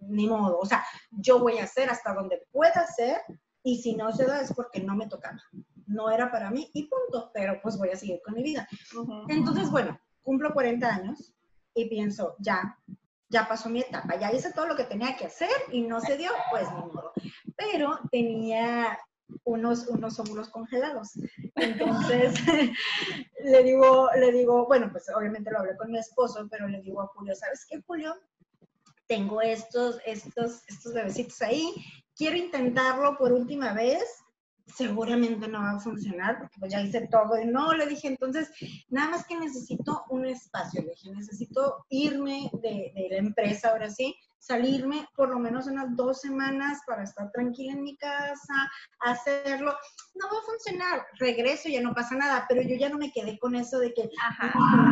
ni 0.00 0.26
modo, 0.26 0.58
o 0.58 0.66
sea, 0.66 0.84
yo 1.10 1.38
voy 1.38 1.58
a 1.58 1.64
hacer 1.64 1.90
hasta 1.90 2.14
donde 2.14 2.46
pueda 2.52 2.80
hacer 2.80 3.20
y 3.62 3.82
si 3.82 3.94
no 3.94 4.12
se 4.12 4.24
da 4.24 4.40
es 4.40 4.52
porque 4.52 4.80
no 4.80 4.96
me 4.96 5.08
tocaba, 5.08 5.42
no 5.86 6.10
era 6.10 6.30
para 6.30 6.50
mí 6.50 6.70
y 6.72 6.88
punto, 6.88 7.30
pero 7.34 7.60
pues 7.62 7.76
voy 7.78 7.90
a 7.90 7.96
seguir 7.96 8.20
con 8.24 8.34
mi 8.34 8.42
vida. 8.42 8.68
Entonces, 9.28 9.70
bueno, 9.70 9.98
cumplo 10.22 10.52
40 10.52 10.86
años 10.86 11.34
y 11.74 11.88
pienso, 11.88 12.36
ya, 12.38 12.78
ya 13.28 13.46
pasó 13.48 13.68
mi 13.68 13.80
etapa, 13.80 14.18
ya 14.18 14.32
hice 14.32 14.52
todo 14.52 14.66
lo 14.66 14.76
que 14.76 14.84
tenía 14.84 15.16
que 15.16 15.26
hacer 15.26 15.50
y 15.70 15.82
no 15.82 16.00
se 16.00 16.16
dio, 16.16 16.30
pues 16.50 16.68
ni 16.72 16.80
modo. 16.80 17.12
Pero 17.56 17.98
tenía 18.10 18.98
unos, 19.44 19.86
unos 19.88 20.18
óvulos 20.18 20.48
congelados. 20.48 21.12
Entonces, 21.56 22.34
le 23.44 23.62
digo, 23.62 24.08
le 24.16 24.32
digo, 24.32 24.66
bueno, 24.66 24.88
pues 24.90 25.06
obviamente 25.14 25.50
lo 25.50 25.58
hablé 25.58 25.76
con 25.76 25.90
mi 25.90 25.98
esposo, 25.98 26.46
pero 26.50 26.68
le 26.68 26.80
digo 26.80 27.02
a 27.02 27.06
Julio, 27.08 27.34
¿sabes 27.34 27.66
qué, 27.68 27.80
Julio? 27.86 28.14
Tengo 29.10 29.42
estos, 29.42 29.98
estos, 30.06 30.62
estos 30.68 30.94
bebecitos 30.94 31.42
ahí, 31.42 31.74
quiero 32.14 32.36
intentarlo 32.36 33.18
por 33.18 33.32
última 33.32 33.72
vez, 33.72 34.04
seguramente 34.76 35.48
no 35.48 35.58
va 35.58 35.72
a 35.72 35.80
funcionar 35.80 36.38
porque 36.38 36.56
pues 36.60 36.72
ya 36.72 36.80
hice 36.80 37.08
todo 37.08 37.36
y 37.36 37.44
no, 37.44 37.74
le 37.74 37.88
dije, 37.88 38.06
entonces, 38.06 38.52
nada 38.88 39.10
más 39.10 39.26
que 39.26 39.36
necesito 39.36 40.04
un 40.10 40.26
espacio, 40.26 40.80
le 40.82 40.90
dije, 40.90 41.10
necesito 41.10 41.84
irme 41.88 42.52
de, 42.62 42.92
de 42.94 43.08
la 43.10 43.16
empresa 43.16 43.70
ahora 43.70 43.90
sí, 43.90 44.14
salirme 44.40 45.06
por 45.14 45.28
lo 45.28 45.38
menos 45.38 45.66
unas 45.66 45.94
dos 45.94 46.20
semanas 46.20 46.80
para 46.86 47.04
estar 47.04 47.30
tranquila 47.30 47.74
en 47.74 47.82
mi 47.82 47.96
casa, 47.96 48.54
hacerlo. 49.00 49.76
No 50.14 50.26
va 50.26 50.38
a 50.38 50.46
funcionar, 50.46 51.06
regreso, 51.18 51.68
ya 51.68 51.82
no 51.82 51.94
pasa 51.94 52.16
nada, 52.16 52.46
pero 52.48 52.62
yo 52.62 52.74
ya 52.76 52.88
no 52.88 52.98
me 52.98 53.12
quedé 53.12 53.38
con 53.38 53.54
eso 53.54 53.78
de 53.78 53.92
que, 53.92 54.10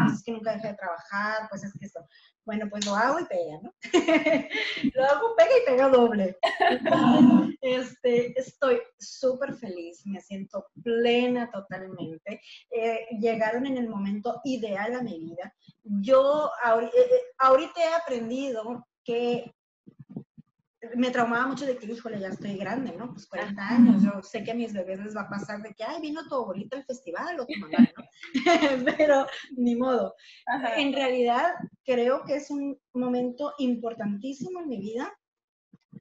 pues 0.05 0.13
es 0.15 0.23
que 0.23 0.33
nunca 0.33 0.53
dejé 0.53 0.69
de 0.69 0.75
trabajar, 0.75 1.49
pues 1.49 1.65
es 1.65 1.73
que 1.73 1.87
esto. 1.87 2.07
Bueno, 2.45 2.67
pues 2.71 2.87
lo 2.87 2.95
hago 2.95 3.21
y 3.21 3.27
pega, 3.27 3.61
¿no? 3.63 3.75
lo 4.95 5.05
hago, 5.05 5.37
pega 5.37 5.51
y 5.51 5.67
pega 5.67 5.89
doble. 5.89 6.39
este, 7.61 8.39
estoy 8.41 8.81
súper 8.99 9.55
feliz, 9.55 10.01
me 10.07 10.21
siento 10.21 10.67
plena 10.83 11.51
totalmente. 11.51 12.41
Eh, 12.71 13.07
llegaron 13.21 13.67
en 13.67 13.77
el 13.77 13.89
momento 13.89 14.41
ideal 14.45 14.95
a 14.95 15.03
mi 15.03 15.19
vida. 15.19 15.55
Yo 15.83 16.51
eh, 16.65 16.91
eh, 16.95 17.23
ahorita 17.39 17.81
he 17.83 17.95
aprendido 17.95 18.88
que 19.09 19.55
me 20.97 21.11
traumaba 21.11 21.47
mucho 21.47 21.65
de 21.65 21.79
que, 21.79 21.87
híjole, 21.87 22.21
ya 22.21 22.29
estoy 22.29 22.59
grande, 22.59 22.93
¿no? 22.93 23.11
Pues 23.11 23.27
40 23.27 23.67
años, 23.67 24.03
yo 24.03 24.23
sé 24.23 24.45
que 24.45 24.51
a 24.51 24.55
mis 24.55 24.75
bebés 24.75 25.01
les 25.01 25.17
va 25.17 25.23
a 25.23 25.31
pasar 25.31 25.63
de 25.63 25.73
que, 25.73 25.83
ay, 25.83 26.03
vino 26.03 26.29
tu 26.29 26.35
abuelita 26.35 26.77
al 26.77 26.85
festival 26.85 27.41
o 27.41 27.47
tu 27.47 27.59
mamá, 27.59 27.89
¿no? 27.97 28.05
Pero 28.99 29.27
ni 29.57 29.77
modo. 29.77 30.15
En 30.77 30.93
realidad, 30.93 31.55
creo 31.85 32.23
que 32.25 32.37
es 32.37 32.51
un 32.51 32.79
momento 32.93 33.55
importantísimo 33.57 34.61
en 34.61 34.69
mi 34.69 34.79
vida 34.79 35.11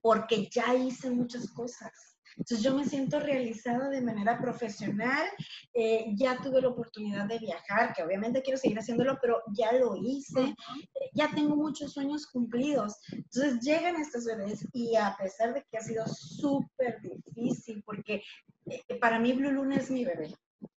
porque 0.01 0.49
ya 0.49 0.75
hice 0.75 1.09
muchas 1.09 1.49
cosas. 1.53 2.16
Entonces 2.37 2.61
yo 2.61 2.75
me 2.75 2.85
siento 2.85 3.19
realizada 3.19 3.89
de 3.89 4.01
manera 4.01 4.39
profesional, 4.39 5.27
eh, 5.73 6.05
ya 6.15 6.37
tuve 6.41 6.61
la 6.61 6.69
oportunidad 6.69 7.25
de 7.25 7.39
viajar, 7.39 7.93
que 7.93 8.03
obviamente 8.03 8.41
quiero 8.41 8.57
seguir 8.57 8.77
haciéndolo, 8.77 9.17
pero 9.21 9.41
ya 9.53 9.71
lo 9.73 9.95
hice, 9.95 10.41
eh, 10.41 11.09
ya 11.13 11.29
tengo 11.33 11.55
muchos 11.55 11.93
sueños 11.93 12.27
cumplidos. 12.27 12.95
Entonces 13.11 13.59
llegan 13.61 13.95
estos 13.95 14.25
bebés 14.25 14.67
y 14.73 14.95
a 14.95 15.15
pesar 15.17 15.53
de 15.53 15.63
que 15.69 15.77
ha 15.77 15.81
sido 15.81 16.05
súper 16.07 17.01
difícil, 17.01 17.83
porque 17.83 18.23
eh, 18.67 18.99
para 18.99 19.19
mí 19.19 19.33
Blue 19.33 19.51
Luna 19.51 19.77
es 19.77 19.89
mi 19.89 20.05
bebé. 20.05 20.33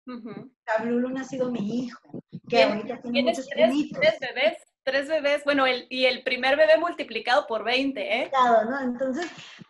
Blue 0.07 1.01
Luna 1.01 1.23
ha 1.23 1.25
sido 1.25 1.51
mi 1.51 1.85
hijo, 1.85 2.23
que 2.49 2.63
ahorita 2.63 3.03
tiene 3.03 3.23
muchos 3.25 3.47
tres, 3.47 3.75
tres 3.93 4.15
bebés? 4.21 4.68
Tres 4.89 5.07
bebés, 5.07 5.45
bueno, 5.45 5.67
el, 5.67 5.87
y 5.91 6.07
el 6.07 6.23
primer 6.23 6.57
bebé 6.57 6.79
multiplicado 6.79 7.47
por 7.47 7.63
20, 7.63 8.23
¿eh? 8.23 8.31
Claro, 8.31 8.71
¿no? 8.71 8.81
Entonces, 8.81 9.27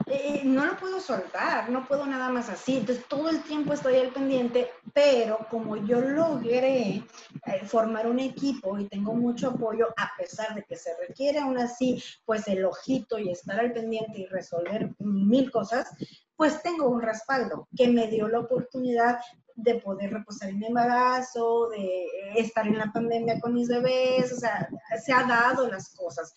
eh, 0.06 0.42
no 0.44 0.64
lo 0.64 0.76
puedo 0.76 1.00
soltar, 1.00 1.68
no 1.70 1.88
puedo 1.88 2.06
nada 2.06 2.28
más 2.28 2.48
así. 2.48 2.76
Entonces, 2.76 3.04
todo 3.08 3.28
el 3.28 3.42
tiempo 3.42 3.72
estoy 3.72 3.96
al 3.96 4.10
pendiente, 4.10 4.70
pero 4.94 5.38
como 5.50 5.76
yo 5.76 6.00
logré 6.00 7.02
eh, 7.46 7.64
formar 7.66 8.06
un 8.06 8.20
equipo 8.20 8.78
y 8.78 8.86
tengo 8.86 9.12
mucho 9.12 9.48
apoyo, 9.48 9.88
a 9.96 10.12
pesar 10.16 10.54
de 10.54 10.62
que 10.62 10.76
se 10.76 10.96
requiere 10.96 11.40
aún 11.40 11.58
así, 11.58 12.00
pues 12.24 12.46
el 12.46 12.64
ojito 12.64 13.18
y 13.18 13.32
estar 13.32 13.58
al 13.58 13.72
pendiente 13.72 14.20
y 14.20 14.26
resolver 14.26 14.90
mil 15.00 15.50
cosas, 15.50 15.88
pues 16.36 16.62
tengo 16.62 16.88
un 16.88 17.02
respaldo 17.02 17.66
que 17.76 17.88
me 17.88 18.06
dio 18.06 18.28
la 18.28 18.38
oportunidad 18.38 19.18
de 19.59 19.74
poder 19.80 20.12
reposar 20.12 20.50
en 20.50 20.61
mi 20.61 20.66
embarazo, 20.66 21.68
de 21.70 22.06
estar 22.36 22.66
en 22.66 22.78
la 22.78 22.92
pandemia 22.92 23.40
con 23.40 23.54
mis 23.54 23.68
bebés, 23.68 24.32
o 24.32 24.36
sea, 24.36 24.68
se 25.04 25.12
ha 25.12 25.24
dado 25.24 25.68
las 25.68 25.94
cosas. 25.96 26.32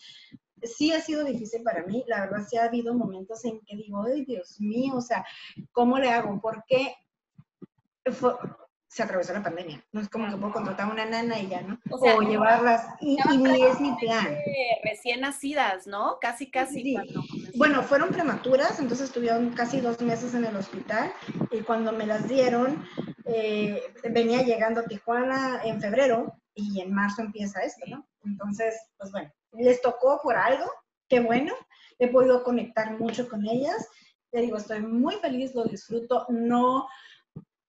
Sí 0.64 0.92
ha 0.92 1.00
sido 1.00 1.24
difícil 1.24 1.62
para 1.64 1.86
mí, 1.86 2.04
la 2.08 2.22
verdad 2.22 2.46
sí 2.50 2.58
ha 2.58 2.66
habido 2.66 2.96
momentos 2.96 3.46
en 3.46 3.62
que 3.62 3.76
digo, 3.76 4.04
ay 4.04 4.26
Dios 4.26 4.60
mío, 4.60 4.96
o 4.96 5.02
sea, 5.02 5.24
¿cómo 5.72 6.00
le 6.00 6.10
hago? 6.10 6.40
Porque 6.42 6.96
se 8.88 9.04
atravesó 9.04 9.34
la 9.34 9.44
pandemia. 9.44 9.86
No 9.92 10.02
es 10.02 10.10
como 10.10 10.30
que 10.30 10.38
puedo 10.38 10.54
contratar 10.54 10.90
a 10.90 10.92
una 10.92 11.06
nana 11.06 11.40
y 11.40 11.48
ya, 11.48 11.62
¿no? 11.62 11.80
O, 11.92 12.22
llevarlas. 12.22 12.86
Y, 13.00 13.18
ni 13.38 13.64
es 13.64 13.80
mi 13.80 13.96
plan. 13.98 14.36
Recién 14.84 15.22
nacidas, 15.22 15.86
¿no? 15.86 16.18
Casi, 16.20 16.50
casi. 16.50 16.96
Bueno, 17.56 17.84
fueron 17.84 18.10
prematuras, 18.10 18.80
entonces 18.80 19.08
estuvieron 19.08 19.52
casi 19.52 19.82
dos 19.82 20.02
meses 20.02 20.34
en 20.34 20.46
el 20.46 20.56
hospital. 20.56 21.12
Y 21.52 21.62
cuando 21.62 21.92
me 21.92 22.06
las 22.06 22.28
dieron, 22.28 22.86
eh, 23.26 23.82
venía 24.10 24.42
llegando 24.44 24.84
Tijuana 24.84 25.62
en 25.64 25.82
febrero 25.82 26.34
y 26.54 26.82
en 26.82 26.94
marzo 26.94 27.22
empieza 27.22 27.62
esto, 27.62 27.86
¿no? 27.88 28.08
Entonces, 28.24 28.76
pues 28.98 29.12
bueno, 29.12 29.32
les 29.54 29.82
tocó 29.82 30.20
por 30.22 30.36
algo, 30.36 30.66
qué 31.08 31.20
bueno. 31.20 31.54
He 32.00 32.08
podido 32.08 32.44
conectar 32.44 32.98
mucho 33.00 33.30
con 33.30 33.46
ellas. 33.46 33.88
Te 34.32 34.42
digo, 34.42 34.58
estoy 34.58 34.82
muy 34.82 35.16
feliz, 35.16 35.54
lo 35.54 35.66
disfruto. 35.66 36.26
No 36.30 36.88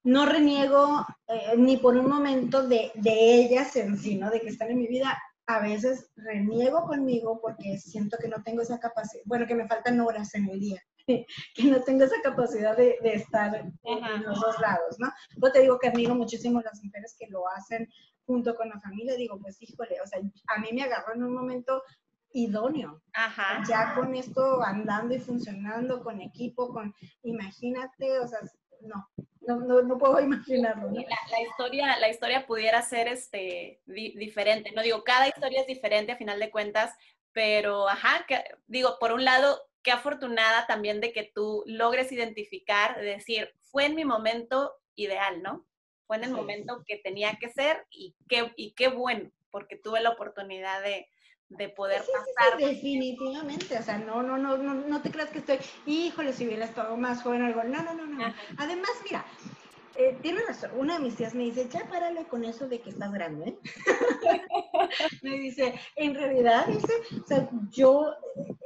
no 0.05 0.27
reniego 0.27 1.07
eh, 1.29 1.55
ni 1.57 1.77
por 1.77 1.97
un 1.97 2.09
momento 2.09 2.67
de, 2.67 2.91
ellas 3.05 3.77
en 3.77 3.97
sí, 3.97 4.17
¿no? 4.17 4.31
De 4.31 4.41
que 4.41 4.49
están 4.49 4.71
en 4.71 4.79
mi 4.79 4.89
vida. 4.89 5.17
A 5.47 5.61
veces 5.61 6.11
reniego 6.17 6.87
conmigo 6.87 7.41
porque 7.41 7.79
siento 7.79 8.17
que 8.21 8.29
no 8.29 8.43
tengo 8.43 8.63
esa 8.63 8.79
capacidad, 8.79 9.23
bueno, 9.27 9.47
que 9.47 9.55
me 9.55 9.67
faltan 9.67 10.01
horas 10.01 10.35
en 10.35 10.49
el 10.49 10.61
día, 10.61 10.81
que 11.07 11.65
no 11.65 11.83
tengo 11.83 12.05
esa 12.05 12.21
capacidad 12.23 12.77
de, 12.77 12.97
estar 13.03 13.55
en, 13.57 14.23
los 14.23 14.41
dos 14.41 14.61
lados, 14.61 14.97
¿no? 14.99 15.11
Yo 15.37 15.53
te 15.53 15.61
digo 15.61 15.79
que 15.79 15.89
admiro 15.89 16.15
muchísimo 16.15 16.61
a 16.61 16.63
las 16.63 16.83
mujeres 16.83 17.17
que 17.19 17.27
lo 17.29 17.49
hacen 17.49 17.89
junto 18.25 18.55
con 18.55 18.69
la 18.69 18.81
familia. 18.81 19.17
Digo, 19.17 19.39
pues 19.41 19.61
híjole, 19.61 20.01
o 20.01 20.07
sea, 20.07 20.21
a 20.55 20.61
mí 20.61 20.69
me 20.73 20.83
agarró 20.83 21.15
en 21.15 21.25
un 21.25 21.35
momento 21.35 21.83
idóneo. 22.33 23.03
Ajá. 23.13 23.63
Ya 23.69 23.95
con 23.95 24.15
esto 24.15 24.63
andando 24.63 25.15
y 25.15 25.19
funcionando, 25.19 26.03
con 26.03 26.21
equipo, 26.21 26.73
con, 26.73 26.95
imagínate, 27.23 28.21
o 28.21 28.29
sea, 28.29 28.41
no, 28.83 29.09
no, 29.47 29.83
no, 29.83 29.99
puedo 29.99 30.21
imaginarlo. 30.21 30.91
La, 30.91 31.43
historia, 31.43 31.99
la 31.99 32.09
historia 32.09 32.47
pudiera 32.47 32.83
ser 32.83 33.09
este, 33.09 33.81
diferente, 33.87 34.73
no 34.73 34.83
digo, 34.83 35.05
cada 35.05 35.29
historia 35.29 35.61
es 35.61 35.67
diferente 35.67 36.13
a 36.13 36.17
final 36.17 36.39
de 36.39 36.51
cuentas, 36.51 36.95
pero, 37.33 37.89
ajá, 37.89 38.25
que, 38.29 38.43
digo, 38.67 38.99
por 39.01 39.13
un 39.13 39.25
lado, 39.25 39.61
qué 39.83 39.91
afortunada 39.91 40.67
también 40.67 41.01
de 41.01 41.13
que 41.13 41.31
tú 41.35 41.65
logres 41.67 42.13
identificar, 42.13 43.01
decir, 43.01 43.53
fue 43.61 43.87
en 43.87 43.95
mi 43.95 44.05
momento 44.05 44.75
ideal, 44.95 45.43
¿no? 45.43 45.67
Fue 46.07 46.17
en 46.17 46.25
el 46.25 46.31
momento 46.33 46.85
que 46.87 46.99
tenía 46.99 47.37
que 47.41 47.49
ser 47.49 47.87
y 47.91 48.15
qué, 48.29 48.53
y 48.57 48.73
qué 48.73 48.89
bueno, 48.89 49.31
porque 49.51 49.77
tuve 49.77 50.01
la 50.01 50.11
oportunidad 50.11 50.83
de, 50.83 51.09
de 51.57 51.69
poder 51.69 52.03
pasar. 52.03 52.59
definitivamente, 52.59 53.79
o 53.79 53.83
sea, 53.83 53.99
no, 53.99 54.23
no, 54.23 54.39
no, 54.39 54.57
no, 54.57 54.75
no 54.75 55.03
te 55.03 55.11
creas 55.11 55.31
que 55.31 55.39
estoy, 55.39 55.59
híjole, 55.87 56.33
si 56.33 56.47
hubiera 56.47 56.65
estado 56.65 56.97
más 56.97 57.23
joven 57.23 57.43
o 57.43 57.47
algo. 57.47 57.65
No, 57.65 57.83
no, 57.83 57.95
no, 57.95 58.07
no. 58.07 58.35
Además, 58.59 58.91
mira, 59.05 59.25
eh, 59.95 60.19
tiene 60.23 60.41
razón, 60.47 60.71
una 60.77 60.95
de 60.95 61.05
mis 61.05 61.17
tías 61.17 61.35
me 61.35 61.45
dice, 61.45 61.69
ya 61.69 61.87
párale 61.87 62.25
con 62.25 62.45
eso 62.45 62.67
de 62.69 62.81
que 62.81 62.91
estás 62.91 63.13
grande. 63.13 63.51
¿eh? 63.51 63.59
me 65.23 65.39
dice, 65.39 65.75
en 65.97 66.15
realidad, 66.15 66.67
dice, 66.67 66.93
o 67.23 67.27
sea, 67.27 67.49
yo 67.71 68.13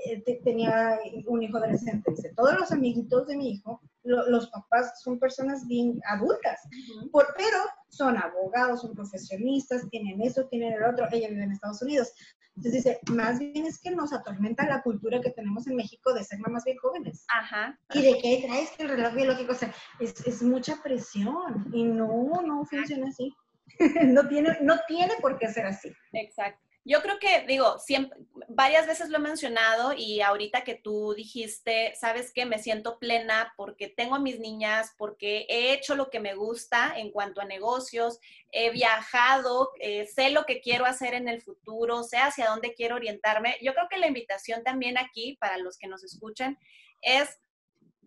eh, 0.05 0.41
tenía 0.45 0.99
un 1.27 1.43
hijo 1.43 1.57
adolescente, 1.59 2.13
dice, 2.13 2.33
todos 2.37 2.55
los 2.55 2.71
amiguitos 2.71 3.27
de 3.27 3.37
mi 3.37 3.53
hijo 3.53 3.81
los 4.07 4.49
papás 4.51 5.03
son 5.03 5.19
personas 5.19 5.67
bien 5.67 6.01
adultas, 6.09 6.61
por, 7.11 7.27
pero 7.37 7.59
son 7.89 8.17
abogados, 8.17 8.83
son 8.83 8.95
profesionistas, 8.95 9.89
tienen 9.91 10.21
eso, 10.23 10.47
tienen 10.47 10.75
el 10.75 10.85
otro, 10.85 11.09
ella 11.11 11.29
vive 11.29 11.43
en 11.43 11.53
Estados 11.53 11.83
Unidos. 11.83 12.13
Entonces 12.57 12.85
dice, 12.85 13.01
más 13.13 13.39
bien 13.39 13.67
es 13.67 13.79
que 13.79 13.91
nos 13.91 14.13
atormenta 14.13 14.67
la 14.67 14.83
cultura 14.83 15.21
que 15.21 15.31
tenemos 15.31 15.67
en 15.67 15.77
México 15.77 16.15
de 16.15 16.25
ser 16.25 16.39
mamás 16.39 16.65
bien 16.65 16.79
jóvenes. 16.79 17.27
Ajá. 17.29 17.79
Y 17.93 18.03
de 18.03 18.19
que 18.19 18.45
traes 18.47 18.71
que 18.71 18.85
el 18.85 18.89
reloj 18.89 19.15
biológico, 19.15 19.53
o 19.53 19.57
sea, 19.57 19.75
es, 20.01 20.27
es 20.27 20.43
mucha 20.43 20.83
presión 20.83 21.69
y 21.73 21.85
no, 21.85 22.43
no 22.43 22.65
funciona 22.65 23.09
así. 23.09 23.35
no, 24.07 24.27
tiene, 24.29 24.57
no 24.63 24.77
tiene 24.89 25.15
por 25.21 25.39
qué 25.39 25.49
ser 25.49 25.67
así. 25.67 25.93
Exacto. 26.13 26.66
Yo 26.89 27.03
creo 27.03 27.19
que, 27.19 27.45
digo, 27.49 27.81
siempre, 27.81 28.17
varias 28.47 28.87
veces 28.87 29.09
lo 29.09 29.17
he 29.17 29.21
mencionado 29.21 29.93
y 29.93 30.21
ahorita 30.21 30.63
que 30.63 30.77
tú 30.77 31.15
dijiste, 31.15 31.93
sabes 31.97 32.33
que 32.33 32.47
me 32.47 32.61
siento 32.61 33.01
plena 33.01 33.53
porque 33.57 33.89
tengo 33.89 34.15
a 34.15 34.21
mis 34.21 34.39
niñas, 34.39 34.95
porque 34.97 35.47
he 35.49 35.73
hecho 35.73 35.97
lo 35.97 36.11
que 36.11 36.21
me 36.21 36.37
gusta 36.37 36.95
en 36.97 37.11
cuanto 37.11 37.41
a 37.41 37.45
negocios, 37.45 38.21
he 38.53 38.71
viajado, 38.71 39.73
eh, 39.81 40.07
sé 40.07 40.31
lo 40.31 40.47
que 40.47 40.61
quiero 40.61 40.87
hacer 40.87 41.15
en 41.15 41.29
el 41.29 41.43
futuro, 41.43 42.05
sé 42.05 42.19
hacia 42.19 42.47
dónde 42.47 42.73
quiero 42.73 42.95
orientarme. 42.95 43.57
Yo 43.61 43.75
creo 43.75 43.89
que 43.91 43.99
la 43.99 44.07
invitación 44.07 44.63
también 44.63 44.97
aquí, 44.97 45.37
para 45.41 45.59
los 45.59 45.79
que 45.79 45.89
nos 45.89 46.05
escuchan, 46.05 46.57
es 47.03 47.41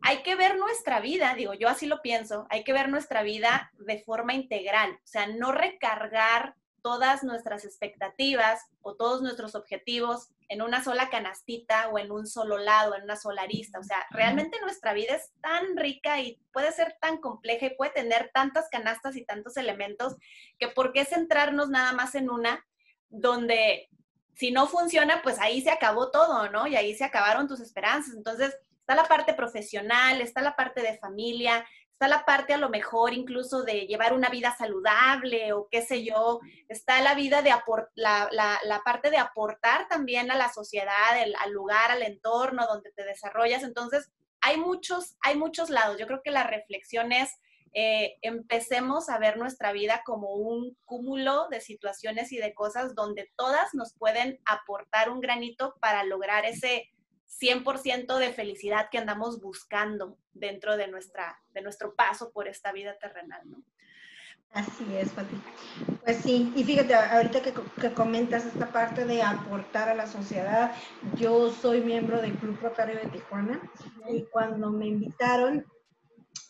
hay 0.01 0.23
que 0.23 0.36
ver 0.36 0.57
nuestra 0.57 1.01
vida, 1.01 1.34
digo, 1.36 1.53
yo 1.53 1.67
así 1.67 1.86
lo 1.86 2.01
pienso, 2.01 2.47
hay 2.49 2.63
que 2.63 2.71
ver 2.71 2.88
nuestra 2.88 3.23
vida 3.23 3.73
de 3.77 4.01
forma 4.03 4.34
integral, 4.34 4.91
o 4.93 5.07
sea, 5.07 5.27
no 5.27 5.51
recargar 5.51 6.55
todas 6.82 7.23
nuestras 7.23 7.65
expectativas 7.65 8.61
o 8.82 8.95
todos 8.95 9.21
nuestros 9.21 9.55
objetivos 9.55 10.30
en 10.47 10.61
una 10.61 10.84
sola 10.84 11.09
canastita 11.09 11.89
o 11.89 11.99
en 11.99 12.11
un 12.11 12.25
solo 12.25 12.57
lado, 12.57 12.95
en 12.95 13.03
una 13.03 13.15
sola 13.15 13.43
arista. 13.43 13.80
O 13.80 13.84
sea, 13.84 14.05
realmente 14.11 14.59
nuestra 14.61 14.93
vida 14.93 15.15
es 15.15 15.32
tan 15.41 15.77
rica 15.77 16.19
y 16.19 16.39
puede 16.51 16.71
ser 16.71 16.97
tan 16.99 17.17
compleja 17.17 17.67
y 17.67 17.75
puede 17.75 17.91
tener 17.91 18.32
tantas 18.34 18.67
canastas 18.69 19.15
y 19.15 19.25
tantos 19.25 19.57
elementos 19.57 20.15
que 20.57 20.67
por 20.67 20.91
qué 20.91 21.05
centrarnos 21.05 21.69
nada 21.69 21.93
más 21.93 22.15
en 22.15 22.30
una 22.30 22.65
donde 23.09 23.89
si 24.36 24.51
no 24.51 24.67
funciona, 24.67 25.21
pues 25.21 25.38
ahí 25.39 25.61
se 25.61 25.69
acabó 25.69 26.11
todo, 26.11 26.49
¿no? 26.49 26.65
Y 26.65 26.77
ahí 26.77 26.95
se 26.95 27.03
acabaron 27.03 27.47
tus 27.47 27.59
esperanzas. 27.59 28.15
Entonces, 28.15 28.57
está 28.80 28.95
la 28.95 29.03
parte 29.03 29.34
profesional, 29.34 30.21
está 30.21 30.41
la 30.41 30.55
parte 30.55 30.82
de 30.82 30.97
familia, 30.97 31.65
está 31.99 32.07
la 32.07 32.23
parte 32.23 32.53
a 32.53 32.57
lo 32.57 32.69
mejor 32.69 33.13
incluso 33.13 33.63
de 33.63 33.81
llevar 33.81 34.13
una 34.13 34.29
vida 34.29 34.55
saludable 34.57 35.51
o 35.51 35.67
qué 35.69 35.81
sé 35.81 36.05
yo, 36.05 36.39
está 36.69 37.01
la 37.01 37.13
vida 37.13 37.41
de 37.41 37.51
la, 37.95 38.29
la, 38.31 38.81
parte 38.85 39.09
de 39.09 39.17
aportar 39.17 39.89
también 39.89 40.31
a 40.31 40.37
la 40.37 40.47
sociedad, 40.47 40.93
al 41.41 41.51
lugar, 41.51 41.91
al 41.91 42.03
entorno 42.03 42.65
donde 42.67 42.93
te 42.93 43.03
desarrollas. 43.03 43.63
Entonces, 43.63 44.09
hay 44.39 44.55
muchos, 44.55 45.17
hay 45.19 45.35
muchos 45.35 45.69
lados. 45.69 45.97
Yo 45.99 46.07
creo 46.07 46.21
que 46.23 46.31
la 46.31 46.43
reflexión 46.43 47.11
es, 47.11 47.31
eh, 47.73 48.15
empecemos 48.21 49.09
a 49.09 49.19
ver 49.19 49.35
nuestra 49.35 49.73
vida 49.73 50.01
como 50.05 50.35
un 50.35 50.77
cúmulo 50.85 51.49
de 51.49 51.59
situaciones 51.59 52.31
y 52.31 52.37
de 52.37 52.53
cosas 52.53 52.95
donde 52.95 53.29
todas 53.35 53.73
nos 53.73 53.93
pueden 53.93 54.39
aportar 54.45 55.09
un 55.09 55.19
granito 55.19 55.75
para 55.81 56.05
lograr 56.05 56.45
ese 56.45 56.93
100% 57.30 58.17
de 58.17 58.34
felicidad 58.34 58.89
que 58.89 58.97
andamos 58.97 59.39
buscando 59.39 60.17
dentro 60.34 60.77
de, 60.77 60.88
nuestra, 60.88 61.39
de 61.53 61.61
nuestro 61.61 61.95
paso 61.95 62.32
por 62.32 62.47
esta 62.47 62.71
vida 62.71 62.97
terrenal, 62.97 63.41
¿no? 63.45 63.63
Así 64.51 64.84
es, 64.95 65.09
Pati. 65.09 65.36
Pues 66.03 66.17
sí, 66.17 66.51
y 66.55 66.63
fíjate, 66.63 66.95
ahorita 66.95 67.41
que, 67.43 67.53
que, 67.80 67.93
comentas 67.93 68.47
esta 68.47 68.71
parte 68.71 69.05
de 69.05 69.21
aportar 69.21 69.89
a 69.89 69.93
la 69.93 70.07
sociedad, 70.07 70.73
yo 71.15 71.51
soy 71.51 71.82
miembro 71.82 72.19
del 72.19 72.34
Club 72.34 72.57
Rotario 72.59 72.95
de 72.95 73.09
Tijuana 73.09 73.61
y 74.09 74.23
cuando 74.23 74.71
me 74.71 74.88
invitaron, 74.88 75.67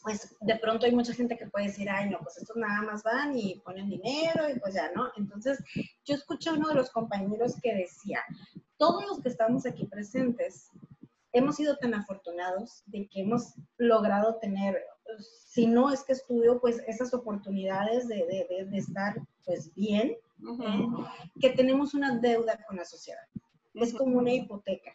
pues 0.01 0.35
de 0.41 0.55
pronto 0.57 0.85
hay 0.85 0.93
mucha 0.93 1.13
gente 1.13 1.37
que 1.37 1.47
puede 1.47 1.67
decir, 1.67 1.89
ay, 1.89 2.09
no, 2.09 2.19
pues 2.19 2.37
estos 2.37 2.55
nada 2.55 2.81
más 2.83 3.03
van 3.03 3.37
y 3.37 3.59
ponen 3.59 3.89
dinero 3.89 4.49
y 4.49 4.59
pues 4.59 4.73
ya, 4.73 4.91
¿no? 4.95 5.11
Entonces, 5.17 5.59
yo 6.05 6.15
escuché 6.15 6.49
a 6.49 6.53
uno 6.53 6.69
de 6.69 6.75
los 6.75 6.89
compañeros 6.89 7.55
que 7.61 7.75
decía, 7.75 8.23
todos 8.77 9.05
los 9.05 9.19
que 9.21 9.29
estamos 9.29 9.65
aquí 9.65 9.85
presentes 9.85 10.69
hemos 11.33 11.57
sido 11.57 11.77
tan 11.77 11.93
afortunados 11.93 12.83
de 12.87 13.07
que 13.07 13.21
hemos 13.21 13.53
logrado 13.77 14.35
tener, 14.35 14.81
si 15.19 15.67
no 15.67 15.91
es 15.91 16.03
que 16.03 16.13
estudio, 16.13 16.59
pues 16.59 16.81
esas 16.87 17.13
oportunidades 17.13 18.07
de, 18.07 18.25
de, 18.49 18.65
de 18.65 18.77
estar 18.77 19.21
pues 19.45 19.73
bien, 19.73 20.09
¿eh? 20.11 20.17
que 21.39 21.49
tenemos 21.51 21.93
una 21.93 22.17
deuda 22.17 22.63
con 22.67 22.77
la 22.77 22.85
sociedad. 22.85 23.23
Es 23.73 23.93
como 23.93 24.17
una 24.17 24.33
hipoteca 24.33 24.91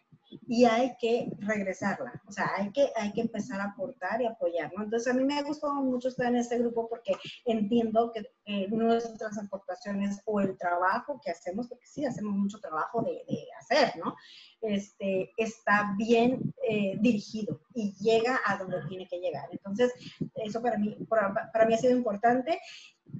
y 0.47 0.65
hay 0.65 0.97
que 1.01 1.31
regresarla, 1.39 2.23
o 2.27 2.33
sea, 2.33 2.51
hay 2.57 2.71
que, 2.71 2.91
hay 2.97 3.13
que 3.13 3.23
empezar 3.23 3.61
a 3.61 3.71
aportar 3.71 4.21
y 4.21 4.27
apoyar, 4.27 4.73
¿no? 4.77 4.85
Entonces, 4.85 5.13
a 5.13 5.17
mí 5.17 5.25
me 5.25 5.39
ha 5.39 5.43
gustado 5.43 5.75
mucho 5.75 6.09
estar 6.09 6.27
en 6.27 6.37
este 6.37 6.59
grupo 6.59 6.89
porque 6.89 7.13
entiendo 7.45 8.13
que 8.13 8.23
nuestras 8.69 9.39
aportaciones 9.39 10.21
o 10.27 10.41
el 10.41 10.57
trabajo 10.59 11.21
que 11.25 11.31
hacemos, 11.31 11.69
porque 11.69 11.87
sí, 11.87 12.05
hacemos 12.05 12.35
mucho 12.35 12.59
trabajo 12.61 13.03
de, 13.03 13.25
de 13.29 13.47
hacer, 13.59 13.97
¿no? 13.99 14.15
Este, 14.61 15.33
está 15.37 15.95
bien 15.99 16.55
eh, 16.69 16.97
dirigido 17.01 17.61
y 17.75 17.93
llega 18.01 18.41
a 18.47 18.57
donde 18.57 18.79
tiene 18.89 19.07
que 19.07 19.19
llegar. 19.19 19.49
Entonces, 19.51 19.93
eso 20.37 20.63
para 20.63 20.79
mí, 20.79 20.97
para, 21.09 21.51
para 21.53 21.67
mí 21.67 21.75
ha 21.75 21.79
sido 21.79 21.97
importante 21.97 22.59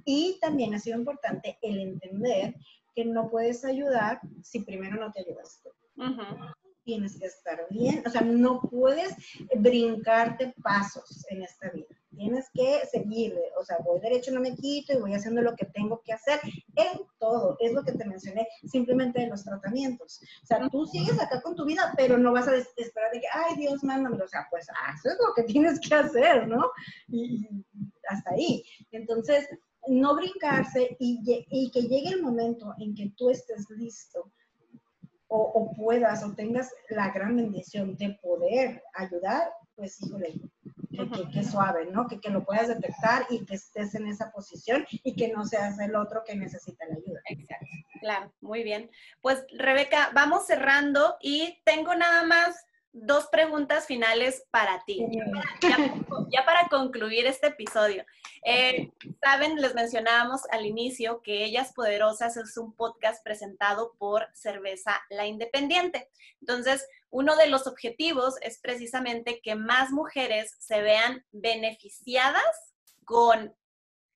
y 0.05 0.37
también 0.41 0.73
ha 0.73 0.79
sido 0.79 0.97
importante 0.97 1.57
el 1.61 1.79
entender 1.79 2.55
que 2.95 3.05
no 3.05 3.29
puedes 3.29 3.63
ayudar 3.65 4.21
si 4.41 4.61
primero 4.61 4.95
no 4.95 5.11
te 5.11 5.21
ayudas 5.21 5.61
tú. 5.61 5.69
Uh 6.01 6.64
tienes 6.85 7.19
que 7.19 7.25
estar 7.25 7.65
bien, 7.69 8.03
o 8.05 8.09
sea, 8.09 8.21
no 8.21 8.61
puedes 8.61 9.15
brincarte 9.57 10.53
pasos 10.63 11.25
en 11.29 11.41
esta 11.43 11.69
vida. 11.71 11.87
Tienes 12.15 12.45
que 12.53 12.81
seguirle, 12.89 13.41
o 13.59 13.65
sea, 13.65 13.77
voy 13.83 13.99
derecho, 13.99 14.31
no 14.31 14.39
me 14.39 14.55
quito 14.55 14.93
y 14.93 15.01
voy 15.01 15.13
haciendo 15.13 15.41
lo 15.41 15.55
que 15.55 15.65
tengo 15.65 16.01
que 16.05 16.13
hacer 16.13 16.39
en 16.75 17.01
todo. 17.19 17.57
Es 17.59 17.73
lo 17.73 17.83
que 17.83 17.91
te 17.91 18.05
mencioné 18.05 18.47
simplemente 18.65 19.21
en 19.21 19.31
los 19.31 19.43
tratamientos. 19.43 20.21
O 20.43 20.45
sea, 20.45 20.69
tú 20.69 20.85
sigues 20.85 21.19
acá 21.19 21.41
con 21.41 21.55
tu 21.55 21.65
vida, 21.65 21.93
pero 21.97 22.17
no 22.17 22.31
vas 22.31 22.47
a 22.47 22.55
esperar 22.55 23.11
de 23.11 23.19
que, 23.19 23.27
ay, 23.33 23.57
Dios, 23.57 23.83
mándame. 23.83 24.23
O 24.23 24.27
sea, 24.27 24.47
pues 24.49 24.65
eso 24.93 25.09
es 25.09 25.17
lo 25.27 25.33
que 25.33 25.43
tienes 25.51 25.79
que 25.79 25.93
hacer, 25.93 26.47
¿no? 26.47 26.71
Y, 27.09 27.49
hasta 28.07 28.31
ahí. 28.31 28.63
Entonces, 28.91 29.49
no 29.87 30.15
brincarse 30.15 30.95
y, 30.99 31.19
y 31.49 31.71
que 31.71 31.81
llegue 31.81 32.09
el 32.09 32.21
momento 32.21 32.73
en 32.79 32.95
que 32.95 33.11
tú 33.17 33.29
estés 33.29 33.69
listo 33.71 34.31
o, 35.27 35.73
puedas 35.75 36.23
o 36.23 36.33
tengas 36.33 36.71
la 36.89 37.09
gran 37.11 37.35
bendición 37.35 37.95
de 37.97 38.17
poder 38.21 38.83
ayudar, 38.93 39.51
pues 39.75 40.01
híjole, 40.01 40.33
que, 41.33 41.43
suave, 41.43 41.87
¿no? 41.91 42.07
Que, 42.07 42.19
que, 42.21 42.29
lo 42.29 42.45
puedas 42.45 42.69
detectar 42.69 43.25
y 43.29 43.45
que 43.45 43.55
estés 43.55 43.95
en 43.95 44.07
esa 44.07 44.31
posición 44.31 44.85
y 44.89 45.15
que 45.15 45.27
no 45.27 45.45
seas 45.45 45.77
el 45.79 45.95
otro 45.95 46.23
que 46.25 46.35
necesita 46.35 46.85
la 46.87 46.95
ayuda. 46.95 47.19
Exacto, 47.25 47.65
claro, 47.99 48.33
muy 48.39 48.63
bien. 48.63 48.89
Pues 49.21 49.45
Rebeca, 49.57 50.11
vamos 50.13 50.45
cerrando 50.45 51.17
y 51.21 51.61
tengo 51.65 51.95
nada 51.95 52.23
más 52.23 52.65
dos 52.97 53.27
preguntas 53.27 53.85
finales 53.85 54.45
para 54.51 54.81
ti, 54.85 55.05
ya 56.31 56.45
para, 56.45 56.69
concluir 56.69 57.27
este 57.27 57.47
episodio. 57.47 58.05
Eh, 58.45 58.89
Saben, 59.21 59.61
les 59.61 59.75
mencionábamos 59.75 60.41
al 60.49 60.65
inicio 60.65 61.21
que 61.21 61.43
Ellas 61.43 61.73
Poderosas 61.73 62.37
es 62.37 62.57
un 62.57 62.73
podcast 62.73 63.21
presentado 63.21 63.95
por 63.97 64.29
Cerveza 64.33 65.03
La 65.09 65.25
Independiente. 65.25 66.09
Entonces, 66.39 66.87
uno 67.09 67.35
de 67.35 67.47
los 67.47 67.67
objetivos 67.67 68.35
es 68.41 68.59
precisamente 68.59 69.41
que 69.41 69.55
más 69.55 69.91
mujeres 69.91 70.55
se 70.59 70.81
vean 70.81 71.25
beneficiadas 71.31 72.73
con 73.03 73.53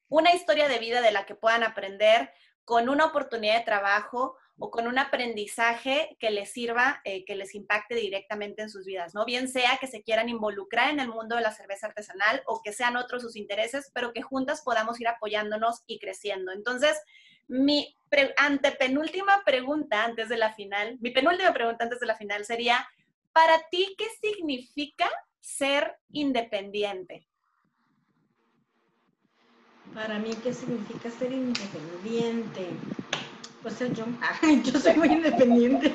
una 0.08 0.34
historia 0.34 0.70
de 0.70 0.80
vida 0.80 1.02
de 1.02 1.12
la 1.12 1.26
que 1.26 1.36
puedan 1.36 1.64
aprender, 1.64 2.32
con 2.64 2.88
una 2.88 3.06
oportunidad 3.06 3.58
de 3.58 3.66
trabajo 3.66 4.38
o 4.60 4.70
con 4.70 4.88
un 4.88 5.00
aprendizaje 5.00 6.18
que 6.20 6.30
les 6.30 6.52
sirva, 6.52 7.02
eh, 7.06 7.24
que 7.24 7.36
les 7.36 7.56
impacte 7.56 7.96
directamente 7.96 8.62
en 8.62 8.70
sus 8.70 8.86
vidas, 8.86 9.16
¿no? 9.16 9.26
Bien 9.26 9.48
sea 9.48 9.78
que 9.80 9.88
se 9.88 10.04
quieran 10.04 10.28
involucrar 10.28 10.92
en 10.92 11.00
el 11.00 11.08
mundo 11.08 11.38
de 11.38 11.42
la 11.42 11.54
cerveza 11.54 11.88
artesanal 11.88 12.44
o 12.46 12.62
que 12.62 12.74
sean 12.74 12.98
otros 12.98 13.22
sus 13.22 13.38
intereses, 13.38 13.90
pero 13.94 14.12
que 14.12 14.22
juntas 14.22 14.62
podamos 14.62 15.00
ir 15.00 15.08
apoyándonos 15.08 15.84
y 15.88 15.98
creciendo. 16.00 16.52
Entonces, 16.52 17.00
mi 17.48 17.98
antepenúltima 18.38 19.44
pregunta 19.46 20.04
antes 20.04 20.28
de 20.30 20.38
la 20.38 20.54
final, 20.54 20.98
mi 21.00 21.12
penúltima 21.12 21.54
pregunta 21.54 21.86
antes 21.86 22.00
de 22.00 22.06
la 22.06 22.16
final 22.16 22.44
sería, 22.46 22.86
¿para 23.32 23.62
ti 23.72 23.96
qué 23.98 24.06
significa 24.22 25.10
ser 25.40 25.98
independiente? 26.12 27.26
Para 29.94 30.20
mí, 30.20 30.36
¿qué 30.44 30.54
significa 30.54 31.10
ser 31.10 31.32
independiente? 31.32 32.68
Pues 33.62 33.76
ser 33.76 33.94
yo. 33.94 34.06
yo 34.64 34.80
soy 34.80 34.96
muy 34.96 35.10
independiente. 35.10 35.94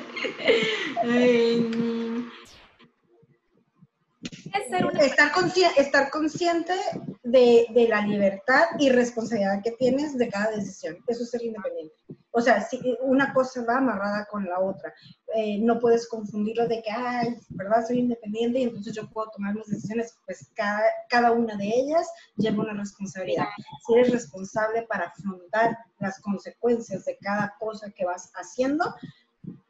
estar, 4.99 5.31
consciente, 5.31 5.81
estar 5.81 6.09
consciente 6.09 6.73
de, 7.23 7.87
la 7.89 8.01
libertad 8.01 8.65
y 8.79 8.89
responsabilidad 8.89 9.61
que 9.63 9.71
tienes 9.71 10.17
de 10.17 10.29
cada 10.29 10.51
decisión. 10.51 10.97
Eso 11.07 11.23
es 11.23 11.29
ser 11.31 11.43
independiente. 11.43 11.95
O 12.37 12.41
sea, 12.41 12.61
si 12.61 12.81
una 12.99 13.33
cosa 13.33 13.63
va 13.63 13.77
amarrada 13.77 14.25
con 14.25 14.45
la 14.45 14.59
otra. 14.59 14.93
Eh, 15.33 15.57
no 15.61 15.79
puedes 15.79 16.05
confundirlo 16.09 16.67
de 16.67 16.83
que, 16.83 16.91
ay, 16.91 17.39
¿verdad? 17.51 17.85
Soy 17.87 17.99
independiente 17.99 18.59
y 18.59 18.63
entonces 18.63 18.93
yo 18.93 19.09
puedo 19.09 19.31
tomar 19.31 19.55
mis 19.55 19.67
decisiones. 19.67 20.17
Pues 20.25 20.51
cada, 20.53 20.81
cada 21.07 21.31
una 21.31 21.55
de 21.55 21.65
ellas 21.65 22.05
lleva 22.35 22.63
una 22.63 22.73
responsabilidad. 22.73 23.47
Si 23.87 23.93
eres 23.93 24.11
responsable 24.11 24.81
para 24.83 25.05
afrontar 25.05 25.77
las 25.99 26.19
consecuencias 26.19 27.05
de 27.05 27.17
cada 27.21 27.55
cosa 27.57 27.89
que 27.91 28.03
vas 28.03 28.29
haciendo, 28.35 28.83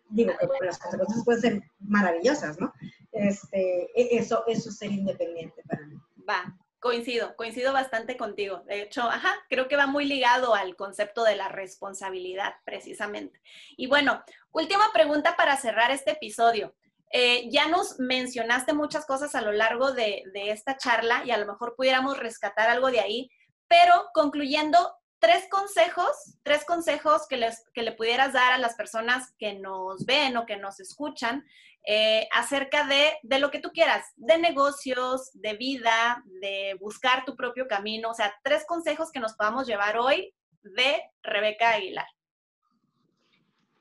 digo 0.09 0.33
que 0.39 0.65
las 0.65 0.79
consecuencias 0.79 1.23
pueden 1.23 1.41
ser 1.41 1.63
maravillosas, 1.77 2.59
¿no? 2.59 2.73
Este, 3.11 3.91
e, 3.95 4.17
eso, 4.17 4.43
eso 4.47 4.69
es 4.69 4.77
ser 4.77 4.91
independiente 4.91 5.61
para 5.69 5.85
mí. 5.85 5.97
Va, 6.27 6.57
Coincido, 6.85 7.35
coincido 7.35 7.73
bastante 7.73 8.15
contigo. 8.15 8.61
De 8.67 8.83
hecho, 8.83 9.01
ajá, 9.01 9.33
creo 9.49 9.67
que 9.67 9.75
va 9.75 9.87
muy 9.87 10.05
ligado 10.05 10.53
al 10.53 10.75
concepto 10.75 11.23
de 11.23 11.35
la 11.35 11.49
responsabilidad, 11.49 12.53
precisamente. 12.63 13.41
Y 13.75 13.87
bueno, 13.87 14.23
última 14.51 14.93
pregunta 14.93 15.35
para 15.35 15.57
cerrar 15.57 15.89
este 15.89 16.11
episodio. 16.11 16.75
Eh, 17.11 17.49
ya 17.49 17.67
nos 17.69 17.99
mencionaste 17.99 18.73
muchas 18.73 19.07
cosas 19.07 19.33
a 19.33 19.41
lo 19.41 19.51
largo 19.51 19.93
de, 19.93 20.25
de 20.31 20.51
esta 20.51 20.77
charla 20.77 21.23
y 21.25 21.31
a 21.31 21.39
lo 21.39 21.47
mejor 21.47 21.73
pudiéramos 21.75 22.19
rescatar 22.19 22.69
algo 22.69 22.91
de 22.91 22.99
ahí, 22.99 23.31
pero 23.67 23.91
concluyendo, 24.13 24.95
tres 25.25 25.47
consejos, 25.49 26.37
tres 26.43 26.63
consejos 26.65 27.27
que, 27.27 27.37
les, 27.37 27.65
que 27.73 27.81
le 27.81 27.93
pudieras 27.93 28.33
dar 28.33 28.53
a 28.53 28.59
las 28.59 28.75
personas 28.75 29.33
que 29.39 29.53
nos 29.53 30.05
ven 30.05 30.37
o 30.37 30.45
que 30.45 30.55
nos 30.55 30.79
escuchan 30.79 31.43
eh, 31.87 32.27
acerca 32.31 32.85
de, 32.85 33.17
de, 33.23 33.39
lo 33.39 33.49
que 33.49 33.59
tú 33.59 33.71
quieras, 33.71 34.05
de 34.17 34.37
negocios, 34.37 35.31
de 35.33 35.53
vida, 35.53 36.23
de 36.41 36.77
buscar 36.79 37.25
tu 37.25 37.35
propio 37.35 37.67
camino. 37.67 38.11
O 38.11 38.13
sea, 38.13 38.35
tres 38.43 38.65
consejos 38.67 39.11
que 39.11 39.19
nos 39.19 39.33
podamos 39.33 39.65
llevar 39.65 39.97
hoy 39.97 40.31
de 40.61 41.01
Rebeca 41.23 41.71
Aguilar. 41.71 42.07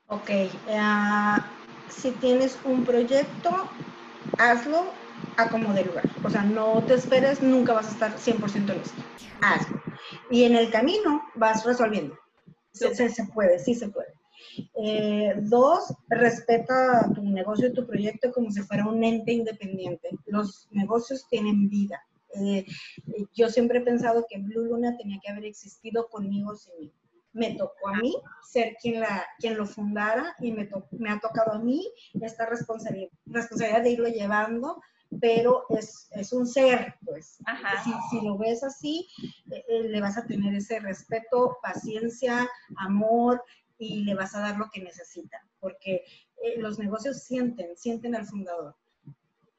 Ok, 0.07 0.29
uh, 0.67 1.41
si 1.89 2.09
tienes 2.13 2.57
un 2.63 2.83
proyecto, 2.85 3.69
hazlo 4.39 4.91
a 5.37 5.49
como 5.49 5.73
de 5.73 5.85
lugar. 5.85 6.05
O 6.23 6.29
sea, 6.29 6.43
no 6.43 6.83
te 6.83 6.93
esperes, 6.93 7.41
nunca 7.41 7.73
vas 7.73 7.87
a 7.87 7.91
estar 7.91 8.15
100% 8.15 8.73
listo. 8.73 9.01
Hazlo. 9.41 9.81
Y 10.29 10.43
en 10.43 10.55
el 10.55 10.69
camino 10.71 11.23
vas 11.35 11.65
resolviendo. 11.65 12.17
Se, 12.71 12.93
se 13.09 13.25
puede, 13.27 13.59
sí 13.59 13.73
se 13.73 13.89
puede. 13.89 14.13
Eh, 14.75 15.33
dos, 15.43 15.93
respeta 16.09 17.09
tu 17.13 17.23
negocio 17.23 17.67
y 17.67 17.73
tu 17.73 17.85
proyecto 17.85 18.31
como 18.31 18.51
si 18.51 18.61
fuera 18.61 18.87
un 18.87 19.03
ente 19.03 19.31
independiente. 19.31 20.09
Los 20.25 20.67
negocios 20.71 21.25
tienen 21.29 21.69
vida. 21.69 22.01
Eh, 22.35 22.65
yo 23.33 23.49
siempre 23.49 23.79
he 23.79 23.83
pensado 23.83 24.25
que 24.29 24.39
Blue 24.39 24.65
Luna 24.65 24.97
tenía 24.97 25.19
que 25.23 25.31
haber 25.31 25.45
existido 25.45 26.07
conmigo 26.09 26.55
sin 26.55 26.73
mí. 26.79 26.93
Me 27.31 27.55
tocó 27.55 27.89
a 27.89 27.97
mí 27.97 28.15
ser 28.43 28.75
quien, 28.81 29.01
la, 29.01 29.25
quien 29.39 29.57
lo 29.57 29.65
fundara 29.65 30.35
y 30.39 30.51
me, 30.51 30.69
me 30.91 31.09
ha 31.09 31.19
tocado 31.19 31.53
a 31.53 31.59
mí 31.59 31.85
esta 32.21 32.45
responsabilidad, 32.45 33.09
responsabilidad 33.25 33.83
de 33.83 33.91
irlo 33.91 34.07
llevando 34.07 34.81
pero 35.19 35.65
es, 35.69 36.07
es, 36.11 36.33
un 36.33 36.47
ser, 36.47 36.95
pues. 37.05 37.37
Si, 37.83 37.91
si, 38.09 38.25
lo 38.25 38.37
ves 38.37 38.63
así, 38.63 39.07
eh, 39.51 39.83
le 39.83 40.01
vas 40.01 40.17
a 40.17 40.25
tener 40.25 40.53
ese 40.55 40.79
respeto, 40.79 41.57
paciencia, 41.61 42.49
amor 42.77 43.43
y 43.77 44.03
le 44.03 44.15
vas 44.15 44.35
a 44.35 44.41
dar 44.41 44.57
lo 44.57 44.69
que 44.71 44.81
necesita, 44.81 45.37
porque 45.59 46.03
eh, 46.43 46.57
los 46.57 46.79
negocios 46.79 47.23
sienten, 47.23 47.75
sienten 47.77 48.15
al 48.15 48.25
fundador. 48.25 48.75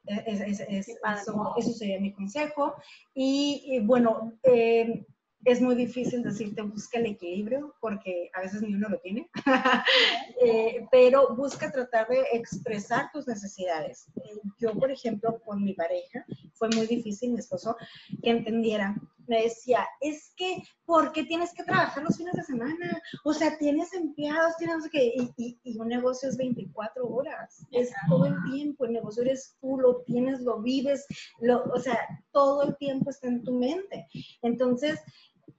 Es, 0.05 0.39
eso, 0.59 1.73
sería 1.73 1.99
mi 1.99 2.13
consejo. 2.13 2.75
Y, 3.13 3.81
bueno, 3.83 4.33
eh, 4.43 5.05
es 5.45 5.61
muy 5.61 5.75
difícil 5.75 6.23
decirte 6.23 6.61
busca 6.61 6.99
el 6.99 7.07
equilibrio 7.07 7.75
porque 7.79 8.29
a 8.33 8.41
veces 8.41 8.61
ni 8.61 8.73
uno 8.73 8.89
lo 8.89 8.99
tiene, 8.99 9.29
eh, 10.43 10.85
pero 10.91 11.35
busca 11.35 11.71
tratar 11.71 12.07
de 12.07 12.23
expresar 12.33 13.11
tus 13.11 13.27
necesidades. 13.27 14.11
yo, 14.59 14.73
por 14.73 14.91
ejemplo, 14.91 15.39
con 15.45 15.63
mi 15.63 15.73
pareja, 15.73 16.25
fue 16.53 16.69
muy 16.69 16.87
difícil, 16.87 17.31
mi 17.31 17.39
esposo, 17.39 17.77
que 18.21 18.29
entendiera 18.29 18.95
me 19.27 19.43
decía, 19.43 19.85
es 19.99 20.33
que, 20.35 20.63
¿por 20.85 21.11
qué 21.11 21.25
tienes 21.25 21.53
que 21.53 21.63
trabajar 21.63 22.03
los 22.03 22.17
fines 22.17 22.33
de 22.33 22.43
semana? 22.43 23.01
O 23.25 23.33
sea, 23.33 23.57
tienes 23.57 23.93
empleados, 23.93 24.55
tienes 24.57 24.77
no 24.77 24.83
sé 24.83 24.89
y, 25.37 25.59
y, 25.63 25.77
un 25.77 25.89
negocio 25.89 26.29
es 26.29 26.37
24 26.37 27.05
horas, 27.07 27.65
es 27.71 27.91
todo 28.07 28.25
el 28.25 28.35
tiempo, 28.51 28.85
el 28.85 28.93
negocio 28.93 29.23
eres 29.23 29.55
tú, 29.59 29.77
lo 29.79 30.01
tienes, 30.03 30.39
lo 30.41 30.61
vives, 30.61 31.05
lo, 31.41 31.63
o 31.65 31.79
sea, 31.79 31.99
todo 32.31 32.63
el 32.63 32.77
tiempo 32.77 33.09
está 33.09 33.27
en 33.27 33.43
tu 33.43 33.53
mente. 33.53 34.07
Entonces, 34.41 34.99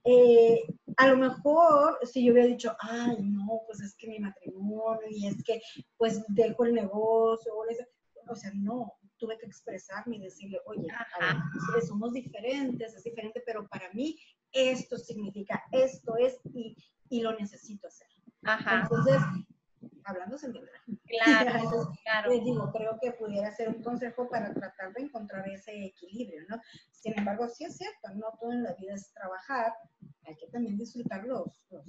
eh, 0.03 0.63
a 0.97 1.07
lo 1.07 1.17
mejor 1.17 1.99
si 2.03 2.25
yo 2.25 2.33
hubiera 2.33 2.47
dicho, 2.47 2.75
ay, 2.79 3.17
no, 3.21 3.61
pues 3.67 3.81
es 3.81 3.95
que 3.95 4.07
mi 4.07 4.19
matrimonio 4.19 5.07
y 5.09 5.27
es 5.27 5.43
que 5.43 5.61
pues 5.97 6.23
dejo 6.29 6.65
el 6.65 6.73
negocio, 6.73 7.53
o 8.27 8.35
sea, 8.35 8.51
no, 8.53 8.93
tuve 9.17 9.37
que 9.37 9.45
expresarme 9.45 10.17
y 10.17 10.21
decirle, 10.21 10.59
oye, 10.65 10.87
somos 11.87 12.13
diferentes, 12.13 12.93
es 12.93 13.03
diferente, 13.03 13.43
pero 13.45 13.67
para 13.67 13.91
mí 13.93 14.17
esto 14.51 14.97
significa, 14.97 15.63
esto 15.71 16.17
es 16.17 16.39
y, 16.53 16.75
y 17.09 17.21
lo 17.21 17.33
necesito 17.37 17.87
hacer. 17.87 18.07
Ajá. 18.43 18.81
Entonces, 18.83 19.21
hablando 20.03 20.37
se 20.37 20.47
entiende. 20.47 20.71
Claro, 21.07 21.51
claro. 22.03 22.29
Les 22.31 22.43
digo, 22.43 22.71
creo 22.71 22.97
que 23.01 23.11
pudiera 23.11 23.51
ser 23.51 23.69
un 23.69 23.81
consejo 23.81 24.29
para 24.29 24.53
tratar 24.53 24.93
de 24.93 25.03
encontrar 25.03 25.47
ese 25.49 25.85
equilibrio, 25.85 26.41
¿no? 26.47 26.61
Sin 26.91 27.17
embargo, 27.17 27.47
sí 27.47 27.65
es 27.65 27.77
cierto, 27.77 28.09
no 28.15 28.27
todo 28.39 28.51
en 28.51 28.63
la 28.63 28.73
vida 28.73 28.93
es 28.93 29.11
trabajar, 29.13 29.73
hay 30.25 30.35
que 30.35 30.47
también 30.47 30.77
disfrutar 30.77 31.25
los, 31.25 31.63
los, 31.69 31.85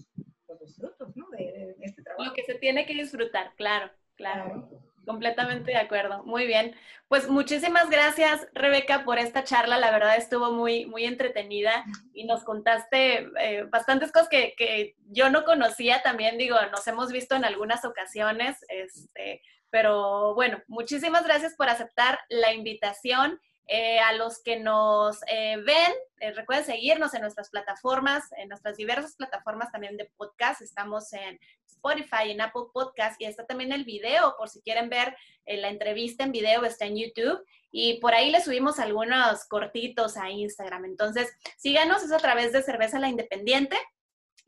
los 0.60 0.76
frutos, 0.76 1.16
¿no? 1.16 1.28
De, 1.30 1.76
este 1.80 2.02
trabajo. 2.02 2.24
Lo 2.24 2.34
que 2.34 2.44
se 2.44 2.54
tiene 2.54 2.86
que 2.86 2.94
disfrutar, 2.94 3.54
claro, 3.56 3.90
claro. 4.16 4.68
Completamente 5.06 5.72
de 5.72 5.78
acuerdo. 5.78 6.22
Muy 6.24 6.46
bien. 6.46 6.74
Pues 7.08 7.28
muchísimas 7.28 7.90
gracias, 7.90 8.46
Rebeca, 8.54 9.04
por 9.04 9.18
esta 9.18 9.42
charla. 9.42 9.78
La 9.78 9.90
verdad 9.90 10.16
estuvo 10.16 10.52
muy, 10.52 10.86
muy 10.86 11.04
entretenida 11.04 11.84
y 12.14 12.24
nos 12.24 12.44
contaste 12.44 13.28
eh, 13.40 13.64
bastantes 13.64 14.12
cosas 14.12 14.28
que, 14.28 14.54
que, 14.56 14.94
yo 15.06 15.28
no 15.30 15.44
conocía 15.44 16.02
también. 16.02 16.38
Digo, 16.38 16.56
nos 16.70 16.86
hemos 16.86 17.10
visto 17.10 17.34
en 17.34 17.44
algunas 17.44 17.84
ocasiones, 17.84 18.58
este, 18.68 19.42
pero 19.70 20.34
bueno, 20.34 20.62
muchísimas 20.68 21.24
gracias 21.24 21.54
por 21.56 21.68
aceptar 21.68 22.20
la 22.28 22.52
invitación 22.52 23.40
eh, 23.72 24.00
a 24.00 24.14
los 24.14 24.42
que 24.42 24.58
nos 24.58 25.20
eh, 25.28 25.56
ven, 25.64 25.92
eh, 26.18 26.32
recuerden 26.32 26.66
seguirnos 26.66 27.14
en 27.14 27.20
nuestras 27.20 27.50
plataformas, 27.50 28.24
en 28.36 28.48
nuestras 28.48 28.76
diversas 28.76 29.14
plataformas 29.14 29.70
también 29.70 29.96
de 29.96 30.10
podcast. 30.16 30.60
Estamos 30.60 31.12
en 31.12 31.38
Spotify, 31.68 32.32
en 32.32 32.40
Apple 32.40 32.64
Podcast 32.74 33.20
y 33.22 33.26
está 33.26 33.46
también 33.46 33.70
el 33.70 33.84
video, 33.84 34.34
por 34.36 34.48
si 34.48 34.60
quieren 34.60 34.88
ver 34.88 35.16
la 35.46 35.68
entrevista 35.68 36.24
en 36.24 36.32
video, 36.32 36.64
está 36.64 36.86
en 36.86 36.96
YouTube. 36.96 37.44
Y 37.70 38.00
por 38.00 38.12
ahí 38.12 38.32
le 38.32 38.40
subimos 38.40 38.80
algunos 38.80 39.44
cortitos 39.44 40.16
a 40.16 40.30
Instagram. 40.30 40.86
Entonces, 40.86 41.32
síganos, 41.56 42.02
es 42.02 42.10
a 42.10 42.18
través 42.18 42.52
de 42.52 42.64
Cerveza 42.64 42.98
La 42.98 43.08
Independiente 43.08 43.76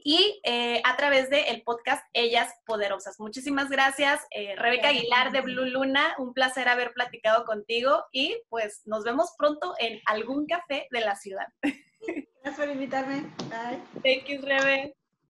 y 0.04 0.40
eh, 0.44 0.80
a 0.84 0.96
través 0.96 1.30
del 1.30 1.44
el 1.46 1.62
podcast 1.62 2.04
Ellas 2.12 2.52
Poderosas. 2.66 3.18
Muchísimas 3.18 3.68
gracias, 3.68 4.20
eh, 4.30 4.54
Rebeca 4.56 4.88
Aguilar 4.88 5.32
de 5.32 5.40
Blue 5.40 5.64
Luna. 5.64 6.14
Un 6.18 6.32
placer 6.32 6.68
haber 6.68 6.92
platicado 6.92 7.44
contigo 7.44 8.04
y 8.12 8.36
pues 8.48 8.82
nos 8.84 9.04
vemos 9.04 9.34
pronto 9.36 9.74
en 9.78 10.00
algún 10.06 10.46
café 10.46 10.88
de 10.90 11.00
la 11.00 11.16
ciudad. 11.16 11.46
Gracias 12.42 12.56
por 12.56 12.68
invitarme. 12.68 13.22
Bye. 13.48 13.78
Thank 14.02 14.28
you, 14.28 14.40
Rebe. 14.42 14.96